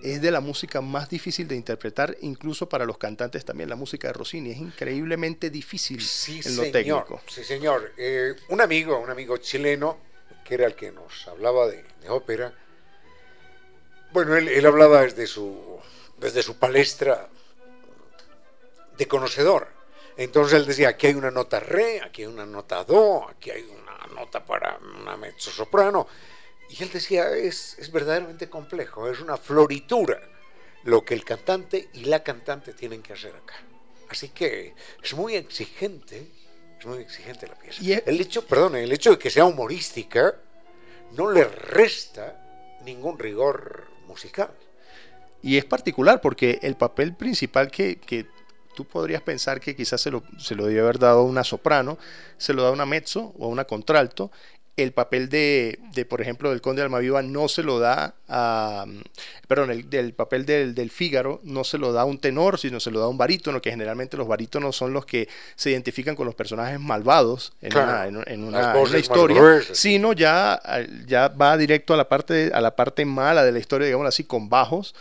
es 0.03 0.23
de 0.23 0.31
la 0.31 0.41
música 0.41 0.81
más 0.81 1.09
difícil 1.09 1.49
de 1.49 1.57
interpretar, 1.57 2.17
incluso 2.21 2.69
para 2.69 2.85
los 2.85 2.99
cantantes 2.99 3.45
también. 3.45 3.69
La 3.69 3.77
música 3.77 4.09
de 4.09 4.15
Rossini 4.15 4.51
es 4.51 4.59
increíblemente 4.59 5.51
difícil 5.51 6.01
en 6.45 6.57
lo 6.57 6.71
técnico. 6.71 7.21
Sí, 7.27 7.45
señor. 7.45 7.93
Eh, 7.97 8.35
un 8.49 8.61
amigo, 8.61 8.99
un 8.99 9.11
amigo 9.11 9.37
chileno, 9.39 9.99
que 10.45 10.55
era 10.55 10.67
el 10.67 10.75
que 10.75 10.93
nos 10.93 11.27
hablaba 11.29 11.69
de, 11.69 11.85
ópera, 12.09 12.53
bueno, 14.13 14.37
él, 14.37 14.65
hablaba 14.65 15.03
desde 15.03 15.27
su, 15.27 15.79
desde 16.19 16.43
su 16.43 16.57
palestra 16.57 17.29
de 18.97 19.09
conocedor. 19.09 19.69
Entonces 20.17 20.59
él 20.59 20.67
decía, 20.67 20.89
aquí 20.89 21.09
hay 21.09 21.15
una 21.15 21.31
nota 21.31 21.61
re, 21.61 22.01
aquí 22.01 22.23
hay 22.23 22.29
una 22.29 22.47
nota 22.47 22.83
do, 22.85 23.29
aquí 23.29 23.51
hay 23.51 23.63
una 23.63 24.15
nota 24.15 24.45
para 24.45 24.79
una 25.01 25.17
mezzo 25.17 25.51
soprano 25.51 26.09
y 26.71 26.83
él 26.83 26.91
decía, 26.93 27.31
es, 27.31 27.79
es 27.79 27.91
verdaderamente 27.91 28.49
complejo, 28.49 29.09
es 29.11 29.21
una 29.21 29.37
floritura 29.37 30.21
lo 30.85 31.05
que 31.05 31.15
el 31.15 31.25
cantante 31.25 31.89
y 31.95 32.05
la 32.05 32.23
cantante 32.23 32.73
tienen 32.73 33.03
que 33.03 33.13
hacer 33.13 33.35
acá. 33.35 33.55
Así 34.09 34.29
que 34.29 34.75
es 35.03 35.15
muy 35.15 35.35
exigente, 35.35 36.27
es 36.79 36.87
muy 36.87 36.99
exigente 36.99 37.47
la 37.47 37.55
pieza. 37.55 37.83
Y 37.83 37.93
el 37.93 38.21
hecho, 38.21 38.47
perdón, 38.47 38.77
el 38.77 38.93
hecho 38.93 39.11
de 39.11 39.19
que 39.19 39.31
sea 39.31 39.45
humorística 39.45 40.35
no 41.13 41.31
le 41.31 41.45
resta 41.45 42.79
ningún 42.85 43.19
rigor 43.19 43.89
musical. 44.07 44.51
Y 45.43 45.57
es 45.57 45.65
particular 45.65 46.21
porque 46.21 46.59
el 46.63 46.77
papel 46.77 47.15
principal 47.15 47.71
que, 47.71 47.99
que 47.99 48.27
tú 48.75 48.85
podrías 48.85 49.23
pensar 49.23 49.61
que 49.61 49.77
quizás 49.77 50.01
se 50.01 50.11
lo, 50.11 50.23
se 50.39 50.55
lo 50.55 50.67
debe 50.67 50.81
haber 50.81 50.99
dado 50.99 51.21
a 51.21 51.25
una 51.25 51.45
soprano, 51.45 51.99
se 52.39 52.53
lo 52.53 52.63
da 52.63 52.69
a 52.69 52.73
una 52.73 52.87
mezzo 52.87 53.35
o 53.39 53.47
a 53.47 53.49
una 53.49 53.65
contralto, 53.65 54.31
el 54.83 54.93
papel 54.93 55.29
de, 55.29 55.79
por 56.09 56.21
ejemplo, 56.21 56.51
del 56.51 56.61
conde 56.61 56.81
de 56.81 56.85
Almaviva 56.85 57.23
no 57.23 57.49
se 57.49 57.63
lo 57.63 57.79
da 57.79 58.15
a, 58.29 58.87
perdón, 59.47 59.71
el, 59.71 59.91
del 59.91 60.13
papel 60.13 60.47
del, 60.47 60.75
del, 60.75 60.91
Fígaro 60.91 61.41
no 61.45 61.65
se 61.65 61.79
lo 61.79 61.93
da 61.93 62.03
a 62.03 62.05
un 62.05 62.19
tenor, 62.19 62.59
sino 62.59 62.81
se 62.81 62.91
lo 62.91 63.01
da 63.01 63.07
a 63.07 63.09
un 63.09 63.19
barítono, 63.19 63.61
que 63.61 63.71
generalmente 63.71 64.17
los 64.17 64.29
barítonos 64.29 64.77
son 64.77 64.93
los 64.93 65.07
que 65.07 65.29
se 65.57 65.71
identifican 65.71 66.15
con 66.15 66.27
los 66.27 66.35
personajes 66.35 66.79
malvados 66.79 67.53
en 67.61 67.77
una, 67.77 68.07
en, 68.07 68.45
una, 68.45 68.75
historia, 68.99 69.61
sino 69.73 70.13
ya, 70.13 70.61
ya 71.07 71.29
va 71.29 71.57
directo 71.57 71.95
a 71.95 71.97
la, 71.97 72.09
parte, 72.09 72.51
a 72.53 72.61
la 72.61 72.77
parte 72.77 73.05
mala 73.05 73.45
de 73.45 73.53
la 73.53 73.59
historia, 73.59 73.87
digamos 73.87 74.07
así, 74.07 74.25
con 74.25 74.49
bajos, 74.49 74.95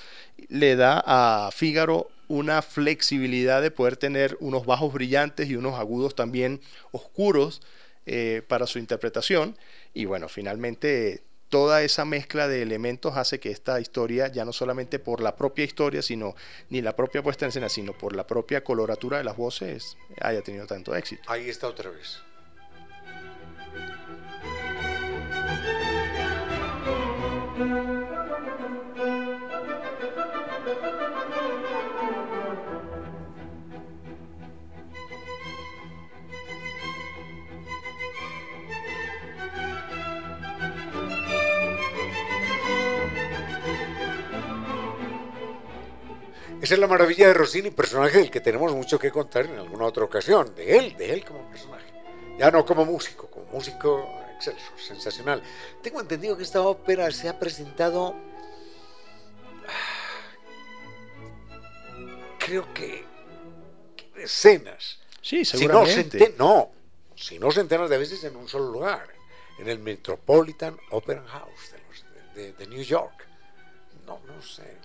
le 0.50 0.76
da 0.76 1.04
a 1.06 1.50
Fígaro 1.52 2.10
una 2.28 2.62
flexibilidad 2.62 3.62
de 3.62 3.72
poder 3.72 3.98
tener 3.98 4.38
unos 4.40 4.66
bajos 4.66 4.94
brillantes 4.94 5.50
y 5.50 5.56
unos 5.56 5.80
agudos 5.80 6.16
también 6.16 6.62
oscuros, 6.92 7.62
eh, 8.10 8.42
para 8.48 8.66
su 8.66 8.80
interpretación. 8.80 9.58
Y 9.94 10.06
bueno, 10.06 10.30
finalmente 10.30 11.24
toda 11.50 11.84
esa 11.84 12.06
mezcla 12.06 12.48
de 12.48 12.62
elementos 12.62 13.18
hace 13.18 13.40
que 13.42 13.52
esta 13.52 13.82
historia, 13.82 14.30
ya 14.30 14.46
no 14.46 14.54
solamente 14.54 14.98
por 14.98 15.22
la 15.22 15.36
propia 15.36 15.66
historia, 15.66 16.02
sino 16.02 16.34
ni 16.70 16.82
la 16.82 16.96
propia 16.96 17.22
puesta 17.22 17.46
en 17.46 17.50
escena, 17.50 17.68
sino 17.68 17.98
por 17.98 18.16
la 18.16 18.26
propia 18.26 18.64
coloratura 18.64 19.18
de 19.18 19.26
las 19.26 19.36
voces, 19.36 19.98
haya 20.22 20.42
tenido 20.42 20.66
tanto 20.66 20.96
éxito. 20.96 21.22
Ahí 21.28 21.50
está 21.50 21.68
otra 21.68 21.90
vez. 21.90 22.22
Esa 46.62 46.74
es 46.74 46.80
la 46.80 46.88
maravilla 46.88 47.28
de 47.28 47.36
Rossini, 47.36 47.70
personaje 47.70 48.18
del 48.18 48.32
que 48.32 48.42
tenemos 48.42 48.74
mucho 48.74 48.98
que 48.98 49.12
contar 49.12 49.46
en 49.46 49.58
alguna 49.60 49.86
otra 49.86 50.04
ocasión, 50.04 50.56
de 50.56 50.78
él, 50.78 50.98
de 50.98 51.14
él 51.14 51.24
como 51.24 51.48
personaje. 51.50 51.86
Ya 52.40 52.50
no 52.50 52.66
como 52.66 52.84
músico, 52.84 53.28
como 53.28 53.46
músico 53.46 54.10
excelso, 54.36 54.72
sensacional. 54.78 55.44
Tengo 55.84 56.02
entendido 56.02 56.36
que 56.36 56.42
esta 56.42 56.62
ópera 56.62 57.12
se 57.12 57.30
ha 57.30 57.38
presentado, 57.40 58.16
creo 62.40 62.74
que 62.74 63.06
decenas. 64.16 65.00
Sí, 65.22 65.46
seguramente. 65.46 66.18
Si 66.18 66.34
no, 66.38 66.46
no, 66.46 66.72
si 67.16 67.40
no 67.40 67.52
centenas 67.52 67.90
de 67.90 68.00
veces 68.00 68.24
en 68.24 68.36
un 68.36 68.48
solo 68.48 68.72
lugar, 68.72 69.08
en 69.60 69.70
el 69.70 69.78
Metropolitan 69.78 70.76
Opera 70.90 71.24
House 71.28 71.74
de, 72.34 72.54
de 72.54 72.68
New 72.68 72.82
York. 72.82 73.28
No, 74.08 74.20
no 74.26 74.42
sé. 74.42 74.78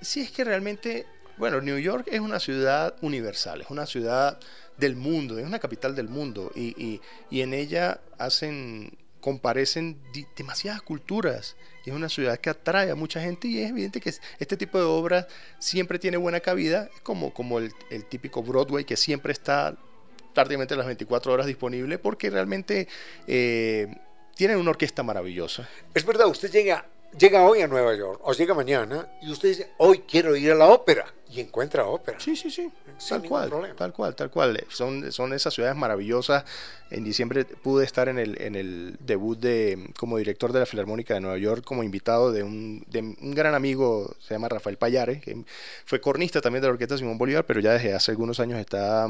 Sí, 0.00 0.20
es 0.20 0.30
que 0.30 0.44
realmente, 0.44 1.06
bueno, 1.38 1.60
New 1.60 1.78
York 1.78 2.08
es 2.10 2.20
una 2.20 2.40
ciudad 2.40 2.94
universal, 3.00 3.60
es 3.62 3.70
una 3.70 3.86
ciudad 3.86 4.38
del 4.76 4.96
mundo, 4.96 5.38
es 5.38 5.46
una 5.46 5.58
capital 5.58 5.94
del 5.94 6.08
mundo 6.08 6.52
y, 6.54 7.00
en 7.30 7.54
ella 7.54 8.00
hacen, 8.18 8.96
comparecen 9.20 9.98
demasiadas 10.36 10.82
culturas. 10.82 11.56
Y 11.84 11.90
es 11.90 11.96
una 11.96 12.08
ciudad 12.08 12.38
que 12.38 12.50
atrae 12.50 12.90
a 12.90 12.94
mucha 12.94 13.20
gente 13.20 13.48
y 13.48 13.60
es 13.60 13.70
evidente 13.70 14.00
que 14.00 14.12
este 14.38 14.56
tipo 14.56 14.78
de 14.78 14.84
obras 14.84 15.26
siempre 15.58 15.98
tiene 15.98 16.16
buena 16.16 16.40
cabida, 16.40 16.90
como, 17.02 17.32
como 17.32 17.58
el, 17.58 17.72
típico 18.08 18.42
Broadway 18.42 18.84
que 18.84 18.96
siempre 18.96 19.32
está 19.32 19.76
prácticamente 20.34 20.76
las 20.76 20.86
24 20.86 21.32
horas 21.32 21.46
disponible 21.46 21.98
porque 21.98 22.28
realmente 22.28 22.88
eh, 23.26 23.86
tienen 24.34 24.58
una 24.58 24.70
orquesta 24.70 25.02
maravillosa. 25.02 25.68
Es 25.94 26.04
verdad, 26.04 26.26
usted 26.26 26.50
llega 26.50 26.86
llega 27.18 27.44
hoy 27.44 27.62
a 27.62 27.66
Nueva 27.66 27.94
York 27.94 28.20
o 28.22 28.32
llega 28.32 28.54
mañana 28.54 29.10
y 29.22 29.30
usted 29.30 29.48
dice, 29.50 29.72
hoy 29.78 30.00
quiero 30.00 30.36
ir 30.36 30.52
a 30.52 30.54
la 30.54 30.68
ópera 30.68 31.06
y 31.30 31.40
encuentra 31.40 31.84
ópera. 31.84 32.18
Sí, 32.20 32.36
sí, 32.36 32.50
sí, 32.50 32.70
tal 33.08 33.22
cual, 33.22 33.50
tal 33.76 33.92
cual, 33.92 34.14
tal 34.14 34.30
cual. 34.30 34.64
Son, 34.68 35.10
son 35.10 35.32
esas 35.32 35.52
ciudades 35.54 35.76
maravillosas. 35.76 36.44
En 36.90 37.02
diciembre 37.02 37.44
pude 37.44 37.84
estar 37.84 38.08
en 38.08 38.18
el, 38.18 38.40
en 38.40 38.54
el 38.54 38.96
debut 39.00 39.38
de 39.38 39.90
como 39.98 40.18
director 40.18 40.52
de 40.52 40.60
la 40.60 40.66
Filarmónica 40.66 41.14
de 41.14 41.20
Nueva 41.20 41.38
York 41.38 41.64
como 41.64 41.82
invitado 41.82 42.30
de 42.30 42.44
un, 42.44 42.84
de 42.88 43.00
un 43.00 43.34
gran 43.34 43.54
amigo, 43.54 44.14
se 44.20 44.34
llama 44.34 44.48
Rafael 44.48 44.76
Payare, 44.76 45.20
que 45.20 45.36
fue 45.84 46.00
cornista 46.00 46.40
también 46.40 46.62
de 46.62 46.68
la 46.68 46.74
Orquesta 46.74 46.96
Simón 46.96 47.18
Bolívar, 47.18 47.44
pero 47.44 47.60
ya 47.60 47.72
desde 47.72 47.92
hace 47.92 48.12
algunos 48.12 48.38
años 48.38 48.60
está 48.60 49.08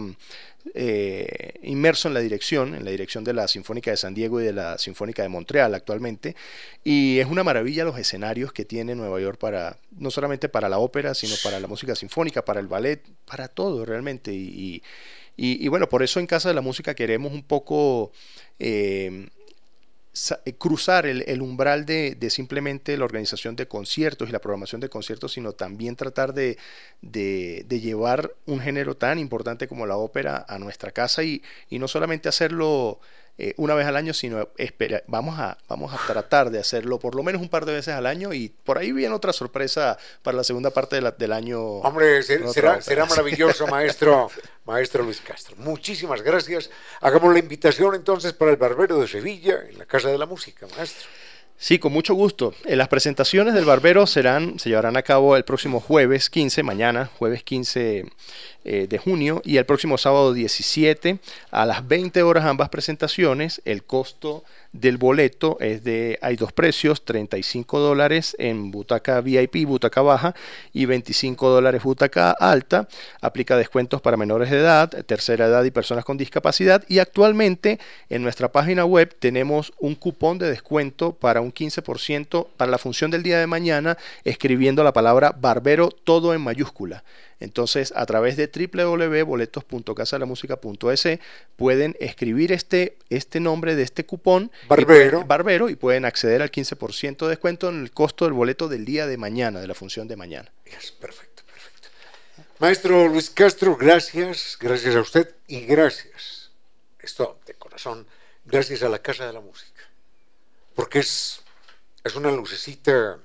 eh, 0.74 1.54
inmerso 1.62 2.08
en 2.08 2.14
la 2.14 2.20
dirección, 2.20 2.74
en 2.74 2.84
la 2.84 2.90
dirección 2.90 3.24
de 3.24 3.34
la 3.34 3.46
Sinfónica 3.46 3.90
de 3.90 3.96
San 3.96 4.14
Diego 4.14 4.40
y 4.40 4.44
de 4.44 4.52
la 4.52 4.78
Sinfónica 4.78 5.22
de 5.22 5.28
Montreal 5.28 5.74
actualmente. 5.74 6.34
Y 6.82 7.18
es 7.18 7.26
una 7.26 7.44
maravilla 7.44 7.84
los 7.84 7.98
escenarios 7.98 8.52
que 8.52 8.64
tiene 8.64 8.94
Nueva 8.94 9.20
York 9.20 9.38
para, 9.38 9.76
no 9.98 10.10
solamente 10.10 10.48
para 10.48 10.68
la 10.68 10.78
ópera, 10.78 11.14
sino 11.14 11.34
para 11.42 11.60
la 11.60 11.68
música 11.68 11.94
sinfónica, 11.94 12.05
para 12.44 12.60
el 12.60 12.66
ballet, 12.66 13.02
para 13.24 13.48
todo 13.48 13.84
realmente. 13.84 14.32
Y, 14.32 15.68
bueno, 15.68 15.88
por 15.88 16.02
eso 16.02 16.20
en 16.20 16.26
Casa 16.26 16.48
de 16.48 16.54
la 16.54 16.60
Música 16.60 16.94
queremos 16.94 17.32
un 17.32 17.42
poco... 17.42 18.12
Eh, 18.58 19.28
eh, 20.46 20.54
cruzar 20.54 21.04
el, 21.04 21.42
umbral 21.42 21.84
de, 21.84 22.16
simplemente 22.30 22.96
la 22.96 23.04
organización 23.04 23.54
de 23.54 23.68
conciertos 23.68 24.30
y 24.30 24.32
la 24.32 24.38
programación 24.38 24.80
de 24.80 24.88
conciertos, 24.88 25.34
sino 25.34 25.52
también 25.52 25.94
tratar 25.94 26.32
de, 26.32 26.56
llevar 27.68 28.34
un 28.46 28.60
género 28.60 28.96
tan 28.96 29.18
importante 29.18 29.68
como 29.68 29.84
la 29.84 29.98
ópera 29.98 30.46
a 30.48 30.58
nuestra 30.58 30.90
casa 30.90 31.22
y 31.22 31.42
no 31.70 31.86
solamente 31.86 32.30
hacerlo 32.30 32.98
eh, 33.38 33.54
una 33.58 33.74
vez 33.74 33.86
al 33.86 33.96
año, 33.96 34.14
sino 34.14 34.48
espera, 34.56 35.02
vamos, 35.06 35.38
a, 35.38 35.58
vamos 35.68 35.92
a 35.92 35.98
tratar 36.06 36.50
de 36.50 36.58
hacerlo 36.58 36.98
por 36.98 37.14
lo 37.14 37.22
menos 37.22 37.42
un 37.42 37.48
par 37.48 37.66
de 37.66 37.74
veces 37.74 37.94
al 37.94 38.06
año 38.06 38.32
y 38.32 38.48
por 38.48 38.78
ahí 38.78 38.92
viene 38.92 39.14
otra 39.14 39.32
sorpresa 39.32 39.98
para 40.22 40.38
la 40.38 40.44
segunda 40.44 40.70
parte 40.70 41.00
del 41.00 41.32
año. 41.32 41.60
Hombre, 41.60 42.22
será, 42.22 42.80
será 42.80 43.04
maravilloso, 43.04 43.66
maestro, 43.68 44.30
maestro 44.64 45.02
Luis 45.02 45.20
Castro. 45.20 45.54
Muchísimas 45.58 46.22
gracias. 46.22 46.70
Hagamos 47.00 47.32
la 47.32 47.38
invitación 47.38 47.94
entonces 47.94 48.32
para 48.32 48.50
el 48.52 48.56
Barbero 48.56 48.98
de 48.98 49.06
Sevilla, 49.06 49.64
en 49.68 49.78
la 49.78 49.84
Casa 49.84 50.08
de 50.08 50.16
la 50.16 50.26
Música, 50.26 50.66
maestro. 50.74 51.06
Sí, 51.58 51.78
con 51.78 51.92
mucho 51.92 52.12
gusto. 52.14 52.54
Eh, 52.66 52.76
las 52.76 52.88
presentaciones 52.88 53.54
del 53.54 53.64
Barbero 53.64 54.06
serán, 54.06 54.58
se 54.58 54.68
llevarán 54.68 54.98
a 54.98 55.02
cabo 55.02 55.36
el 55.36 55.44
próximo 55.44 55.80
jueves 55.80 56.28
15, 56.28 56.62
mañana, 56.62 57.10
jueves 57.18 57.42
15 57.42 58.04
eh, 58.64 58.86
de 58.86 58.98
junio, 58.98 59.40
y 59.42 59.56
el 59.56 59.64
próximo 59.64 59.96
sábado 59.96 60.34
17 60.34 61.18
a 61.50 61.64
las 61.64 61.88
20 61.88 62.22
horas 62.22 62.44
ambas 62.44 62.68
presentaciones. 62.68 63.62
El 63.64 63.84
costo 63.84 64.44
del 64.80 64.96
boleto 64.96 65.56
es 65.60 65.82
de, 65.84 66.18
hay 66.22 66.36
dos 66.36 66.52
precios, 66.52 67.04
35 67.04 67.78
dólares 67.78 68.36
en 68.38 68.70
butaca 68.70 69.20
VIP, 69.20 69.66
butaca 69.66 70.02
baja, 70.02 70.34
y 70.72 70.86
25 70.86 71.48
dólares 71.48 71.82
butaca 71.82 72.30
alta. 72.30 72.88
Aplica 73.20 73.56
descuentos 73.56 74.00
para 74.00 74.16
menores 74.16 74.50
de 74.50 74.58
edad, 74.58 74.90
tercera 75.06 75.46
edad 75.46 75.64
y 75.64 75.70
personas 75.70 76.04
con 76.04 76.16
discapacidad. 76.16 76.84
Y 76.88 76.98
actualmente 76.98 77.78
en 78.08 78.22
nuestra 78.22 78.52
página 78.52 78.84
web 78.84 79.14
tenemos 79.18 79.72
un 79.78 79.94
cupón 79.94 80.38
de 80.38 80.50
descuento 80.50 81.12
para 81.12 81.40
un 81.40 81.52
15% 81.52 82.46
para 82.56 82.70
la 82.70 82.78
función 82.78 83.10
del 83.10 83.22
día 83.22 83.38
de 83.38 83.46
mañana, 83.46 83.96
escribiendo 84.24 84.84
la 84.84 84.92
palabra 84.92 85.34
barbero 85.38 85.90
todo 85.90 86.34
en 86.34 86.40
mayúscula. 86.40 87.02
Entonces, 87.38 87.92
a 87.94 88.06
través 88.06 88.36
de 88.36 88.46
www.boletos.casalamusica.es 88.46 91.18
pueden 91.56 91.94
escribir 92.00 92.50
este, 92.52 92.96
este 93.10 93.40
nombre 93.40 93.76
de 93.76 93.82
este 93.82 94.06
cupón 94.06 94.50
Barbero. 94.68 95.20
Y, 95.20 95.24
Barbero 95.24 95.68
y 95.68 95.76
pueden 95.76 96.06
acceder 96.06 96.40
al 96.40 96.50
15% 96.50 97.24
de 97.24 97.28
descuento 97.28 97.68
en 97.68 97.82
el 97.82 97.90
costo 97.90 98.24
del 98.24 98.32
boleto 98.32 98.68
del 98.68 98.86
día 98.86 99.06
de 99.06 99.18
mañana, 99.18 99.60
de 99.60 99.66
la 99.66 99.74
función 99.74 100.08
de 100.08 100.16
mañana. 100.16 100.50
perfecto, 100.64 101.42
perfecto. 101.44 101.88
Maestro 102.58 103.06
Luis 103.08 103.28
Castro, 103.28 103.76
gracias, 103.76 104.56
gracias 104.58 104.96
a 104.96 105.00
usted 105.00 105.34
y 105.46 105.66
gracias, 105.66 106.52
esto 107.00 107.38
de 107.46 107.52
corazón, 107.54 108.06
gracias 108.46 108.82
a 108.82 108.88
la 108.88 109.00
Casa 109.00 109.26
de 109.26 109.34
la 109.34 109.40
Música, 109.40 109.82
porque 110.74 111.00
es, 111.00 111.42
es 112.02 112.16
una 112.16 112.30
lucecita 112.30 113.18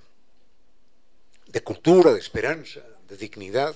de 1.48 1.64
cultura, 1.64 2.12
de 2.12 2.20
esperanza, 2.20 2.82
de 3.08 3.16
dignidad 3.16 3.74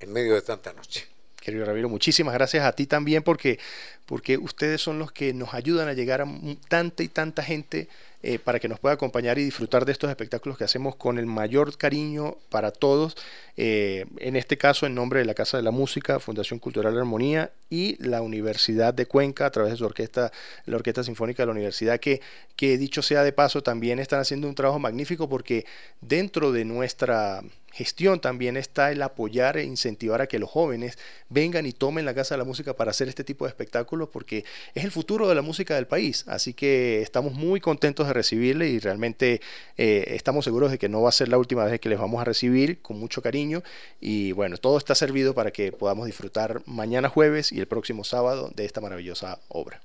en 0.00 0.12
medio 0.12 0.34
de 0.34 0.42
tanta 0.42 0.72
noche. 0.72 1.06
Querido 1.44 1.66
Ramiro, 1.66 1.90
muchísimas 1.90 2.32
gracias 2.32 2.64
a 2.64 2.72
ti 2.72 2.86
también 2.86 3.22
porque, 3.22 3.58
porque 4.06 4.38
ustedes 4.38 4.80
son 4.80 4.98
los 4.98 5.12
que 5.12 5.34
nos 5.34 5.52
ayudan 5.52 5.88
a 5.88 5.92
llegar 5.92 6.22
a 6.22 6.26
tanta 6.68 7.02
y 7.02 7.08
tanta 7.08 7.42
gente 7.42 7.88
eh, 8.22 8.38
para 8.38 8.58
que 8.58 8.66
nos 8.66 8.80
pueda 8.80 8.94
acompañar 8.94 9.38
y 9.38 9.44
disfrutar 9.44 9.84
de 9.84 9.92
estos 9.92 10.08
espectáculos 10.08 10.56
que 10.56 10.64
hacemos 10.64 10.96
con 10.96 11.18
el 11.18 11.26
mayor 11.26 11.76
cariño 11.76 12.38
para 12.48 12.70
todos. 12.70 13.14
Eh, 13.58 14.06
en 14.20 14.36
este 14.36 14.56
caso, 14.56 14.86
en 14.86 14.94
nombre 14.94 15.20
de 15.20 15.26
la 15.26 15.34
Casa 15.34 15.58
de 15.58 15.62
la 15.62 15.70
Música, 15.70 16.18
Fundación 16.18 16.58
Cultural 16.58 16.96
Armonía 16.96 17.50
y 17.68 18.02
la 18.02 18.22
Universidad 18.22 18.94
de 18.94 19.04
Cuenca, 19.04 19.44
a 19.44 19.50
través 19.50 19.72
de 19.72 19.76
su 19.76 19.84
orquesta, 19.84 20.32
la 20.64 20.76
Orquesta 20.76 21.04
Sinfónica 21.04 21.42
de 21.42 21.48
la 21.48 21.52
Universidad, 21.52 22.00
que, 22.00 22.22
que 22.56 22.78
dicho 22.78 23.02
sea 23.02 23.22
de 23.22 23.34
paso, 23.34 23.62
también 23.62 23.98
están 23.98 24.20
haciendo 24.20 24.48
un 24.48 24.54
trabajo 24.54 24.78
magnífico 24.78 25.28
porque 25.28 25.66
dentro 26.00 26.52
de 26.52 26.64
nuestra 26.64 27.42
gestión 27.74 28.20
también 28.20 28.56
está 28.56 28.92
el 28.92 29.02
apoyar 29.02 29.56
e 29.56 29.64
incentivar 29.64 30.22
a 30.22 30.26
que 30.26 30.38
los 30.38 30.48
jóvenes 30.48 30.96
vengan 31.28 31.66
y 31.66 31.72
tomen 31.72 32.04
la 32.04 32.14
Casa 32.14 32.34
de 32.34 32.38
la 32.38 32.44
Música 32.44 32.74
para 32.74 32.92
hacer 32.92 33.08
este 33.08 33.24
tipo 33.24 33.44
de 33.44 33.48
espectáculos 33.48 34.08
porque 34.12 34.44
es 34.74 34.84
el 34.84 34.92
futuro 34.92 35.28
de 35.28 35.34
la 35.34 35.42
música 35.42 35.74
del 35.74 35.86
país. 35.86 36.24
Así 36.28 36.54
que 36.54 37.02
estamos 37.02 37.32
muy 37.32 37.60
contentos 37.60 38.06
de 38.06 38.12
recibirle 38.12 38.68
y 38.68 38.78
realmente 38.78 39.40
eh, 39.76 40.04
estamos 40.08 40.44
seguros 40.44 40.70
de 40.70 40.78
que 40.78 40.88
no 40.88 41.02
va 41.02 41.08
a 41.08 41.12
ser 41.12 41.28
la 41.28 41.36
última 41.36 41.64
vez 41.64 41.80
que 41.80 41.88
les 41.88 41.98
vamos 41.98 42.20
a 42.20 42.24
recibir 42.24 42.80
con 42.80 42.98
mucho 42.98 43.20
cariño. 43.22 43.62
Y 44.00 44.32
bueno, 44.32 44.56
todo 44.56 44.78
está 44.78 44.94
servido 44.94 45.34
para 45.34 45.50
que 45.50 45.72
podamos 45.72 46.06
disfrutar 46.06 46.62
mañana 46.66 47.08
jueves 47.08 47.50
y 47.50 47.58
el 47.60 47.66
próximo 47.66 48.04
sábado 48.04 48.50
de 48.54 48.64
esta 48.64 48.80
maravillosa 48.80 49.40
obra. 49.48 49.82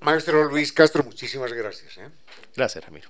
Maestro 0.00 0.44
Luis 0.44 0.72
Castro, 0.72 1.04
muchísimas 1.04 1.52
gracias. 1.52 1.96
¿eh? 1.96 2.08
Gracias, 2.54 2.84
Ramiro. 2.84 3.08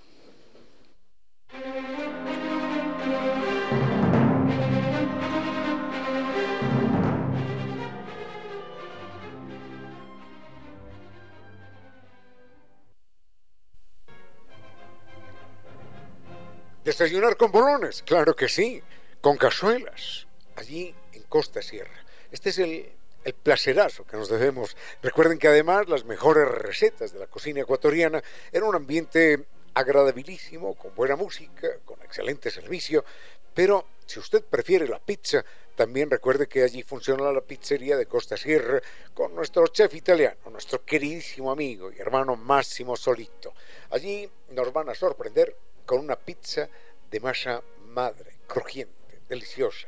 Desayunar 17.02 17.36
con 17.36 17.50
bolones, 17.50 18.00
claro 18.04 18.36
que 18.36 18.48
sí, 18.48 18.80
con 19.20 19.36
cazuelas, 19.36 20.28
allí 20.54 20.94
en 21.12 21.24
Costa 21.24 21.60
Sierra. 21.60 22.04
Este 22.30 22.50
es 22.50 22.58
el, 22.60 22.92
el 23.24 23.34
placerazo 23.34 24.06
que 24.06 24.16
nos 24.16 24.28
debemos. 24.28 24.76
Recuerden 25.02 25.36
que 25.36 25.48
además 25.48 25.88
las 25.88 26.04
mejores 26.04 26.46
recetas 26.46 27.12
de 27.12 27.18
la 27.18 27.26
cocina 27.26 27.62
ecuatoriana 27.62 28.22
en 28.52 28.62
un 28.62 28.76
ambiente 28.76 29.46
agradabilísimo, 29.74 30.76
con 30.76 30.94
buena 30.94 31.16
música, 31.16 31.70
con 31.84 32.00
excelente 32.02 32.52
servicio, 32.52 33.04
pero 33.52 33.84
si 34.06 34.20
usted 34.20 34.44
prefiere 34.44 34.86
la 34.86 35.00
pizza, 35.00 35.44
también 35.74 36.08
recuerde 36.08 36.46
que 36.46 36.62
allí 36.62 36.84
funciona 36.84 37.32
la 37.32 37.40
pizzería 37.40 37.96
de 37.96 38.06
Costa 38.06 38.36
Sierra 38.36 38.80
con 39.12 39.34
nuestro 39.34 39.66
chef 39.66 39.92
italiano, 39.96 40.36
nuestro 40.52 40.84
queridísimo 40.84 41.50
amigo 41.50 41.90
y 41.90 41.98
hermano 41.98 42.36
Máximo 42.36 42.94
Solito. 42.94 43.54
Allí 43.90 44.30
nos 44.50 44.72
van 44.72 44.88
a 44.88 44.94
sorprender 44.94 45.56
con 45.84 45.98
una 45.98 46.16
pizza 46.16 46.68
de 47.12 47.20
masa 47.20 47.62
madre, 47.84 48.38
crujiente, 48.48 49.20
deliciosa. 49.28 49.86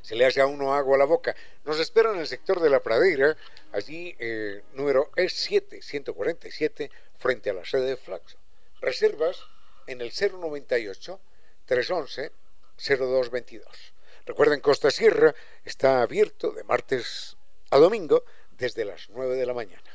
Se 0.00 0.16
le 0.16 0.26
hace 0.26 0.40
a 0.40 0.46
uno 0.46 0.74
agua 0.74 0.96
a 0.96 0.98
la 0.98 1.04
boca. 1.04 1.36
Nos 1.64 1.78
espera 1.78 2.12
en 2.12 2.18
el 2.18 2.26
sector 2.26 2.60
de 2.60 2.70
la 2.70 2.80
pradera, 2.80 3.36
allí 3.72 4.14
eh, 4.18 4.62
número 4.72 5.10
E7, 5.12 5.82
147, 5.82 6.90
frente 7.18 7.50
a 7.50 7.54
la 7.54 7.64
sede 7.64 7.90
de 7.90 7.96
Flaxo. 7.96 8.38
Reservas 8.80 9.38
en 9.86 10.00
el 10.00 10.10
098 10.10 11.20
311 11.66 12.32
0222. 12.76 13.94
Recuerden, 14.26 14.60
Costa 14.60 14.90
Sierra 14.90 15.34
está 15.64 16.02
abierto 16.02 16.52
de 16.52 16.64
martes 16.64 17.36
a 17.70 17.78
domingo 17.78 18.24
desde 18.52 18.84
las 18.84 19.08
9 19.10 19.36
de 19.36 19.46
la 19.46 19.54
mañana. 19.54 19.90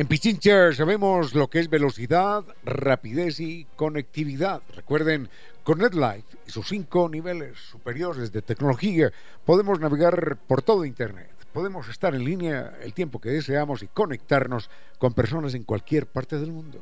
En 0.00 0.06
Pichincha 0.06 0.72
sabemos 0.72 1.34
lo 1.34 1.50
que 1.50 1.58
es 1.58 1.68
velocidad, 1.68 2.44
rapidez 2.62 3.40
y 3.40 3.66
conectividad. 3.74 4.62
Recuerden, 4.76 5.28
con 5.64 5.80
NetLife 5.80 6.38
y 6.46 6.52
sus 6.52 6.68
cinco 6.68 7.08
niveles 7.08 7.58
superiores 7.58 8.30
de 8.30 8.40
tecnología, 8.40 9.10
podemos 9.44 9.80
navegar 9.80 10.38
por 10.46 10.62
todo 10.62 10.84
Internet. 10.84 11.32
Podemos 11.52 11.88
estar 11.88 12.14
en 12.14 12.24
línea 12.24 12.78
el 12.80 12.94
tiempo 12.94 13.20
que 13.20 13.30
deseamos 13.30 13.82
y 13.82 13.88
conectarnos 13.88 14.70
con 14.98 15.14
personas 15.14 15.54
en 15.54 15.64
cualquier 15.64 16.06
parte 16.06 16.38
del 16.38 16.52
mundo. 16.52 16.80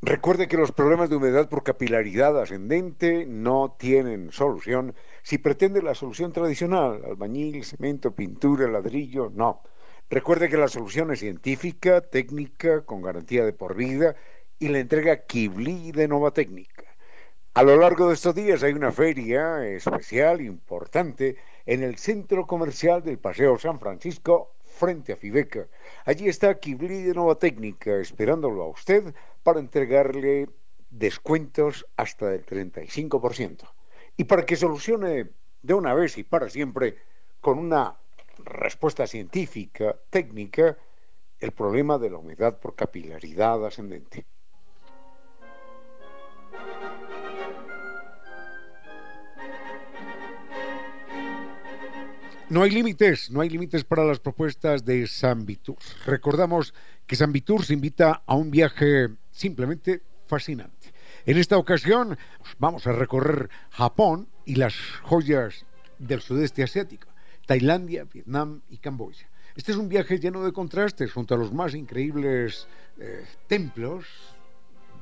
Recuerde 0.00 0.46
que 0.46 0.56
los 0.56 0.70
problemas 0.70 1.10
de 1.10 1.16
humedad 1.16 1.48
por 1.48 1.64
capilaridad 1.64 2.40
ascendente 2.40 3.26
no 3.26 3.74
tienen 3.76 4.30
solución. 4.30 4.94
Si 5.24 5.38
pretende 5.38 5.82
la 5.82 5.96
solución 5.96 6.32
tradicional, 6.32 7.02
albañil, 7.04 7.64
cemento, 7.64 8.14
pintura, 8.14 8.68
ladrillo, 8.68 9.32
no. 9.34 9.60
Recuerde 10.08 10.48
que 10.48 10.56
la 10.56 10.68
solución 10.68 11.10
es 11.10 11.18
científica, 11.18 12.00
técnica, 12.00 12.82
con 12.82 13.02
garantía 13.02 13.44
de 13.44 13.52
por 13.52 13.74
vida 13.74 14.14
y 14.60 14.68
la 14.68 14.78
entrega 14.78 15.26
Kibli 15.26 15.90
de 15.90 16.06
Nova 16.06 16.30
Técnica. 16.30 16.84
A 17.54 17.64
lo 17.64 17.74
largo 17.74 18.06
de 18.06 18.14
estos 18.14 18.36
días 18.36 18.62
hay 18.62 18.74
una 18.74 18.92
feria 18.92 19.66
especial 19.66 20.40
importante 20.40 21.36
en 21.66 21.82
el 21.82 21.98
centro 21.98 22.46
comercial 22.46 23.02
del 23.02 23.18
Paseo 23.18 23.58
San 23.58 23.80
Francisco 23.80 24.54
frente 24.64 25.12
a 25.12 25.16
Fibeca. 25.16 25.66
Allí 26.04 26.28
está 26.28 26.56
Kibli 26.58 27.02
de 27.02 27.14
Nova 27.14 27.34
Técnica 27.34 27.96
esperándolo 27.96 28.62
a 28.62 28.68
usted 28.68 29.12
para 29.42 29.60
entregarle 29.60 30.48
descuentos 30.90 31.86
hasta 31.96 32.28
del 32.28 32.44
35%. 32.44 33.68
Y 34.16 34.24
para 34.24 34.44
que 34.44 34.56
solucione 34.56 35.30
de 35.62 35.74
una 35.74 35.94
vez 35.94 36.18
y 36.18 36.24
para 36.24 36.48
siempre 36.50 36.96
con 37.40 37.58
una 37.58 37.96
respuesta 38.44 39.06
científica, 39.06 39.96
técnica, 40.10 40.76
el 41.40 41.52
problema 41.52 41.98
de 41.98 42.10
la 42.10 42.18
humedad 42.18 42.58
por 42.58 42.74
capilaridad 42.74 43.64
ascendente. 43.64 44.26
No 52.50 52.62
hay 52.62 52.70
límites, 52.70 53.30
no 53.30 53.42
hay 53.42 53.50
límites 53.50 53.84
para 53.84 54.04
las 54.04 54.20
propuestas 54.20 54.82
de 54.82 55.06
San 55.06 55.44
Vitur. 55.44 55.76
Recordamos 56.06 56.72
que 57.06 57.14
San 57.14 57.30
Vitur 57.30 57.62
se 57.62 57.74
invita 57.74 58.22
a 58.24 58.34
un 58.34 58.50
viaje 58.50 59.08
simplemente 59.38 60.02
fascinante. 60.26 60.92
En 61.24 61.38
esta 61.38 61.56
ocasión 61.56 62.18
vamos 62.58 62.86
a 62.86 62.92
recorrer 62.92 63.48
Japón 63.70 64.28
y 64.44 64.56
las 64.56 64.74
joyas 65.02 65.64
del 65.98 66.20
sudeste 66.20 66.62
asiático, 66.64 67.08
Tailandia, 67.46 68.04
Vietnam 68.04 68.62
y 68.68 68.78
Camboya. 68.78 69.28
Este 69.54 69.72
es 69.72 69.78
un 69.78 69.88
viaje 69.88 70.18
lleno 70.18 70.44
de 70.44 70.52
contrastes 70.52 71.12
junto 71.12 71.34
a 71.34 71.38
los 71.38 71.52
más 71.52 71.74
increíbles 71.74 72.66
eh, 72.98 73.24
templos 73.46 74.06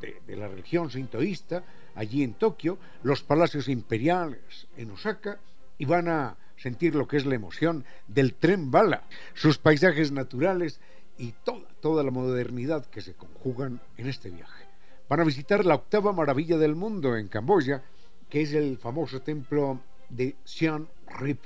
de, 0.00 0.20
de 0.26 0.36
la 0.36 0.48
religión 0.48 0.90
sintoísta 0.90 1.64
allí 1.94 2.22
en 2.22 2.34
Tokio, 2.34 2.78
los 3.02 3.22
palacios 3.22 3.68
imperiales 3.68 4.68
en 4.76 4.90
Osaka 4.90 5.40
y 5.78 5.86
van 5.86 6.08
a 6.08 6.36
sentir 6.58 6.94
lo 6.94 7.08
que 7.08 7.16
es 7.16 7.26
la 7.26 7.34
emoción 7.34 7.84
del 8.06 8.34
tren 8.34 8.70
bala, 8.70 9.04
sus 9.34 9.58
paisajes 9.58 10.12
naturales 10.12 10.80
y 11.18 11.34
toda, 11.80 12.02
la 12.02 12.10
modernidad 12.10 12.86
que 12.86 13.00
se 13.00 13.14
conjugan 13.14 13.80
en 13.96 14.08
este 14.08 14.30
viaje. 14.30 14.64
Van 15.08 15.20
a 15.20 15.24
visitar 15.24 15.64
la 15.64 15.76
octava 15.76 16.12
maravilla 16.12 16.58
del 16.58 16.74
mundo 16.74 17.16
en 17.16 17.28
Camboya, 17.28 17.82
que 18.28 18.42
es 18.42 18.52
el 18.52 18.76
famoso 18.76 19.22
templo 19.22 19.80
de 20.08 20.36
Siem 20.44 20.86
Reap. 21.06 21.38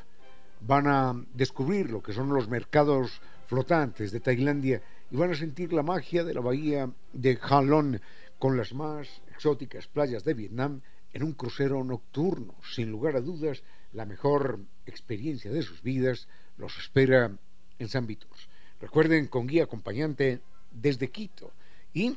Van 0.61 0.87
a 0.87 1.25
descubrir 1.35 1.91
lo 1.91 2.03
que 2.03 2.13
son 2.13 2.31
los 2.31 2.49
mercados 2.49 3.21
flotantes 3.47 4.13
de 4.13 4.21
Tailandia 4.21 4.83
y 5.11 5.17
van 5.17 5.33
a 5.33 5.35
sentir 5.37 5.73
la 5.73 5.83
magia 5.83 6.25
de 6.25 6.35
la 6.35 6.41
bahía 6.41 6.91
de 7.13 7.39
Halong 7.41 8.01
con 8.39 8.57
las 8.57 8.73
más 8.73 9.23
exóticas 9.31 9.87
playas 9.87 10.25
de 10.25 10.35
Vietnam 10.35 10.81
en 11.13 11.23
un 11.23 11.33
crucero 11.33 11.83
nocturno. 11.85 12.55
Sin 12.63 12.91
lugar 12.91 13.17
a 13.17 13.21
dudas, 13.21 13.63
la 13.93 14.07
mejor 14.07 14.61
experiencia 14.87 15.51
de 15.51 15.63
sus 15.63 15.83
vidas 15.83 16.29
los 16.57 16.79
espera 16.79 17.31
en 17.79 17.89
San 17.89 18.07
Vitus. 18.07 18.50
Recuerden, 18.81 19.27
con 19.27 19.47
guía 19.47 19.65
acompañante 19.65 20.41
desde 20.71 21.11
Quito 21.11 21.53
y 21.93 22.17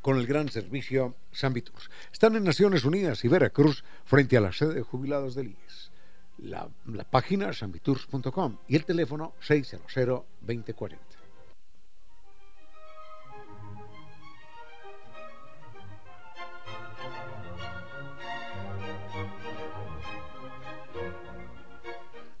con 0.00 0.18
el 0.18 0.26
gran 0.26 0.48
servicio 0.50 1.14
San 1.32 1.52
Vitus. 1.52 1.90
Están 2.12 2.36
en 2.36 2.44
Naciones 2.44 2.84
Unidas 2.84 3.24
y 3.24 3.28
Veracruz 3.28 3.84
frente 4.04 4.36
a 4.36 4.40
la 4.40 4.52
sede 4.52 4.74
de 4.74 4.82
jubilados 4.82 5.34
del 5.34 5.48
IES. 5.48 5.90
La, 6.38 6.68
página 7.10 7.52
sanviturs.com 7.52 8.58
y 8.68 8.76
el 8.76 8.84
teléfono 8.84 9.34
600-2040. 9.40 10.98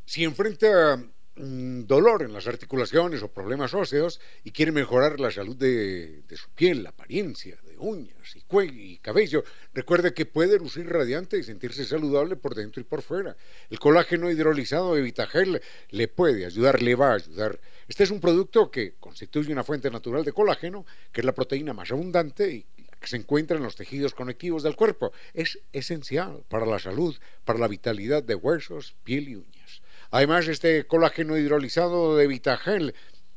Si 0.04 0.22
enfrenta 0.22 1.02
dolor 1.36 2.22
en 2.22 2.32
las 2.32 2.46
articulaciones 2.46 3.22
o 3.22 3.32
problemas 3.32 3.74
óseos 3.74 4.20
y 4.44 4.52
quiere 4.52 4.70
mejorar 4.70 5.18
la 5.18 5.32
salud 5.32 5.56
de, 5.56 6.22
su 6.36 6.48
piel, 6.50 6.84
la 6.84 6.90
apariencia, 6.90 7.58
de 7.66 7.76
uñas 7.76 8.36
y 8.36 8.42
cuello 8.42 8.80
y 8.80 8.98
cabello, 8.98 9.42
recuerde 9.72 10.14
que 10.14 10.26
puede 10.26 10.58
lucir 10.58 10.88
radiante 10.88 11.36
y 11.36 11.42
sentirse 11.42 11.84
saludable 11.84 12.36
por 12.36 12.54
dentro 12.54 12.80
y 12.80 12.84
por 12.84 13.02
fuera. 13.02 13.36
El 13.68 13.80
colágeno 13.80 14.30
hidrolizado 14.30 14.94
de 14.94 15.02
Vitagel 15.02 15.60
le 15.90 16.08
puede 16.08 16.46
ayudar, 16.46 16.80
le 16.82 16.94
va 16.94 17.10
a 17.10 17.14
ayudar. 17.14 17.58
Este 17.88 18.04
es 18.04 18.10
un 18.10 18.20
producto 18.20 18.70
que 18.70 18.94
constituye 19.00 19.52
una 19.52 19.64
fuente 19.64 19.90
natural 19.90 20.24
de 20.24 20.32
colágeno, 20.32 20.86
que 21.12 21.20
es 21.20 21.24
la 21.24 21.34
proteína 21.34 21.72
más 21.72 21.90
abundante 21.90 22.48
y 22.50 22.66
que 23.00 23.08
se 23.08 23.16
encuentra 23.16 23.56
en 23.56 23.64
los 23.64 23.76
tejidos 23.76 24.14
conectivos 24.14 24.62
del 24.62 24.76
cuerpo. 24.76 25.12
Es 25.34 25.58
esencial 25.72 26.44
para 26.48 26.64
la 26.64 26.78
salud, 26.78 27.16
para 27.44 27.58
la 27.58 27.68
vitalidad 27.68 28.22
de 28.22 28.36
huesos, 28.36 28.94
piel 29.02 29.28
y 29.28 29.36
uñas. 29.36 29.82
Además, 30.10 30.48
este 30.48 30.86
colágeno 30.86 31.36
hidrolizado 31.36 32.16
de 32.16 32.26
Vitagel 32.26 32.94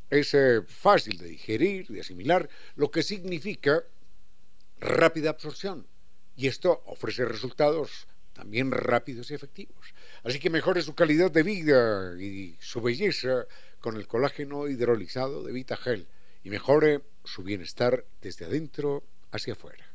es 0.09 0.33
eh, 0.33 0.61
fácil 0.65 1.17
de 1.17 1.27
digerir, 1.27 1.87
de 1.87 2.01
asimilar, 2.01 2.49
lo 2.75 2.91
que 2.91 3.03
significa 3.03 3.83
rápida 4.79 5.29
absorción. 5.29 5.87
Y 6.35 6.47
esto 6.47 6.83
ofrece 6.85 7.25
resultados 7.25 8.07
también 8.33 8.71
rápidos 8.71 9.31
y 9.31 9.33
efectivos. 9.33 9.93
Así 10.23 10.39
que 10.39 10.51
mejore 10.51 10.81
su 10.83 10.93
calidad 10.93 11.31
de 11.31 11.43
vida 11.43 12.13
y 12.21 12.55
su 12.59 12.81
belleza 12.81 13.47
con 13.79 13.97
el 13.97 14.07
colágeno 14.07 14.67
hidrolizado 14.67 15.43
de 15.43 15.51
Vitagel 15.51 16.07
y 16.43 16.49
mejore 16.49 17.01
su 17.23 17.43
bienestar 17.43 18.05
desde 18.21 18.45
adentro 18.45 19.03
hacia 19.31 19.53
afuera. 19.53 19.85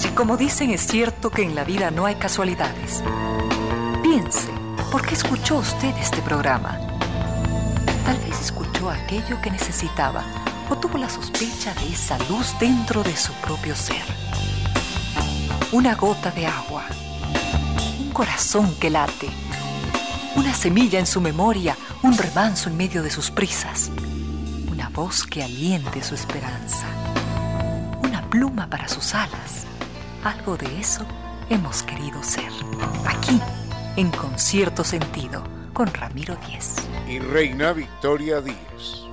Si 0.00 0.08
como 0.08 0.38
dicen 0.38 0.70
es 0.70 0.86
cierto 0.86 1.28
que 1.28 1.42
en 1.42 1.54
la 1.54 1.62
vida 1.62 1.90
no 1.90 2.06
hay 2.06 2.14
casualidades, 2.14 3.02
piense, 4.02 4.48
¿por 4.90 5.06
qué 5.06 5.12
escuchó 5.12 5.58
usted 5.58 5.94
este 5.98 6.22
programa? 6.22 6.80
Tal 8.06 8.16
vez 8.16 8.40
escuchó 8.40 8.88
aquello 8.88 9.38
que 9.42 9.50
necesitaba 9.50 10.24
o 10.70 10.76
tuvo 10.78 10.96
la 10.96 11.10
sospecha 11.10 11.74
de 11.74 11.92
esa 11.92 12.16
luz 12.30 12.58
dentro 12.58 13.02
de 13.02 13.14
su 13.14 13.34
propio 13.42 13.76
ser. 13.76 14.02
Una 15.70 15.94
gota 15.96 16.30
de 16.30 16.46
agua, 16.46 16.84
un 17.98 18.10
corazón 18.12 18.74
que 18.80 18.88
late, 18.88 19.28
una 20.34 20.54
semilla 20.54 20.98
en 20.98 21.06
su 21.06 21.20
memoria, 21.20 21.76
un 22.02 22.16
remanso 22.16 22.70
en 22.70 22.78
medio 22.78 23.02
de 23.02 23.10
sus 23.10 23.30
prisas, 23.30 23.90
una 24.72 24.88
voz 24.88 25.24
que 25.24 25.42
aliente 25.42 26.02
su 26.02 26.14
esperanza, 26.14 26.86
una 28.02 28.22
pluma 28.30 28.66
para 28.66 28.88
sus 28.88 29.14
alas 29.14 29.66
algo 30.24 30.56
de 30.56 30.80
eso 30.80 31.04
hemos 31.48 31.82
querido 31.82 32.22
ser. 32.22 32.50
Aquí, 33.06 33.40
en 33.96 34.10
Concierto 34.10 34.84
Sentido, 34.84 35.42
con 35.72 35.92
Ramiro 35.92 36.36
Díez. 36.46 36.76
Y 37.08 37.18
Reina 37.18 37.72
Victoria 37.72 38.40
Díez. 38.40 39.09